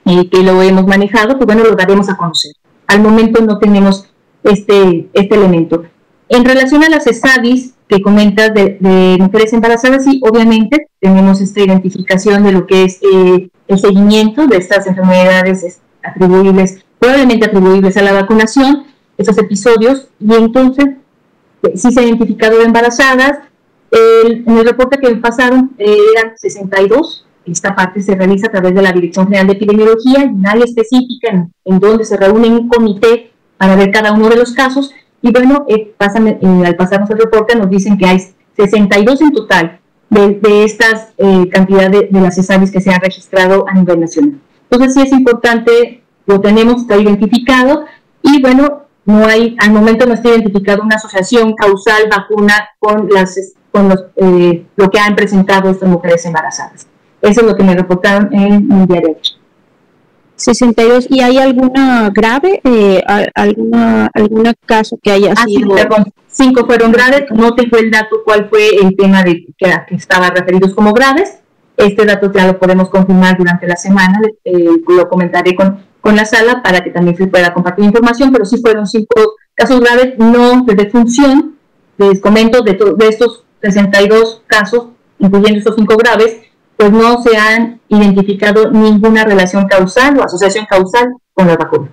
eh, 0.06 0.28
que 0.30 0.42
lo 0.42 0.62
hemos 0.62 0.86
manejado, 0.86 1.36
pues 1.36 1.46
bueno, 1.46 1.64
lo 1.64 1.76
daremos 1.76 2.08
a 2.08 2.16
conocer. 2.16 2.52
Al 2.86 3.00
momento 3.00 3.44
no 3.44 3.58
tenemos 3.58 4.06
este, 4.42 5.08
este 5.12 5.34
elemento. 5.34 5.84
En 6.28 6.44
relación 6.44 6.82
a 6.84 6.88
las 6.88 7.06
ESADIS 7.06 7.74
que 7.88 8.00
comentas 8.00 8.54
de, 8.54 9.16
mujeres 9.18 9.52
embarazadas, 9.52 10.04
sí, 10.04 10.20
obviamente 10.22 10.86
tenemos 11.00 11.40
esta 11.40 11.60
identificación 11.60 12.44
de 12.44 12.52
lo 12.52 12.66
que 12.66 12.84
es 12.84 13.00
eh, 13.02 13.50
el 13.66 13.78
seguimiento 13.78 14.46
de 14.46 14.58
estas 14.58 14.86
enfermedades 14.86 15.80
atribuibles, 16.02 16.84
probablemente 17.00 17.46
atribuibles 17.46 17.96
a 17.96 18.02
la 18.02 18.12
vacunación, 18.12 18.84
esos 19.18 19.36
episodios, 19.38 20.08
y 20.20 20.34
entonces 20.34 20.86
eh, 21.64 21.72
sí 21.74 21.90
se 21.90 22.00
ha 22.00 22.04
identificado 22.04 22.58
de 22.58 22.64
embarazadas. 22.64 23.40
en 23.90 24.56
el 24.56 24.64
reporte 24.64 24.98
que 24.98 25.16
pasaron 25.16 25.72
eh, 25.78 25.96
eran 26.16 26.38
62, 26.38 27.26
esta 27.46 27.74
parte 27.74 28.00
se 28.00 28.14
realiza 28.14 28.48
a 28.48 28.50
través 28.50 28.74
de 28.74 28.82
la 28.82 28.92
Dirección 28.92 29.26
General 29.26 29.46
de 29.46 29.52
Epidemiología, 29.54 30.24
y 30.24 30.32
nadie 30.32 30.64
específica 30.64 31.30
en, 31.30 31.52
en 31.64 31.78
donde 31.80 32.04
se 32.04 32.16
reúne 32.16 32.48
un 32.48 32.68
comité 32.68 33.32
para 33.56 33.76
ver 33.76 33.90
cada 33.90 34.12
uno 34.12 34.28
de 34.28 34.36
los 34.36 34.52
casos, 34.52 34.92
y 35.22 35.30
bueno, 35.32 35.64
eh, 35.68 35.92
pasan, 35.96 36.28
eh, 36.28 36.38
al 36.64 36.76
pasarnos 36.76 37.10
el 37.10 37.18
reporte 37.18 37.54
nos 37.54 37.68
dicen 37.68 37.98
que 37.98 38.06
hay 38.06 38.20
62 38.56 39.20
en 39.20 39.32
total 39.32 39.80
de, 40.10 40.64
estas 40.64 41.08
eh, 41.18 41.48
cantidades 41.50 42.10
de, 42.10 42.20
las 42.20 42.34
cesáreas 42.34 42.70
que 42.70 42.80
se 42.80 42.90
han 42.90 43.00
registrado 43.00 43.64
a 43.68 43.74
nivel 43.74 44.00
nacional. 44.00 44.40
Entonces 44.68 44.94
sí 44.94 45.02
es 45.02 45.12
importante, 45.12 46.02
lo 46.26 46.40
tenemos, 46.40 46.82
está 46.82 46.96
identificado 46.96 47.84
y 48.22 48.40
bueno, 48.40 48.82
no 49.04 49.24
hay, 49.24 49.56
al 49.60 49.72
momento 49.72 50.06
no 50.06 50.14
está 50.14 50.28
identificado 50.30 50.82
una 50.82 50.96
asociación 50.96 51.54
causal 51.54 52.08
vacuna 52.10 52.70
con, 52.78 53.08
las, 53.08 53.54
con 53.70 53.88
los, 53.88 54.04
eh, 54.16 54.66
lo 54.76 54.90
que 54.90 54.98
han 54.98 55.14
presentado 55.14 55.70
estas 55.70 55.88
mujeres 55.88 56.24
embarazadas. 56.26 56.86
Eso 57.22 57.40
es 57.40 57.46
lo 57.46 57.56
que 57.56 57.64
me 57.64 57.74
reportaron 57.74 58.32
en 58.32 58.66
mi 58.66 58.86
diario. 58.86 59.16
62. 60.36 61.06
¿Y 61.10 61.20
hay 61.20 61.38
alguna 61.38 62.10
grave, 62.10 62.60
eh, 62.64 63.02
alguna 63.34 64.10
alguna 64.14 64.54
caso 64.66 64.98
que 65.02 65.10
haya 65.10 65.34
ah, 65.36 65.44
sido? 65.44 65.76
Cinco 66.26 66.64
fueron 66.64 66.92
graves. 66.92 67.24
No 67.30 67.54
tengo 67.54 67.76
el 67.76 67.90
dato 67.90 68.22
cuál 68.24 68.48
fue 68.48 68.68
el 68.82 68.96
tema 68.96 69.22
de 69.22 69.44
que, 69.58 69.70
que 69.88 69.94
estaban 69.94 70.34
referidos 70.34 70.74
como 70.74 70.92
graves. 70.92 71.38
Este 71.76 72.04
dato 72.04 72.32
ya 72.32 72.46
lo 72.46 72.58
podemos 72.58 72.88
confirmar 72.88 73.36
durante 73.36 73.66
la 73.66 73.76
semana. 73.76 74.20
Eh, 74.44 74.68
lo 74.86 75.08
comentaré 75.08 75.54
con, 75.54 75.84
con 76.00 76.16
la 76.16 76.24
sala 76.24 76.62
para 76.62 76.82
que 76.82 76.90
también 76.90 77.16
se 77.16 77.26
pueda 77.26 77.52
compartir 77.52 77.84
información, 77.84 78.32
pero 78.32 78.44
sí 78.44 78.60
fueron 78.62 78.86
cinco 78.86 79.34
casos 79.54 79.80
graves, 79.80 80.14
no 80.18 80.64
de 80.64 80.74
defunción, 80.74 81.56
les 81.98 82.20
comento 82.20 82.62
de, 82.62 82.78
de 82.96 83.08
estos 83.08 83.44
62 83.62 84.42
casos, 84.46 84.86
incluyendo 85.18 85.58
estos 85.58 85.74
cinco 85.76 85.96
graves, 85.96 86.38
pues 86.80 86.92
no 86.92 87.22
se 87.22 87.36
han 87.36 87.78
identificado 87.90 88.70
ninguna 88.70 89.22
relación 89.22 89.66
causal 89.68 90.18
o 90.18 90.24
asociación 90.24 90.64
causal 90.64 91.14
con 91.34 91.46
la 91.46 91.54
vacuna. 91.54 91.90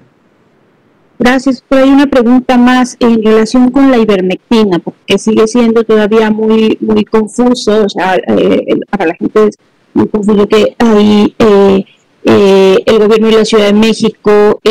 Gracias. 1.20 1.62
Pero 1.68 1.84
hay 1.84 1.90
una 1.90 2.08
pregunta 2.08 2.58
más 2.58 2.96
en 3.02 3.22
relación 3.22 3.70
con 3.70 3.92
la 3.92 3.98
ivermectina, 3.98 4.80
porque 4.80 5.18
sigue 5.18 5.46
siendo 5.46 5.84
todavía 5.84 6.32
muy 6.32 6.78
muy 6.80 7.04
confuso, 7.04 7.84
o 7.84 7.90
sea, 7.90 8.16
eh, 8.16 8.80
para 8.90 9.08
la 9.08 9.16
gente 9.16 9.48
es 9.48 9.58
muy 9.94 10.08
confuso 10.08 10.48
que 10.48 10.74
hay 10.80 11.36
eh, 11.38 11.84
eh, 12.24 12.78
el 12.86 13.00
gobierno 13.00 13.28
de 13.28 13.40
la 13.40 13.46
Ciudad 13.46 13.66
de 13.66 13.74
México 13.74 14.62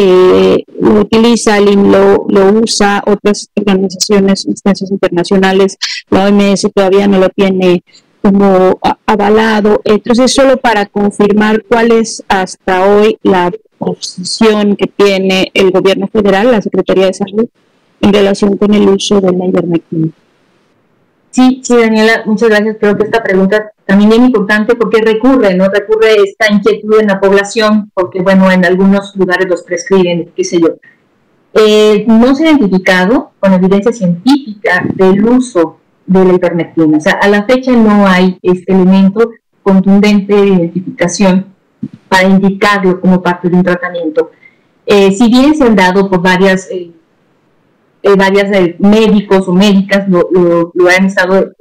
lo 0.80 1.00
utiliza, 1.00 1.60
lo, 1.60 2.24
lo 2.26 2.52
usa, 2.62 3.02
otras 3.06 3.50
organizaciones, 3.54 4.46
instancias 4.46 4.90
internacionales, 4.90 5.76
la 6.08 6.24
OMS 6.26 6.68
todavía 6.74 7.06
no 7.06 7.18
lo 7.18 7.28
tiene 7.28 7.82
como 8.26 8.80
avalado. 9.06 9.80
Entonces, 9.84 10.34
solo 10.34 10.56
para 10.56 10.86
confirmar 10.86 11.62
cuál 11.62 11.92
es 11.92 12.24
hasta 12.26 12.84
hoy 12.84 13.18
la 13.22 13.52
posición 13.78 14.74
que 14.74 14.88
tiene 14.88 15.50
el 15.54 15.70
gobierno 15.70 16.08
federal, 16.08 16.50
la 16.50 16.60
Secretaría 16.60 17.06
de 17.06 17.14
Salud, 17.14 17.48
en 18.00 18.12
relación 18.12 18.56
con 18.56 18.74
el 18.74 18.88
uso 18.88 19.20
de 19.20 19.32
la 19.32 19.46
ivermectina. 19.46 20.08
Sí, 21.30 21.60
sí, 21.62 21.76
Daniela, 21.76 22.22
muchas 22.24 22.48
gracias. 22.48 22.78
Creo 22.80 22.96
que 22.96 23.04
esta 23.04 23.22
pregunta 23.22 23.70
también 23.84 24.10
es 24.12 24.18
importante 24.18 24.74
porque 24.74 25.02
recurre, 25.02 25.54
¿no? 25.54 25.68
Recurre 25.68 26.16
esta 26.24 26.52
inquietud 26.52 26.98
en 26.98 27.06
la 27.06 27.20
población, 27.20 27.92
porque, 27.94 28.22
bueno, 28.22 28.50
en 28.50 28.64
algunos 28.64 29.14
lugares 29.14 29.46
los 29.48 29.62
prescriben, 29.62 30.32
qué 30.34 30.42
sé 30.42 30.60
yo. 30.60 30.68
Eh, 31.54 32.04
no 32.08 32.34
se 32.34 32.46
ha 32.46 32.50
identificado 32.50 33.30
con 33.38 33.52
evidencia 33.52 33.92
científica 33.92 34.84
del 34.94 35.24
uso 35.24 35.78
de 36.06 36.24
la 36.24 36.34
ivermectina. 36.34 36.98
O 36.98 37.00
sea, 37.00 37.14
a 37.14 37.28
la 37.28 37.44
fecha 37.44 37.72
no 37.72 38.06
hay 38.06 38.38
este 38.42 38.72
elemento 38.72 39.30
contundente 39.62 40.34
de 40.34 40.46
identificación 40.46 41.46
para 42.08 42.28
indicarlo 42.28 43.00
como 43.00 43.22
parte 43.22 43.48
de 43.48 43.56
un 43.56 43.62
tratamiento. 43.62 44.30
Eh, 44.86 45.10
si 45.12 45.28
bien 45.28 45.54
se 45.54 45.64
han 45.64 45.74
dado 45.74 46.08
por 46.08 46.22
varias, 46.22 46.70
eh, 46.70 46.92
eh, 48.02 48.14
varias 48.16 48.50
médicos 48.78 49.48
o 49.48 49.52
médicas, 49.52 50.08
lo, 50.08 50.30
han 50.96 51.06
estado 51.06 51.52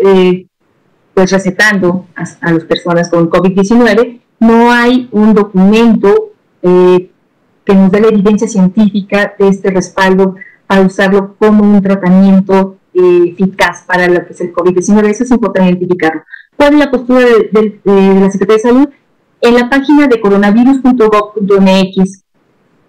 pues 1.16 1.32
recetando 1.32 2.06
a, 2.16 2.24
a, 2.42 2.54
las 2.54 2.66
personas 2.66 3.10
con 3.10 3.30
COVID-19, 3.30 4.20
no 4.40 4.72
hay 4.72 5.08
un 5.12 5.34
documento 5.34 6.34
que 6.62 7.74
nos 7.74 7.92
dé 7.92 8.02
la 8.02 8.08
evidencia 8.10 8.48
científica 8.48 9.34
de 9.40 9.48
este 9.48 9.72
respaldo 9.72 10.36
para 10.68 10.82
usarlo 10.82 11.36
como 11.38 11.64
un 11.64 11.82
tratamiento 11.82 12.78
eficaz 12.96 13.84
para 13.86 14.08
lo 14.08 14.26
que 14.26 14.34
es 14.34 14.42
el 14.42 14.52
COVID-19. 14.54 15.10
Eso 15.10 15.24
es 15.24 15.32
importante 15.32 15.70
identificarlo. 15.70 16.24
¿Cuál 16.56 16.74
es 16.74 16.80
la 16.80 16.92
postura 16.92 17.20
de, 17.20 17.80
la 17.86 18.32
Secretaría 18.32 18.56
de 18.56 18.62
Salud? 18.62 18.90
En 19.42 19.56
la 19.56 19.70
página 19.70 20.08
de 20.08 20.20
coronavirus.gov.mx 20.20 22.24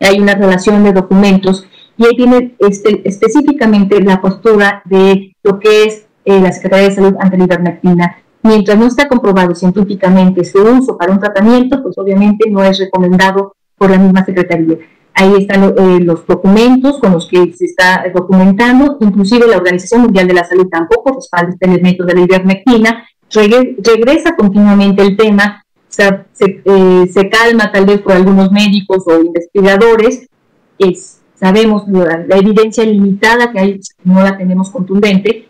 hay 0.00 0.20
una 0.20 0.34
relación 0.34 0.84
de 0.84 0.92
documentos 0.92 1.66
y 1.96 2.06
ahí 2.06 2.16
tiene 2.16 2.54
este, 2.58 3.08
específicamente 3.08 4.00
la 4.02 4.20
postura 4.20 4.82
de 4.84 5.34
lo 5.42 5.58
que 5.58 5.84
es 5.84 6.06
eh, 6.24 6.40
la 6.40 6.52
Secretaría 6.52 6.88
de 6.88 6.94
Salud 6.94 7.14
ante 7.18 7.38
la 7.38 7.44
ivermectina. 7.44 8.18
Mientras 8.42 8.78
no 8.78 8.86
está 8.86 9.08
comprobado 9.08 9.54
científicamente 9.54 10.44
su 10.44 10.62
uso 10.62 10.96
para 10.96 11.12
un 11.12 11.18
tratamiento, 11.18 11.82
pues 11.82 11.98
obviamente 11.98 12.48
no 12.50 12.62
es 12.62 12.78
recomendado 12.78 13.56
por 13.76 13.90
la 13.90 13.98
misma 13.98 14.24
Secretaría. 14.24 14.76
Ahí 15.18 15.32
están 15.38 15.64
eh, 15.64 16.00
los 16.00 16.26
documentos 16.26 16.98
con 16.98 17.12
los 17.12 17.26
que 17.26 17.50
se 17.54 17.64
está 17.64 18.04
documentando, 18.14 18.98
inclusive 19.00 19.46
la 19.46 19.56
Organización 19.56 20.02
Mundial 20.02 20.28
de 20.28 20.34
la 20.34 20.44
Salud 20.44 20.68
tampoco 20.70 21.14
respalda 21.14 21.52
este 21.52 21.64
elemento 21.64 22.04
de 22.04 22.14
la 22.14 22.20
ivermectina, 22.20 23.08
regresa 23.32 24.36
continuamente 24.36 25.00
el 25.00 25.16
tema, 25.16 25.64
se, 25.88 26.26
eh, 26.38 27.06
se, 27.10 27.30
calma 27.30 27.72
tal 27.72 27.86
vez 27.86 28.02
por 28.02 28.12
algunos 28.12 28.52
médicos 28.52 29.04
o 29.06 29.18
investigadores, 29.18 30.28
es, 30.78 31.22
sabemos 31.34 31.88
la, 31.88 32.18
la, 32.28 32.36
evidencia 32.36 32.84
limitada 32.84 33.50
que 33.52 33.58
hay, 33.58 33.80
no 34.04 34.22
la 34.22 34.36
tenemos 34.36 34.68
contundente, 34.68 35.48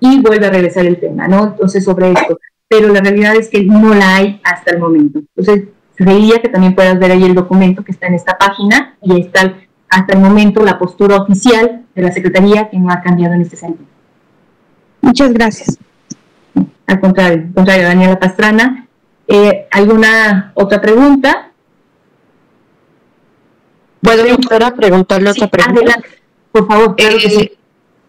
y 0.00 0.22
vuelve 0.22 0.46
a 0.46 0.50
regresar 0.50 0.86
el 0.86 0.98
tema, 0.98 1.28
¿no? 1.28 1.48
Entonces, 1.48 1.84
sobre 1.84 2.12
esto. 2.12 2.38
Pero 2.66 2.88
la 2.88 3.00
realidad 3.00 3.36
es 3.36 3.50
que 3.50 3.62
no 3.62 3.94
la 3.94 4.16
hay 4.16 4.40
hasta 4.42 4.72
el 4.72 4.80
momento. 4.80 5.20
Entonces, 5.36 5.68
creía 6.02 6.40
que 6.40 6.48
también 6.48 6.74
puedas 6.74 6.98
ver 6.98 7.12
ahí 7.12 7.22
el 7.24 7.34
documento 7.34 7.84
que 7.84 7.92
está 7.92 8.06
en 8.06 8.14
esta 8.14 8.36
página 8.36 8.96
y 9.02 9.12
ahí 9.12 9.20
está 9.22 9.54
hasta 9.88 10.14
el 10.14 10.20
momento 10.20 10.64
la 10.64 10.78
postura 10.78 11.16
oficial 11.16 11.84
de 11.94 12.02
la 12.02 12.10
Secretaría 12.10 12.70
que 12.70 12.78
no 12.78 12.90
ha 12.90 13.00
cambiado 13.02 13.34
en 13.34 13.42
este 13.42 13.56
sentido. 13.56 13.86
Muchas 15.00 15.32
gracias. 15.32 15.78
Al 16.86 17.00
contrario, 17.00 17.44
al 17.48 17.54
contrario 17.54 17.84
Daniela 17.84 18.18
Pastrana. 18.18 18.86
Eh, 19.28 19.66
¿Alguna 19.70 20.52
otra 20.54 20.80
pregunta? 20.80 21.52
¿Puedo, 24.00 24.26
doctora, 24.26 24.74
preguntarle 24.74 25.30
otra 25.30 25.48
pregunta? 25.48 25.80
Adelante, 25.80 26.08
por 26.50 26.66
favor. 26.66 26.94
Eh, 26.98 27.56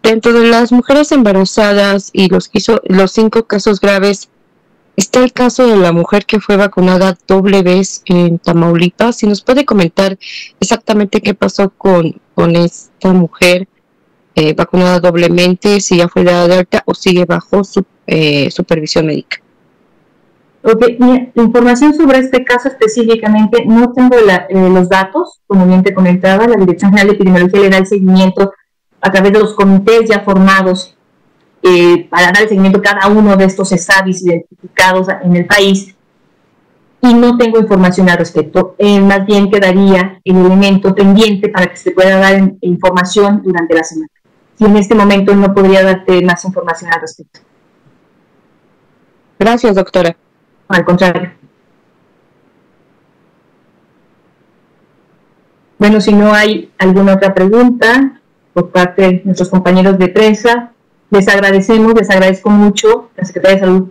dentro 0.02 0.32
de 0.32 0.48
las 0.48 0.72
mujeres 0.72 1.12
embarazadas 1.12 2.10
y 2.12 2.28
los, 2.28 2.50
los 2.84 3.12
cinco 3.12 3.44
casos 3.44 3.80
graves 3.80 4.28
Está 4.96 5.24
el 5.24 5.32
caso 5.32 5.66
de 5.66 5.76
la 5.76 5.92
mujer 5.92 6.24
que 6.24 6.38
fue 6.38 6.56
vacunada 6.56 7.18
doble 7.26 7.62
vez 7.62 8.02
en 8.06 8.38
Tamaulipas. 8.38 9.16
Si 9.16 9.26
nos 9.26 9.42
puede 9.42 9.64
comentar 9.64 10.16
exactamente 10.60 11.20
qué 11.20 11.34
pasó 11.34 11.70
con, 11.70 12.20
con 12.34 12.54
esta 12.54 13.12
mujer 13.12 13.66
eh, 14.36 14.54
vacunada 14.54 15.00
doblemente, 15.00 15.80
si 15.80 15.96
ya 15.96 16.08
fue 16.08 16.22
dada 16.22 16.46
de 16.46 16.54
alta 16.54 16.82
o 16.86 16.94
sigue 16.94 17.24
bajo 17.24 17.64
su 17.64 17.84
eh, 18.06 18.50
supervisión 18.50 19.06
médica. 19.06 19.38
Ok, 20.62 20.86
información 21.34 21.94
sobre 21.94 22.18
este 22.18 22.42
caso 22.42 22.68
específicamente, 22.68 23.66
no 23.66 23.92
tengo 23.92 24.16
eh, 24.16 24.70
los 24.70 24.88
datos, 24.88 25.40
como 25.46 25.66
bien 25.66 25.82
te 25.82 25.92
comentaba, 25.92 26.46
la 26.46 26.56
Dirección 26.56 26.90
General 26.90 27.08
de 27.08 27.14
Epidemiología 27.14 27.60
le 27.60 27.70
da 27.70 27.78
el 27.78 27.86
seguimiento 27.86 28.52
a 29.00 29.12
través 29.12 29.32
de 29.32 29.40
los 29.40 29.54
comités 29.54 30.08
ya 30.08 30.20
formados 30.20 30.93
eh, 31.66 32.06
para 32.10 32.26
dar 32.26 32.46
seguimiento 32.46 32.78
a 32.78 32.82
cada 32.82 33.08
uno 33.08 33.36
de 33.36 33.46
estos 33.46 33.72
ESAVIS 33.72 34.22
identificados 34.22 35.06
en 35.22 35.34
el 35.34 35.46
país 35.46 35.94
y 37.00 37.14
no 37.14 37.38
tengo 37.38 37.58
información 37.58 38.10
al 38.10 38.18
respecto. 38.18 38.74
Eh, 38.76 39.00
más 39.00 39.24
bien 39.24 39.50
quedaría 39.50 40.20
el 40.24 40.36
elemento 40.36 40.94
pendiente 40.94 41.48
para 41.48 41.68
que 41.68 41.78
se 41.78 41.92
pueda 41.92 42.18
dar 42.18 42.52
información 42.60 43.40
durante 43.42 43.74
la 43.74 43.82
semana. 43.82 44.10
Y 44.58 44.66
en 44.66 44.76
este 44.76 44.94
momento 44.94 45.34
no 45.34 45.54
podría 45.54 45.82
darte 45.82 46.22
más 46.22 46.44
información 46.44 46.92
al 46.92 47.00
respecto. 47.00 47.40
Gracias, 49.38 49.74
doctora. 49.74 50.14
Al 50.68 50.84
contrario. 50.84 51.32
Bueno, 55.78 55.98
si 56.02 56.12
no 56.12 56.34
hay 56.34 56.70
alguna 56.76 57.14
otra 57.14 57.32
pregunta 57.32 58.20
por 58.52 58.70
parte 58.70 59.02
de 59.02 59.22
nuestros 59.24 59.48
compañeros 59.48 59.98
de 59.98 60.08
prensa, 60.08 60.73
les 61.10 61.28
agradecemos, 61.28 61.94
les 61.94 62.10
agradezco 62.10 62.50
mucho, 62.50 63.10
la 63.16 63.24
Secretaría 63.24 63.56
de 63.56 63.60
Salud 63.60 63.88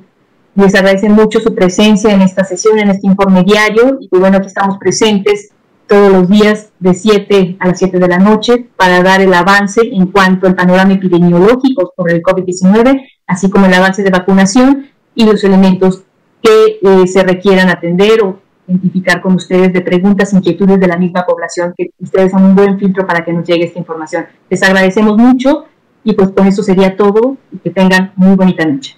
les 0.56 0.76
agradece 0.76 1.10
mucho 1.10 1.40
su 1.40 1.56
presencia 1.56 2.14
en 2.14 2.22
esta 2.22 2.44
sesión, 2.44 2.78
en 2.78 2.90
este 2.90 3.08
informe 3.08 3.44
diario, 3.44 3.98
y 4.00 4.08
pues 4.08 4.20
bueno, 4.20 4.38
aquí 4.38 4.48
estamos 4.48 4.78
presentes 4.78 5.50
todos 5.88 6.12
los 6.12 6.30
días 6.30 6.70
de 6.80 6.94
7 6.94 7.58
a 7.60 7.68
las 7.68 7.80
7 7.80 8.00
de 8.00 8.08
la 8.08 8.20
noche 8.20 8.68
para 8.78 9.02
dar 9.02 9.22
el 9.22 9.34
avance 9.34 9.82
en 9.82 10.08
cuanto 10.08 10.48
al 10.48 10.56
panorama 10.56 10.94
epidemiológico 10.94 11.92
sobre 11.96 12.16
el 12.16 12.22
COVID-19, 12.22 13.02
así 13.28 13.50
como 13.50 13.66
el 13.66 13.74
avance 13.74 14.04
de 14.04 14.10
vacunación 14.10 14.88
y 15.16 15.26
los 15.26 15.44
elementos 15.44 16.04
que 16.42 16.80
eh, 16.82 17.08
se 17.08 17.24
requieran 17.24 17.70
atender 17.70 18.22
o 18.22 18.40
identificar 18.68 19.22
con 19.22 19.34
ustedes 19.36 19.74
de 19.74 19.82
preguntas, 19.82 20.34
inquietudes 20.34 20.80
de 20.80 20.88
la 20.88 20.98
misma 20.98 21.26
población, 21.26 21.74
que 21.76 21.92
ustedes 22.00 22.32
son 22.32 22.44
un 22.44 22.56
buen 22.56 22.80
filtro 22.80 23.06
para 23.06 23.24
que 23.24 23.34
nos 23.34 23.46
llegue 23.46 23.66
esta 23.66 23.80
información. 23.80 24.26
Les 24.50 24.64
agradecemos 24.64 25.18
mucho 25.18 25.66
y 26.04 26.14
pues 26.14 26.30
con 26.30 26.48
eso 26.48 26.64
sería 26.64 26.96
todo 26.98 27.38
y 27.52 27.58
que 27.58 27.70
tengan 27.70 28.12
muy 28.16 28.36
bonita 28.36 28.66
noche. 28.66 28.98